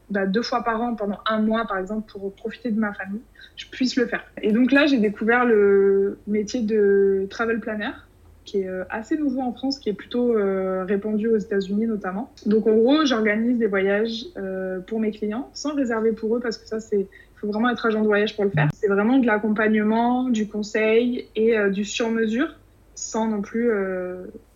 bah, 0.09 0.25
deux 0.25 0.41
fois 0.41 0.63
par 0.63 0.81
an 0.81 0.95
pendant 0.95 1.19
un 1.27 1.39
mois 1.39 1.67
par 1.67 1.77
exemple 1.77 2.11
pour 2.11 2.33
profiter 2.33 2.71
de 2.71 2.79
ma 2.79 2.93
famille, 2.93 3.21
je 3.57 3.67
puisse 3.67 3.95
le 3.95 4.07
faire. 4.07 4.25
Et 4.41 4.51
donc 4.53 4.71
là 4.71 4.87
j'ai 4.87 4.97
découvert 4.97 5.45
le 5.45 6.17
métier 6.25 6.63
de 6.63 7.27
travel 7.29 7.59
planner 7.59 7.91
qui 8.47 8.61
est 8.61 8.67
euh, 8.67 8.83
assez 8.89 9.17
nouveau 9.17 9.41
en 9.41 9.53
France, 9.53 9.77
qui 9.77 9.89
est 9.89 9.93
plutôt 9.93 10.33
répandu 10.85 11.27
aux 11.27 11.37
États-Unis 11.37 11.85
notamment. 11.85 12.31
Donc 12.45 12.65
en 12.67 12.75
gros, 12.75 13.05
j'organise 13.05 13.57
des 13.59 13.67
voyages 13.67 14.25
pour 14.87 14.99
mes 14.99 15.11
clients 15.11 15.49
sans 15.53 15.75
réserver 15.75 16.13
pour 16.13 16.35
eux 16.35 16.39
parce 16.39 16.57
que 16.57 16.67
ça 16.67 16.79
c'est 16.79 17.01
il 17.01 17.39
faut 17.39 17.47
vraiment 17.47 17.69
être 17.69 17.85
agent 17.85 18.01
de 18.01 18.07
voyage 18.07 18.35
pour 18.35 18.45
le 18.45 18.49
faire. 18.49 18.67
C'est 18.73 18.87
vraiment 18.87 19.19
de 19.19 19.27
l'accompagnement, 19.27 20.29
du 20.29 20.47
conseil 20.47 21.27
et 21.35 21.55
du 21.69 21.85
sur-mesure 21.85 22.55
sans 22.95 23.27
non 23.27 23.43
plus 23.43 23.71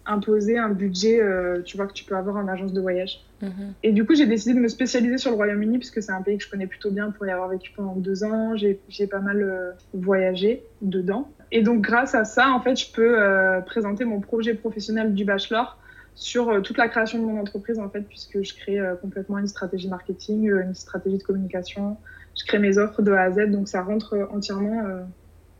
imposer 0.05 0.57
un 0.57 0.69
budget, 0.69 1.21
euh, 1.21 1.61
tu 1.61 1.77
vois, 1.77 1.87
que 1.87 1.93
tu 1.93 2.03
peux 2.03 2.15
avoir 2.15 2.35
en 2.35 2.47
agence 2.47 2.73
de 2.73 2.81
voyage. 2.81 3.23
Mhm. 3.41 3.73
Et 3.83 3.91
du 3.91 4.05
coup, 4.05 4.15
j'ai 4.15 4.25
décidé 4.25 4.55
de 4.55 4.59
me 4.59 4.67
spécialiser 4.67 5.17
sur 5.17 5.31
le 5.31 5.37
Royaume-Uni, 5.37 5.77
puisque 5.77 6.01
c'est 6.01 6.11
un 6.11 6.21
pays 6.21 6.37
que 6.37 6.43
je 6.43 6.49
connais 6.49 6.67
plutôt 6.67 6.91
bien 6.91 7.11
pour 7.11 7.25
y 7.25 7.29
avoir 7.29 7.49
vécu 7.49 7.71
pendant 7.75 7.95
deux 7.95 8.23
ans. 8.23 8.55
J'ai 8.55 9.07
pas 9.07 9.19
mal 9.19 9.41
euh, 9.41 9.71
voyagé 9.93 10.63
dedans. 10.81 11.29
Et 11.51 11.61
donc, 11.61 11.81
grâce 11.81 12.15
à 12.15 12.23
ça, 12.23 12.49
en 12.49 12.61
fait, 12.61 12.75
je 12.75 12.91
peux 12.91 13.21
euh, 13.21 13.61
présenter 13.61 14.05
mon 14.05 14.19
projet 14.19 14.53
professionnel 14.53 15.13
du 15.13 15.25
bachelor 15.25 15.77
sur 16.15 16.61
toute 16.61 16.77
la 16.77 16.87
création 16.87 17.19
de 17.19 17.25
mon 17.25 17.39
entreprise, 17.39 17.79
en 17.79 17.89
fait, 17.89 18.01
puisque 18.01 18.41
je 18.43 18.53
crée 18.53 18.79
complètement 19.01 19.37
une 19.37 19.47
stratégie 19.47 19.87
marketing, 19.87 20.51
une 20.51 20.75
stratégie 20.75 21.17
de 21.17 21.23
communication. 21.23 21.97
Je 22.37 22.45
crée 22.45 22.59
mes 22.59 22.77
offres 22.77 23.01
de 23.01 23.13
A 23.13 23.21
à 23.21 23.31
Z, 23.31 23.49
donc 23.49 23.69
ça 23.69 23.81
rentre 23.81 24.27
entièrement 24.31 24.83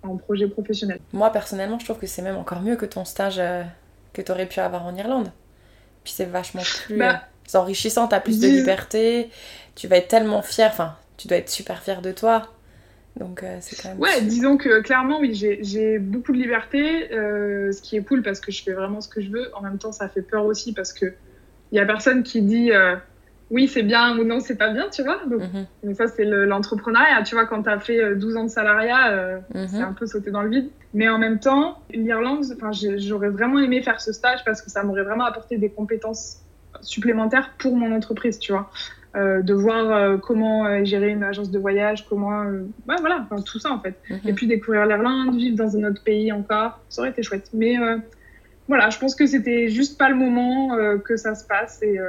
en 0.04 0.18
projet 0.18 0.50
professionnel. 0.50 1.00
Moi, 1.14 1.32
personnellement, 1.32 1.80
je 1.80 1.86
trouve 1.86 2.00
que 2.00 2.06
c'est 2.06 2.22
même 2.22 2.36
encore 2.36 2.62
mieux 2.62 2.76
que 2.76 2.86
ton 2.86 3.06
stage 3.06 3.42
que 4.14 4.22
tu 4.22 4.32
aurais 4.32 4.46
pu 4.46 4.60
avoir 4.60 4.86
en 4.86 4.96
Irlande. 4.96 5.32
Puis 6.04 6.14
c'est 6.16 6.26
vachement 6.26 6.64
plus 6.86 6.98
bah, 6.98 7.22
euh, 7.54 7.58
enrichissant, 7.58 8.08
tu 8.08 8.16
as 8.16 8.20
plus 8.20 8.40
de 8.40 8.48
liberté, 8.48 9.30
tu 9.76 9.88
vas 9.88 9.98
être 9.98 10.08
tellement 10.08 10.42
fier, 10.42 10.70
enfin, 10.72 10.96
tu 11.18 11.28
dois 11.28 11.38
être 11.38 11.50
super 11.50 11.82
fier 11.82 12.02
de 12.02 12.12
toi. 12.12 12.48
Donc 13.18 13.44
euh, 13.44 13.58
c'est 13.62 13.82
quand 13.82 13.90
même. 13.90 14.00
Ouais, 14.00 14.22
disons 14.22 14.58
que 14.58 14.82
clairement, 14.82 15.20
oui, 15.20 15.34
j'ai 15.34 16.00
beaucoup 16.00 16.32
de 16.32 16.38
liberté, 16.38 17.12
euh, 17.14 17.72
ce 17.72 17.82
qui 17.82 17.98
est 17.98 18.04
cool 18.04 18.22
parce 18.22 18.40
que 18.40 18.52
je 18.52 18.64
fais 18.64 18.74
vraiment 18.74 19.02
ce 19.02 19.10
que 19.10 19.22
je 19.22 19.30
veux. 19.30 19.50
En 19.56 19.62
même 19.62 19.78
temps, 19.78 19.92
ça 19.92 20.08
fait 20.08 20.22
peur 20.22 20.46
aussi 20.46 20.74
parce 20.74 20.94
que 20.94 21.14
il 21.72 21.78
y 21.78 21.80
a 21.80 21.86
personne 21.86 22.24
qui 22.24 22.42
dit 22.42 22.72
oui, 23.50 23.68
c'est 23.68 23.84
bien 23.84 24.18
ou 24.18 24.24
non, 24.24 24.40
c'est 24.40 24.56
pas 24.56 24.72
bien, 24.72 24.90
tu 24.90 25.04
vois. 25.04 25.26
Donc, 25.26 25.42
mhm. 25.42 25.66
Mais 25.84 25.94
ça, 25.94 26.08
c'est 26.08 26.24
l'entrepreneuriat. 26.24 27.22
tu 27.24 27.36
vois, 27.36 27.46
quand 27.46 27.64
tu 27.64 27.70
as 27.70 27.80
fait 27.80 28.16
12 28.16 28.38
ans 28.38 28.44
de 28.46 28.50
salariat, 28.50 29.42
mhm. 29.54 29.68
c'est 29.68 29.82
un 29.82 29.94
peu 29.94 30.06
sauter 30.06 30.32
dans 30.32 30.42
le 30.42 30.50
vide. 30.50 30.70
Mais 30.94 31.10
en 31.10 31.18
même 31.18 31.40
temps, 31.40 31.80
l'Irlande, 31.94 32.46
j'aurais 32.98 33.30
vraiment 33.30 33.60
aimé 33.60 33.82
faire 33.82 34.00
ce 34.00 34.14
stage 34.14 34.40
parce 34.46 34.62
que 34.62 34.70
ça 34.70 34.84
m'aurait 34.84 35.04
vraiment 35.04 35.26
apporté 35.26 35.58
des 35.58 35.70
compétences 35.70 36.42
supplémentaires 36.82 37.52
pour 37.58 37.76
mon 37.76 37.94
entreprise, 37.94 38.40
tu 38.40 38.54
vois. 38.54 38.70
Euh, 39.14 39.42
de 39.42 39.54
voir 39.54 39.92
euh, 39.92 40.18
comment 40.18 40.66
euh, 40.66 40.86
gérer 40.86 41.10
une 41.10 41.24
agence 41.24 41.52
de 41.52 41.60
voyage, 41.60 42.06
comment, 42.08 42.44
ouais, 42.88 42.96
voilà, 43.02 43.28
tout 43.46 43.60
ça 43.60 43.70
en 43.72 43.82
fait. 43.82 43.96
Mhm. 44.10 44.20
Et 44.26 44.34
puis 44.34 44.48
découvrir 44.48 44.86
l'Irlande, 44.86 45.36
vivre 45.36 45.58
dans 45.58 45.76
un 45.76 45.84
autre 45.84 46.02
pays 46.02 46.32
encore, 46.32 46.80
ça 46.88 47.02
aurait 47.02 47.12
été 47.12 47.22
chouette. 47.22 47.50
Mais 47.54 47.76
voilà, 48.70 48.90
je 48.90 48.98
pense 48.98 49.16
que 49.16 49.26
c'était 49.28 49.68
juste 49.68 49.98
pas 49.98 50.08
le 50.08 50.16
moment 50.16 50.78
que 51.04 51.18
ça 51.18 51.36
se 51.36 51.44
passe 51.44 51.82
et, 51.82 52.00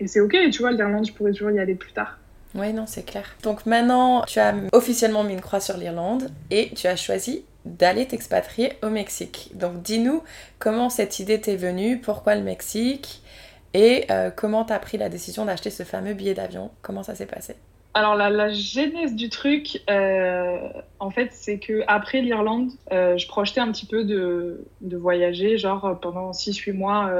et 0.00 0.08
c'est 0.08 0.20
ok, 0.20 0.36
tu 0.50 0.62
vois, 0.62 0.72
l'Irlande, 0.72 1.06
je 1.06 1.12
pourrais 1.12 1.30
toujours 1.30 1.52
y 1.52 1.60
aller 1.60 1.76
plus 1.76 1.92
tard. 1.92 2.18
Oui, 2.56 2.72
non, 2.72 2.86
c'est 2.86 3.04
clair. 3.04 3.36
Donc 3.44 3.64
maintenant, 3.64 4.22
tu 4.22 4.40
as 4.40 4.54
officiellement 4.72 5.22
mis 5.22 5.34
une 5.34 5.40
croix 5.40 5.60
sur 5.60 5.76
l'Irlande 5.76 6.28
et 6.50 6.70
tu 6.74 6.88
as 6.88 6.96
choisi 6.96 7.44
d'aller 7.64 8.06
t'expatrier 8.06 8.72
au 8.82 8.90
Mexique. 8.90 9.52
Donc 9.54 9.80
dis-nous 9.82 10.22
comment 10.58 10.90
cette 10.90 11.20
idée 11.20 11.40
t'est 11.40 11.56
venue, 11.56 11.98
pourquoi 11.98 12.34
le 12.34 12.42
Mexique 12.42 13.22
et 13.74 14.06
euh, 14.10 14.30
comment 14.30 14.64
t'as 14.64 14.78
pris 14.78 14.96
la 14.96 15.08
décision 15.08 15.44
d'acheter 15.44 15.70
ce 15.70 15.82
fameux 15.82 16.14
billet 16.14 16.34
d'avion? 16.34 16.70
Comment 16.82 17.02
ça 17.02 17.14
s'est 17.14 17.26
passé? 17.26 17.56
Alors 17.92 18.16
la, 18.16 18.50
genèse 18.50 19.14
du 19.14 19.28
truc, 19.28 19.82
euh, 19.88 20.58
en 20.98 21.10
fait, 21.10 21.28
c'est 21.32 21.58
que 21.58 21.82
après 21.86 22.22
l'Irlande, 22.22 22.70
euh, 22.90 23.16
je 23.16 23.28
projetais 23.28 23.60
un 23.60 23.70
petit 23.70 23.86
peu 23.86 24.04
de, 24.04 24.66
voyager, 24.80 25.58
genre 25.58 25.98
pendant 26.00 26.32
6-8 26.32 26.72
mois 26.72 27.10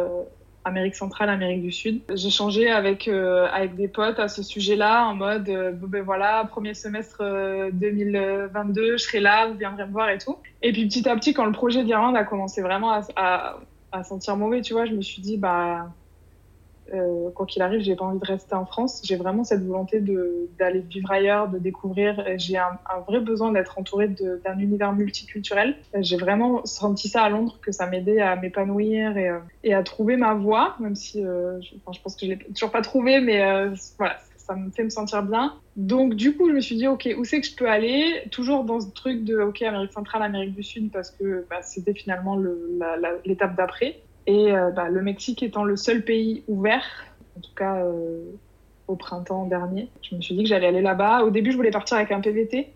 Amérique 0.66 0.94
centrale, 0.94 1.28
Amérique 1.28 1.62
du 1.62 1.72
Sud. 1.72 2.00
J'ai 2.14 2.30
changé 2.30 2.70
avec, 2.70 3.06
avec 3.08 3.76
des 3.76 3.88
potes 3.88 4.18
à 4.18 4.28
ce 4.28 4.42
sujet-là 4.42 5.06
en 5.06 5.14
mode, 5.14 5.48
euh, 5.48 5.72
ben 5.72 6.02
voilà, 6.02 6.44
premier 6.50 6.72
semestre 6.72 7.18
2022, 7.72 8.80
euh, 8.80 8.92
je 8.96 9.02
serai 9.02 9.20
là, 9.20 9.48
vous 9.48 9.58
viendrez 9.58 9.84
me 9.84 9.92
voir 9.92 10.08
et 10.08 10.18
tout. 10.18 10.38
Et 10.62 10.72
puis 10.72 10.86
petit 10.86 11.06
à 11.08 11.16
petit, 11.16 11.34
quand 11.34 11.44
le 11.44 11.52
projet 11.52 11.84
d'Irlande 11.84 12.16
a 12.16 12.24
commencé 12.24 12.62
vraiment 12.62 12.92
à, 12.92 13.58
à, 13.92 14.04
sentir 14.04 14.36
mauvais, 14.36 14.62
tu 14.62 14.72
vois, 14.72 14.86
je 14.86 14.92
me 14.92 15.02
suis 15.02 15.20
dit, 15.20 15.36
bah, 15.36 15.92
euh, 16.92 17.30
quoi 17.30 17.46
qu'il 17.46 17.62
arrive, 17.62 17.80
j'ai 17.80 17.96
pas 17.96 18.04
envie 18.04 18.18
de 18.18 18.26
rester 18.26 18.54
en 18.54 18.66
France. 18.66 19.00
J'ai 19.04 19.16
vraiment 19.16 19.44
cette 19.44 19.64
volonté 19.64 20.00
d'aller 20.58 20.80
vivre 20.80 21.10
ailleurs, 21.10 21.48
de 21.48 21.58
découvrir. 21.58 22.22
J'ai 22.36 22.56
un, 22.56 22.78
vrai 23.06 23.20
besoin 23.20 23.52
d'être 23.52 23.78
entourée 23.78 24.08
d'un 24.08 24.58
univers 24.58 24.92
multiculturel. 24.92 25.76
J'ai 26.00 26.16
vraiment 26.16 26.64
senti 26.66 27.08
ça 27.08 27.22
à 27.22 27.28
Londres, 27.30 27.58
que 27.62 27.72
ça 27.72 27.86
m'aidait 27.86 28.20
à 28.20 28.36
m'épanouir 28.36 29.16
et, 29.16 29.28
euh, 29.28 29.78
à 29.78 29.82
trouver 29.82 30.16
ma 30.16 30.34
voie, 30.34 30.76
même 30.80 30.94
si 30.94 31.24
euh, 31.24 31.60
je, 31.60 31.70
je, 31.92 32.00
pense 32.00 32.16
que 32.16 32.26
je 32.26 32.32
l'ai 32.32 32.38
toujours 32.38 32.70
pas 32.70 32.82
trouvée, 32.82 33.20
mais 33.20 33.40
voilà, 33.98 34.16
ça 34.44 34.54
me 34.54 34.70
fait 34.70 34.84
me 34.84 34.90
sentir 34.90 35.22
bien. 35.22 35.54
Donc 35.76 36.14
du 36.14 36.36
coup, 36.36 36.48
je 36.48 36.54
me 36.54 36.60
suis 36.60 36.76
dit, 36.76 36.86
ok, 36.86 37.08
où 37.16 37.24
c'est 37.24 37.40
que 37.40 37.46
je 37.46 37.56
peux 37.56 37.68
aller? 37.68 38.22
Toujours 38.30 38.64
dans 38.64 38.80
ce 38.80 38.90
truc 38.90 39.24
de, 39.24 39.38
ok, 39.40 39.62
Amérique 39.62 39.92
centrale, 39.92 40.22
Amérique 40.22 40.54
du 40.54 40.62
Sud, 40.62 40.90
parce 40.92 41.10
que 41.10 41.46
bah, 41.48 41.62
c'était 41.62 41.94
finalement 41.94 42.38
l'étape 43.24 43.56
d'après. 43.56 44.00
Et 44.26 44.52
euh, 44.52 44.70
bah, 44.70 44.88
le 44.88 45.02
Mexique 45.02 45.42
étant 45.42 45.64
le 45.64 45.76
seul 45.76 46.02
pays 46.02 46.44
ouvert, 46.48 46.84
en 47.36 47.40
tout 47.40 47.54
cas 47.56 47.76
euh, 47.76 48.22
au 48.88 48.96
printemps 48.96 49.46
dernier, 49.46 49.88
je 50.02 50.14
me 50.14 50.20
suis 50.20 50.34
dit 50.34 50.44
que 50.44 50.48
j'allais 50.48 50.66
aller 50.66 50.82
là-bas. 50.82 51.24
Au 51.24 51.30
début, 51.30 51.50
je 51.50 51.56
voulais 51.56 51.70
partir 51.70 51.96
avec 51.96 52.10
un 52.10 52.20
PVT, 52.20 52.72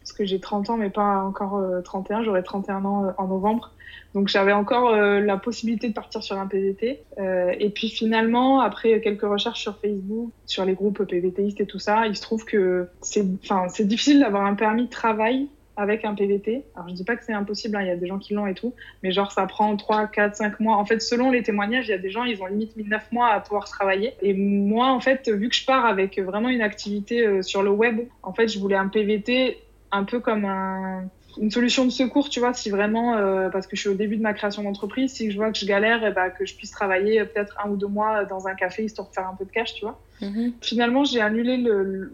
parce 0.00 0.12
que 0.12 0.24
j'ai 0.24 0.38
30 0.38 0.70
ans, 0.70 0.76
mais 0.76 0.90
pas 0.90 1.24
encore 1.24 1.60
31. 1.84 2.20
Euh, 2.20 2.24
J'aurai 2.24 2.42
31 2.42 2.84
ans 2.84 3.12
en 3.18 3.26
novembre. 3.26 3.72
Donc 4.14 4.26
j'avais 4.26 4.52
encore 4.52 4.90
la 4.96 5.36
possibilité 5.36 5.88
de 5.88 5.94
partir 5.94 6.20
sur 6.20 6.36
un 6.36 6.48
PVT. 6.48 7.00
et 7.16 7.70
puis 7.70 7.88
finalement, 7.88 8.60
après 8.60 9.00
quelques 9.00 9.22
recherches 9.22 9.60
sur 9.60 9.76
Facebook, 9.78 10.32
sur 10.46 10.64
les 10.64 10.74
groupes 10.74 11.04
PVTistes 11.04 11.60
et 11.60 11.66
tout 11.66 11.78
ça, 11.78 12.08
il 12.08 12.16
se 12.16 12.22
trouve 12.22 12.44
que 12.44 12.88
c'est 13.02 13.86
difficile 13.86 14.18
d'avoir 14.18 14.46
un 14.46 14.54
permis 14.54 14.86
de 14.86 14.90
travail 14.90 15.48
avec 15.80 16.04
un 16.04 16.14
PVT. 16.14 16.64
Alors 16.74 16.88
je 16.88 16.94
dis 16.94 17.04
pas 17.04 17.16
que 17.16 17.24
c'est 17.24 17.32
impossible, 17.32 17.76
hein, 17.76 17.82
il 17.82 17.88
y 17.88 17.90
a 17.90 17.96
des 17.96 18.06
gens 18.06 18.18
qui 18.18 18.34
l'ont 18.34 18.46
et 18.46 18.54
tout, 18.54 18.74
mais 19.02 19.12
genre 19.12 19.32
ça 19.32 19.46
prend 19.46 19.74
3, 19.76 20.08
4, 20.08 20.36
5 20.36 20.60
mois. 20.60 20.76
En 20.76 20.84
fait, 20.84 21.00
selon 21.00 21.30
les 21.30 21.42
témoignages, 21.42 21.88
il 21.88 21.92
y 21.92 21.94
a 21.94 21.98
des 21.98 22.10
gens, 22.10 22.24
ils 22.24 22.42
ont 22.42 22.46
limite 22.46 22.76
mis 22.76 22.84
9 22.84 23.12
mois 23.12 23.28
à 23.28 23.40
pouvoir 23.40 23.64
travailler. 23.68 24.14
Et 24.20 24.34
moi, 24.34 24.92
en 24.92 25.00
fait, 25.00 25.28
vu 25.30 25.48
que 25.48 25.54
je 25.54 25.64
pars 25.64 25.86
avec 25.86 26.18
vraiment 26.18 26.48
une 26.48 26.62
activité 26.62 27.26
euh, 27.26 27.42
sur 27.42 27.62
le 27.62 27.70
web, 27.70 28.00
en 28.22 28.32
fait, 28.32 28.48
je 28.48 28.58
voulais 28.58 28.76
un 28.76 28.88
PVT 28.88 29.58
un 29.90 30.04
peu 30.04 30.20
comme 30.20 30.44
un, 30.44 31.08
une 31.38 31.50
solution 31.50 31.84
de 31.84 31.90
secours, 31.90 32.28
tu 32.28 32.40
vois, 32.40 32.52
si 32.52 32.70
vraiment, 32.70 33.16
euh, 33.16 33.48
parce 33.48 33.66
que 33.66 33.74
je 33.74 33.80
suis 33.80 33.88
au 33.88 33.94
début 33.94 34.16
de 34.16 34.22
ma 34.22 34.34
création 34.34 34.62
d'entreprise, 34.62 35.12
si 35.12 35.30
je 35.30 35.36
vois 35.36 35.50
que 35.50 35.58
je 35.58 35.66
galère, 35.66 36.04
et 36.04 36.08
eh 36.10 36.12
ben, 36.12 36.30
que 36.30 36.44
je 36.44 36.54
puisse 36.54 36.70
travailler 36.70 37.24
peut-être 37.24 37.56
un 37.64 37.70
ou 37.70 37.76
deux 37.76 37.88
mois 37.88 38.24
dans 38.24 38.46
un 38.46 38.54
café 38.54 38.84
histoire 38.84 39.08
de 39.08 39.14
faire 39.14 39.26
un 39.26 39.34
peu 39.34 39.44
de 39.44 39.50
cash, 39.50 39.74
tu 39.74 39.84
vois. 39.84 39.98
Mhm. 40.20 40.52
Finalement, 40.60 41.04
j'ai 41.04 41.20
annulé 41.20 41.56
le, 41.56 42.12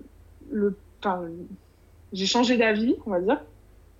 le, 0.51 0.77
j'ai 2.12 2.27
changé 2.27 2.57
d'avis, 2.57 2.95
on 3.07 3.11
va 3.11 3.21
dire. 3.21 3.41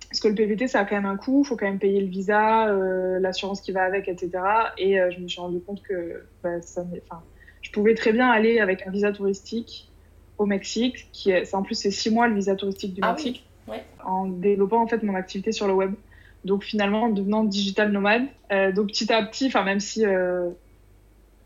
Parce 0.09 0.21
que 0.21 0.27
le 0.29 0.35
PVT, 0.35 0.67
ça 0.67 0.79
a 0.79 0.85
quand 0.85 0.95
même 0.95 1.05
un 1.05 1.17
coût, 1.17 1.41
il 1.43 1.47
faut 1.47 1.57
quand 1.57 1.65
même 1.65 1.79
payer 1.79 1.99
le 1.99 2.07
visa, 2.07 2.69
euh, 2.69 3.19
l'assurance 3.19 3.59
qui 3.59 3.71
va 3.71 3.83
avec, 3.83 4.07
etc. 4.07 4.31
Et 4.77 4.99
euh, 4.99 5.11
je 5.11 5.19
me 5.19 5.27
suis 5.27 5.41
rendu 5.41 5.59
compte 5.59 5.81
que 5.81 6.23
bah, 6.43 6.61
ça, 6.61 6.85
je 7.61 7.71
pouvais 7.71 7.93
très 7.93 8.13
bien 8.13 8.29
aller 8.29 8.59
avec 8.59 8.87
un 8.87 8.91
visa 8.91 9.11
touristique 9.11 9.91
au 10.37 10.45
Mexique, 10.45 11.09
qui 11.11 11.31
est, 11.31 11.53
en 11.53 11.63
plus 11.63 11.75
c'est 11.75 11.91
six 11.91 12.09
mois 12.09 12.27
le 12.27 12.35
visa 12.35 12.55
touristique 12.55 12.93
du 12.93 13.01
ah 13.03 13.11
Mexique, 13.11 13.45
en 14.05 14.27
développant 14.27 14.81
en 14.81 14.87
fait 14.87 15.03
mon 15.03 15.15
activité 15.15 15.51
sur 15.51 15.67
le 15.67 15.73
web. 15.73 15.93
Donc 16.45 16.63
finalement 16.63 17.03
en 17.03 17.09
devenant 17.09 17.43
digital 17.43 17.91
nomade. 17.91 18.27
Euh, 18.51 18.71
donc 18.71 18.87
petit 18.87 19.11
à 19.11 19.25
petit, 19.25 19.47
enfin 19.47 19.63
même 19.63 19.81
si 19.81 20.05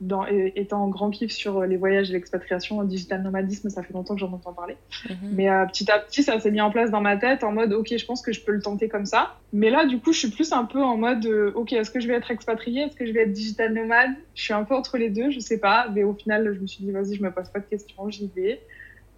dans, 0.02 0.26
étant 0.26 0.88
grand 0.90 1.12
kiff 1.12 1.32
sur 1.32 1.62
les 1.62 1.78
voyages 1.78 2.10
et 2.10 2.14
l'expatriation, 2.14 2.84
digital 2.84 3.22
nomadisme, 3.22 3.70
ça 3.70 3.84
fait 3.84 3.94
longtemps 3.94 4.16
que 4.16 4.20
j'en 4.20 4.34
entends 4.34 4.52
parler. 4.52 4.76
Mhm. 5.08 5.16
Mais 5.34 5.50
euh, 5.50 5.66
petit 5.68 5.90
à 5.92 6.00
petit, 6.00 6.24
ça 6.24 6.40
s'est 6.40 6.52
mis 6.52 6.60
en 6.60 6.72
place 6.72 6.90
dans 6.90 7.02
ma 7.02 7.18
tête 7.18 7.44
en 7.44 7.52
mode, 7.52 7.72
ok, 7.72 7.96
je 7.96 8.06
pense 8.06 8.22
que 8.22 8.34
je 8.34 8.44
peux 8.44 8.52
le 8.52 8.62
tenter 8.62 8.90
comme 8.90 9.06
ça. 9.06 9.38
Mais 9.54 9.70
là, 9.70 9.86
du 9.86 10.00
coup, 10.00 10.12
je 10.12 10.20
suis 10.20 10.32
plus 10.32 10.52
un 10.54 10.66
peu 10.66 10.82
en 10.82 10.98
mode, 10.98 11.26
euh, 11.28 11.52
ok, 11.54 11.74
est-ce 11.74 11.92
que 11.92 12.00
je 12.00 12.08
vais 12.08 12.16
être 12.16 12.32
expatriée? 12.32 12.82
Est-ce 12.82 12.96
que 12.96 13.06
je 13.06 13.12
vais 13.12 13.22
être 13.22 13.32
digital 13.32 13.74
nomade? 13.74 14.12
Je 14.34 14.42
suis 14.42 14.54
un 14.54 14.64
peu 14.64 14.76
entre 14.76 14.98
les 14.98 15.10
deux, 15.10 15.30
je 15.30 15.40
sais 15.40 15.60
pas. 15.60 15.88
Mais 15.94 16.04
au 16.04 16.14
final, 16.14 16.52
je 16.54 16.60
me 16.60 16.68
suis 16.68 16.84
dit, 16.84 16.92
vas-y, 16.92 17.16
je 17.16 17.24
me 17.24 17.32
pose 17.32 17.50
pas 17.50 17.60
de 17.60 17.66
questions, 17.66 18.10
j'y 18.10 18.30
vais 18.36 18.60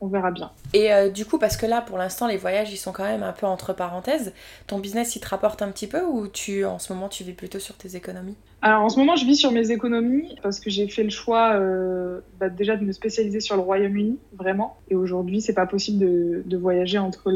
on 0.03 0.07
verra 0.07 0.31
bien. 0.31 0.51
Et 0.73 0.93
euh, 0.93 1.09
du 1.09 1.25
coup, 1.25 1.37
parce 1.37 1.55
que 1.55 1.65
là, 1.65 1.81
pour 1.81 1.97
l'instant, 1.97 2.27
les 2.27 2.35
voyages, 2.35 2.71
ils 2.73 2.77
sont 2.77 2.91
quand 2.91 3.05
même 3.05 3.23
un 3.23 3.31
peu 3.31 3.45
entre 3.45 3.73
parenthèses. 3.73 4.33
Ton 4.67 4.79
business, 4.79 5.15
il 5.15 5.21
te 5.21 5.29
rapporte 5.29 5.61
un 5.61 5.69
petit 5.69 5.87
peu 5.87 6.03
ou 6.03 6.27
tu, 6.27 6.65
en 6.65 6.77
ce 6.77 6.91
moment, 6.91 7.07
tu 7.07 7.23
vis 7.23 7.31
plutôt 7.31 7.59
sur 7.59 7.75
tes 7.75 7.95
économies? 7.95 8.35
Alors, 8.61 8.81
en 8.81 8.89
ce 8.89 8.99
moment, 8.99 9.15
je 9.15 9.25
vis 9.25 9.37
sur 9.37 9.51
mes 9.51 9.71
économies 9.71 10.35
parce 10.43 10.59
que 10.59 10.69
j'ai 10.69 10.87
fait 10.89 11.03
le 11.03 11.09
choix 11.09 11.53
euh, 11.55 12.19
bah, 12.37 12.49
déjà 12.49 12.75
de 12.75 12.83
me 12.83 12.91
spécialiser 12.91 13.39
sur 13.39 13.55
le 13.55 13.61
Royaume-Uni, 13.61 14.19
vraiment. 14.35 14.77
Et 14.89 14.95
aujourd'hui, 14.95 15.39
c'est 15.39 15.53
pas 15.53 15.67
possible 15.67 15.99
de, 16.45 16.57
voyager 16.57 16.97
entre 16.97 17.31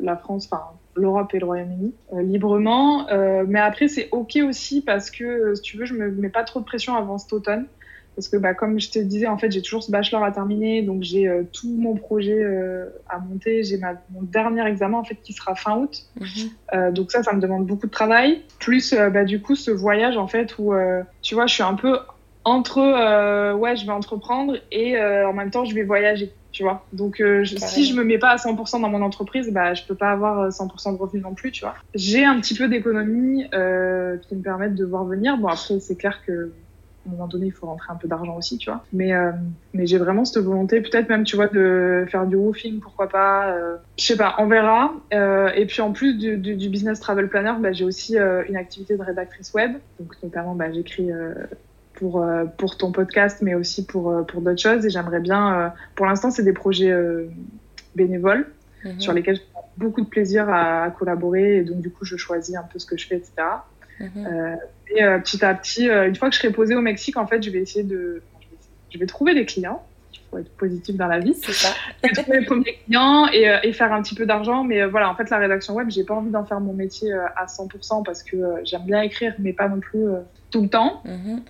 la 0.00 0.16
France, 0.16 0.48
enfin, 0.50 0.62
l'Europe 0.94 1.32
et 1.34 1.38
le 1.38 1.46
Royaume-Uni 1.46 1.94
euh, 2.12 2.22
librement. 2.22 3.06
mais 3.46 3.60
après, 3.60 3.86
c'est 3.86 4.08
OK 4.10 4.38
aussi 4.42 4.82
parce 4.82 5.10
que, 5.10 5.54
si 5.54 5.62
tu 5.62 5.76
veux, 5.78 5.84
je 5.84 5.94
me 5.94 6.10
mets 6.10 6.28
pas 6.28 6.44
trop 6.44 6.58
de 6.58 6.64
pression 6.64 6.96
avant 6.96 7.18
cet 7.18 7.32
automne 7.32 7.66
parce 8.18 8.26
que 8.26 8.36
bah, 8.36 8.52
comme 8.52 8.80
je 8.80 8.90
te 8.90 8.98
disais, 8.98 9.28
en 9.28 9.38
fait, 9.38 9.52
j'ai 9.52 9.62
toujours 9.62 9.84
ce 9.84 9.92
bachelor 9.92 10.24
à 10.24 10.32
terminer, 10.32 10.82
donc 10.82 11.04
j'ai 11.04 11.28
euh, 11.28 11.44
tout 11.52 11.72
mon 11.78 11.94
projet 11.94 12.42
euh, 12.42 12.86
à 13.08 13.20
monter. 13.20 13.62
J'ai 13.62 13.78
mon 14.10 14.22
dernier 14.22 14.66
examen 14.66 14.98
en 14.98 15.04
fait 15.04 15.14
qui 15.22 15.32
sera 15.32 15.54
fin 15.54 15.76
août, 15.76 16.06
mhm. 16.18 16.26
euh, 16.74 16.90
donc 16.90 17.12
ça, 17.12 17.22
ça 17.22 17.32
me 17.32 17.40
demande 17.40 17.64
beaucoup 17.64 17.86
de 17.86 17.92
travail. 17.92 18.42
Plus 18.58 18.92
bah, 18.92 19.22
du 19.22 19.40
coup 19.40 19.54
ce 19.54 19.70
voyage 19.70 20.16
en 20.16 20.26
fait 20.26 20.58
où 20.58 20.74
tu 21.22 21.36
vois, 21.36 21.46
je 21.46 21.54
suis 21.54 21.62
un 21.62 21.74
peu 21.74 22.00
entre 22.42 22.80
ouais, 23.54 23.76
je 23.76 23.86
vais 23.86 23.92
entreprendre 23.92 24.56
et 24.72 25.00
en 25.00 25.32
même 25.32 25.52
temps 25.52 25.64
je 25.64 25.76
vais 25.76 25.84
voyager. 25.84 26.32
Tu 26.50 26.64
vois, 26.64 26.84
donc 26.92 27.22
si 27.44 27.84
je 27.84 27.94
me 27.94 28.02
mets 28.02 28.18
pas 28.18 28.30
à 28.30 28.36
100% 28.36 28.80
dans 28.80 28.88
mon 28.88 29.02
entreprise, 29.02 29.52
bah 29.52 29.74
je 29.74 29.84
peux 29.84 29.94
pas 29.94 30.10
avoir 30.10 30.48
100% 30.48 30.94
de 30.94 30.98
revenus 30.98 31.22
non 31.22 31.34
plus, 31.34 31.52
tu 31.52 31.60
vois. 31.60 31.76
J'ai 31.94 32.24
un 32.24 32.40
petit 32.40 32.54
peu 32.54 32.66
d'économie 32.66 33.44
qui 33.44 34.34
me 34.34 34.42
permettent 34.42 34.74
de 34.74 34.84
voir 34.84 35.04
venir. 35.04 35.36
Bon 35.36 35.46
après 35.46 35.78
c'est 35.78 35.96
clair 35.96 36.20
que 36.26 36.50
un 37.08 37.12
moment 37.12 37.26
donné, 37.26 37.46
il 37.46 37.52
faut 37.52 37.66
rentrer 37.66 37.92
un 37.92 37.96
peu 37.96 38.08
d'argent 38.08 38.36
aussi, 38.36 38.58
tu 38.58 38.70
vois. 38.70 38.84
Mais, 38.92 39.12
euh, 39.12 39.32
mais 39.74 39.86
j'ai 39.86 39.98
vraiment 39.98 40.24
cette 40.24 40.42
volonté, 40.42 40.80
peut-être 40.80 41.08
même, 41.08 41.24
tu 41.24 41.36
vois, 41.36 41.48
de 41.48 42.04
faire 42.08 42.26
du 42.26 42.36
woofing, 42.36 42.80
pourquoi 42.80 43.08
pas. 43.08 43.50
Euh, 43.50 43.76
je 43.98 44.04
sais 44.04 44.16
pas, 44.16 44.34
on 44.38 44.46
verra. 44.46 44.92
Euh, 45.12 45.50
et 45.54 45.66
puis 45.66 45.80
en 45.80 45.92
plus 45.92 46.14
du, 46.16 46.36
du, 46.36 46.68
business 46.68 47.00
travel 47.00 47.28
planner, 47.28 47.54
bah, 47.60 47.72
j'ai 47.72 47.84
aussi 47.84 48.16
une 48.16 48.56
activité 48.56 48.96
de 48.96 49.02
rédactrice 49.02 49.52
web. 49.54 49.72
Donc 49.98 50.14
notamment, 50.22 50.54
bah, 50.54 50.70
j'écris 50.72 51.10
pour, 51.94 52.24
pour 52.56 52.76
ton 52.76 52.92
podcast, 52.92 53.38
mais 53.42 53.54
aussi 53.54 53.86
pour, 53.86 54.24
pour 54.26 54.40
d'autres 54.40 54.60
choses. 54.60 54.84
Et 54.84 54.90
j'aimerais 54.90 55.20
bien, 55.20 55.72
pour 55.94 56.06
l'instant, 56.06 56.30
c'est 56.30 56.44
des 56.44 56.52
projets 56.52 56.94
bénévoles 57.94 58.46
mhm. 58.84 59.00
sur 59.00 59.12
lesquels 59.12 59.36
j'ai 59.36 59.42
beaucoup 59.76 60.00
de 60.00 60.08
plaisir 60.08 60.48
à, 60.48 60.84
à, 60.84 60.90
collaborer. 60.90 61.58
Et 61.58 61.62
donc, 61.62 61.80
du 61.80 61.90
coup, 61.90 62.04
je 62.04 62.16
choisis 62.16 62.56
un 62.56 62.64
peu 62.64 62.78
ce 62.78 62.86
que 62.86 62.96
je 62.96 63.06
fais, 63.06 63.16
etc. 63.16 63.32
Mhm. 64.00 64.26
Euh, 64.26 64.56
et 64.94 65.02
euh, 65.02 65.18
petit 65.18 65.44
à 65.44 65.54
petit, 65.54 65.88
euh, 65.88 66.08
une 66.08 66.16
fois 66.16 66.28
que 66.28 66.34
je 66.34 66.40
serai 66.40 66.52
posée 66.52 66.74
au 66.74 66.80
Mexique, 66.80 67.16
en 67.16 67.26
fait, 67.26 67.42
je 67.42 67.50
vais 67.50 67.60
essayer 67.60 67.84
de. 67.84 68.22
Je 68.90 68.98
vais 68.98 69.06
trouver 69.06 69.34
des 69.34 69.44
clients. 69.44 69.84
Il 70.12 70.20
faut 70.30 70.38
être 70.38 70.56
positif 70.56 70.96
dans 70.96 71.06
la 71.06 71.18
vie. 71.18 71.34
C'est 71.34 71.52
ça. 71.52 71.68
je 72.02 72.08
vais 72.08 72.22
trouver 72.22 72.40
les 72.40 72.46
premiers 72.46 72.78
clients 72.84 73.26
et, 73.32 73.50
et 73.62 73.72
faire 73.72 73.92
un 73.92 74.02
petit 74.02 74.14
peu 74.14 74.26
d'argent. 74.26 74.64
Mais 74.64 74.84
voilà, 74.86 75.10
en 75.10 75.14
fait, 75.14 75.30
la 75.30 75.38
rédaction 75.38 75.74
web, 75.74 75.90
j'ai 75.90 76.04
pas 76.04 76.14
envie 76.14 76.30
d'en 76.30 76.44
faire 76.44 76.60
mon 76.60 76.72
métier 76.72 77.12
à 77.12 77.46
100% 77.46 78.04
parce 78.04 78.22
que 78.22 78.36
j'aime 78.64 78.84
bien 78.84 79.02
écrire, 79.02 79.34
mais 79.38 79.52
pas 79.52 79.68
non 79.68 79.80
plus 79.80 80.04
tout 80.50 80.62
le 80.62 80.68
temps. 80.68 81.02
Mhm. 81.04 81.42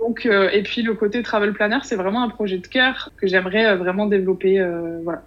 Donc, 0.00 0.26
et 0.26 0.62
puis 0.62 0.82
le 0.82 0.94
côté 0.94 1.22
travel 1.22 1.52
planner, 1.52 1.78
c'est 1.84 1.96
vraiment 1.96 2.22
un 2.22 2.28
projet 2.28 2.58
de 2.58 2.66
cœur 2.66 3.10
que 3.16 3.26
j'aimerais 3.26 3.76
vraiment 3.76 4.06
développer. 4.06 4.62
voilà. 5.02 5.22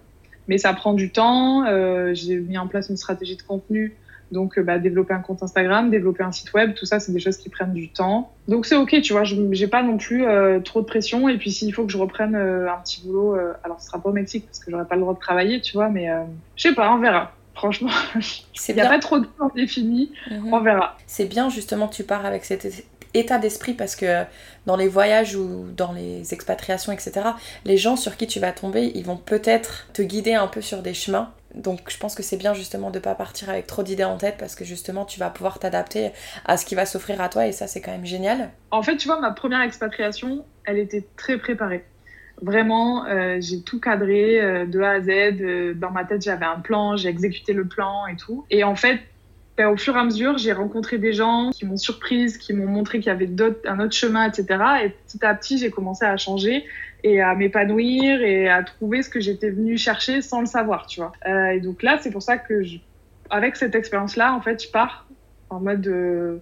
Mais 0.46 0.58
ça 0.58 0.72
prend 0.72 0.92
du 0.92 1.10
temps. 1.10 1.64
j'ai 2.14 2.36
mis 2.36 2.58
en 2.58 2.68
place 2.68 2.88
une 2.88 2.96
stratégie 2.96 3.36
de 3.36 3.42
contenu 3.42 3.96
donc, 4.30 4.58
euh, 4.58 4.62
bah, 4.62 4.78
développer 4.78 5.14
un 5.14 5.20
compte 5.20 5.42
Instagram, 5.42 5.90
développer 5.90 6.22
un 6.22 6.32
site 6.32 6.52
web, 6.52 6.74
tout 6.74 6.86
ça, 6.86 7.00
c'est 7.00 7.12
des 7.12 7.20
choses 7.20 7.38
qui 7.38 7.48
prennent 7.48 7.72
du 7.72 7.88
temps. 7.88 8.32
Donc, 8.46 8.66
c'est 8.66 8.76
OK, 8.76 9.00
tu 9.00 9.12
vois, 9.12 9.24
je 9.24 9.36
n'ai 9.36 9.66
pas 9.66 9.82
non 9.82 9.96
plus 9.96 10.26
euh, 10.26 10.60
trop 10.60 10.80
de 10.80 10.86
pression. 10.86 11.28
Et 11.28 11.38
puis, 11.38 11.50
s'il 11.50 11.72
faut 11.72 11.84
que 11.84 11.92
je 11.92 11.98
reprenne 11.98 12.34
euh, 12.34 12.70
un 12.70 12.78
petit 12.78 13.02
boulot, 13.04 13.36
alors 13.64 13.80
ce 13.80 13.86
sera 13.86 14.02
pas 14.02 14.10
au 14.10 14.12
Mexique 14.12 14.46
parce 14.46 14.58
que 14.58 14.70
j'aurai 14.70 14.84
pas 14.84 14.96
le 14.96 15.00
droit 15.00 15.14
de 15.14 15.18
travailler, 15.18 15.60
tu 15.60 15.74
vois, 15.74 15.88
mais 15.88 16.08
je 16.56 16.62
sais 16.62 16.74
pas, 16.74 16.92
on 16.92 16.98
verra. 16.98 17.32
Franchement, 17.54 17.90
il 18.68 18.74
n'y 18.74 18.80
a 18.80 18.88
pas 18.88 19.00
trop 19.00 19.18
de 19.18 19.26
temps 19.26 19.50
défini, 19.54 20.12
mhm. 20.30 20.52
on 20.52 20.60
verra. 20.60 20.96
C'est 21.08 21.26
bien 21.26 21.50
justement 21.50 21.88
que 21.88 21.94
tu 21.94 22.04
pars 22.04 22.24
avec 22.24 22.44
cet 22.44 22.84
état 23.14 23.38
d'esprit 23.38 23.72
parce 23.72 23.96
que 23.96 24.24
dans 24.66 24.76
les 24.76 24.86
voyages 24.86 25.34
ou 25.34 25.66
dans 25.76 25.92
les 25.92 26.32
expatriations, 26.34 26.92
etc., 26.92 27.30
les 27.64 27.76
gens 27.76 27.96
sur 27.96 28.16
qui 28.16 28.28
tu 28.28 28.38
vas 28.38 28.52
tomber, 28.52 28.92
ils 28.94 29.04
vont 29.04 29.16
peut-être 29.16 29.88
te 29.92 30.02
guider 30.02 30.34
un 30.34 30.46
peu 30.46 30.60
sur 30.60 30.82
des 30.82 30.94
chemins 30.94 31.32
donc 31.54 31.80
je 31.88 31.96
pense 31.96 32.14
que 32.14 32.22
c'est 32.22 32.36
bien 32.36 32.52
justement 32.54 32.90
de 32.90 32.98
ne 32.98 33.02
pas 33.02 33.14
partir 33.14 33.48
avec 33.48 33.66
trop 33.66 33.82
d'idées 33.82 34.04
en 34.04 34.18
tête 34.18 34.36
parce 34.38 34.54
que 34.54 34.64
justement 34.64 35.04
tu 35.04 35.18
vas 35.18 35.30
pouvoir 35.30 35.58
t'adapter 35.58 36.10
à 36.44 36.56
ce 36.56 36.66
qui 36.66 36.74
va 36.74 36.84
s'offrir 36.84 37.20
à 37.20 37.28
toi 37.28 37.46
et 37.46 37.52
ça 37.52 37.66
c'est 37.66 37.80
quand 37.80 37.90
même 37.90 38.06
génial. 38.06 38.50
En 38.70 38.82
fait 38.82 38.96
tu 38.96 39.08
vois 39.08 39.18
ma 39.18 39.30
première 39.30 39.62
expatriation 39.62 40.44
elle 40.64 40.78
était 40.78 41.06
très 41.16 41.38
préparée. 41.38 41.84
Vraiment 42.42 43.06
euh, 43.06 43.38
j'ai 43.40 43.62
tout 43.62 43.80
cadré 43.80 44.40
euh, 44.40 44.66
de 44.66 44.80
A 44.80 44.90
à 44.90 45.00
Z. 45.00 45.08
Euh, 45.08 45.74
dans 45.74 45.90
ma 45.90 46.04
tête 46.04 46.22
j'avais 46.22 46.46
un 46.46 46.60
plan, 46.60 46.96
j'ai 46.96 47.08
exécuté 47.08 47.54
le 47.54 47.66
plan 47.66 48.06
et 48.06 48.16
tout. 48.16 48.44
Et 48.50 48.62
en 48.62 48.76
fait 48.76 49.00
ben, 49.56 49.70
au 49.70 49.76
fur 49.76 49.96
et 49.96 49.98
à 49.98 50.04
mesure, 50.04 50.38
j'ai 50.38 50.52
rencontré 50.52 50.98
des 50.98 51.12
gens 51.12 51.50
qui 51.50 51.66
m'ont 51.66 51.76
surprise, 51.76 52.38
qui 52.38 52.52
m'ont 52.52 52.68
montré 52.68 53.00
qu'il 53.00 53.08
y 53.08 53.10
avait 53.10 53.28
un 53.66 53.80
autre 53.80 53.92
chemin, 53.92 54.28
etc. 54.28 54.46
Et 54.84 54.90
petit 54.90 55.24
à 55.26 55.34
petit, 55.34 55.58
j'ai 55.58 55.70
commencé 55.70 56.04
à 56.04 56.16
changer 56.16 56.64
et 57.04 57.20
à 57.20 57.34
m'épanouir 57.34 58.22
et 58.22 58.48
à 58.48 58.62
trouver 58.62 59.02
ce 59.02 59.08
que 59.08 59.20
j'étais 59.20 59.50
venue 59.50 59.78
chercher 59.78 60.20
sans 60.22 60.40
le 60.40 60.46
savoir, 60.46 60.86
tu 60.86 61.00
vois. 61.00 61.12
Euh, 61.26 61.50
et 61.50 61.60
donc 61.60 61.82
là, 61.82 61.98
c'est 62.00 62.10
pour 62.10 62.22
ça 62.22 62.38
que, 62.38 62.62
je, 62.62 62.78
avec 63.30 63.56
cette 63.56 63.74
expérience-là, 63.74 64.34
en 64.34 64.40
fait, 64.40 64.62
je 64.62 64.70
pars 64.70 65.06
en 65.50 65.60
mode, 65.60 65.86
euh, 65.86 66.38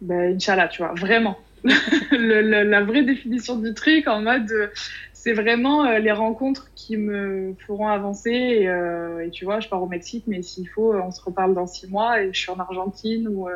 ben, 0.00 0.34
Inch'Allah, 0.34 0.68
tu 0.68 0.82
vois, 0.82 0.92
vraiment. 0.94 1.38
la 2.10 2.82
vraie 2.82 3.04
définition 3.04 3.56
du 3.56 3.72
truc, 3.72 4.08
en 4.08 4.20
mode, 4.20 4.50
euh, 4.50 4.66
c'est 5.12 5.32
vraiment 5.32 5.84
euh, 5.84 5.98
les 5.98 6.10
rencontres 6.10 6.70
qui 6.74 6.96
me 6.96 7.54
feront 7.66 7.86
avancer. 7.86 8.30
Et, 8.30 8.64
et, 9.24 9.30
tu 9.30 9.44
vois, 9.44 9.60
je 9.60 9.68
pars 9.68 9.82
au 9.82 9.86
Mexique, 9.86 10.24
mais 10.26 10.42
s'il 10.42 10.68
faut, 10.68 10.94
on 10.94 11.12
se 11.12 11.22
reparle 11.22 11.54
dans 11.54 11.66
six 11.66 11.88
mois 11.88 12.20
et 12.20 12.32
je 12.32 12.38
suis 12.38 12.50
en 12.50 12.58
Argentine 12.58 13.28
ou 13.28 13.48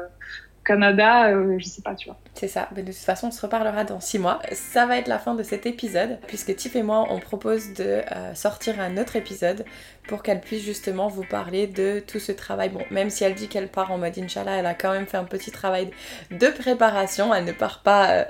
Canada, 0.66 1.28
euh, 1.28 1.58
je 1.58 1.64
sais 1.64 1.80
pas, 1.80 1.94
tu 1.94 2.08
vois. 2.08 2.18
C'est 2.34 2.48
ça, 2.48 2.68
de 2.74 2.82
toute 2.82 2.94
façon 2.94 3.28
on 3.28 3.30
se 3.30 3.40
reparlera 3.40 3.84
dans 3.84 4.00
6 4.00 4.18
mois. 4.18 4.40
Ça 4.52 4.84
va 4.84 4.98
être 4.98 5.06
la 5.06 5.18
fin 5.18 5.34
de 5.34 5.42
cet 5.42 5.64
épisode, 5.64 6.18
puisque 6.26 6.54
Tiff 6.56 6.74
et 6.74 6.82
moi 6.82 7.06
on 7.08 7.20
propose 7.20 7.72
de 7.72 7.84
euh, 7.84 8.34
sortir 8.34 8.80
un 8.80 8.96
autre 8.98 9.14
épisode 9.14 9.64
pour 10.08 10.24
qu'elle 10.24 10.40
puisse 10.40 10.64
justement 10.64 11.06
vous 11.06 11.24
parler 11.24 11.68
de 11.68 12.00
tout 12.00 12.18
ce 12.18 12.32
travail. 12.32 12.70
Bon, 12.70 12.82
même 12.90 13.10
si 13.10 13.22
elle 13.22 13.34
dit 13.34 13.48
qu'elle 13.48 13.68
part 13.68 13.92
en 13.92 13.98
mode 13.98 14.18
Inch'Allah, 14.18 14.56
elle 14.56 14.66
a 14.66 14.74
quand 14.74 14.92
même 14.92 15.06
fait 15.06 15.16
un 15.16 15.24
petit 15.24 15.52
travail 15.52 15.90
de 16.32 16.48
préparation, 16.48 17.32
elle 17.32 17.44
ne 17.44 17.52
part 17.52 17.82
pas 17.82 18.26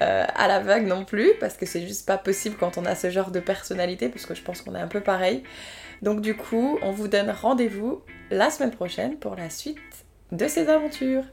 euh, 0.00 0.24
à 0.34 0.48
la 0.48 0.60
vague 0.60 0.86
non 0.86 1.04
plus, 1.04 1.32
parce 1.38 1.56
que 1.56 1.66
c'est 1.66 1.86
juste 1.86 2.06
pas 2.06 2.18
possible 2.18 2.56
quand 2.58 2.78
on 2.78 2.86
a 2.86 2.94
ce 2.94 3.10
genre 3.10 3.30
de 3.30 3.40
personnalité, 3.40 4.08
parce 4.08 4.24
que 4.24 4.34
je 4.34 4.42
pense 4.42 4.62
qu'on 4.62 4.74
est 4.74 4.80
un 4.80 4.88
peu 4.88 5.00
pareil. 5.00 5.42
Donc 6.00 6.22
du 6.22 6.34
coup, 6.34 6.78
on 6.82 6.92
vous 6.92 7.08
donne 7.08 7.30
rendez-vous 7.30 8.02
la 8.30 8.48
semaine 8.48 8.70
prochaine 8.70 9.16
pour 9.18 9.36
la 9.36 9.50
suite 9.50 9.78
de 10.32 10.48
ces 10.48 10.68
aventures. 10.68 11.24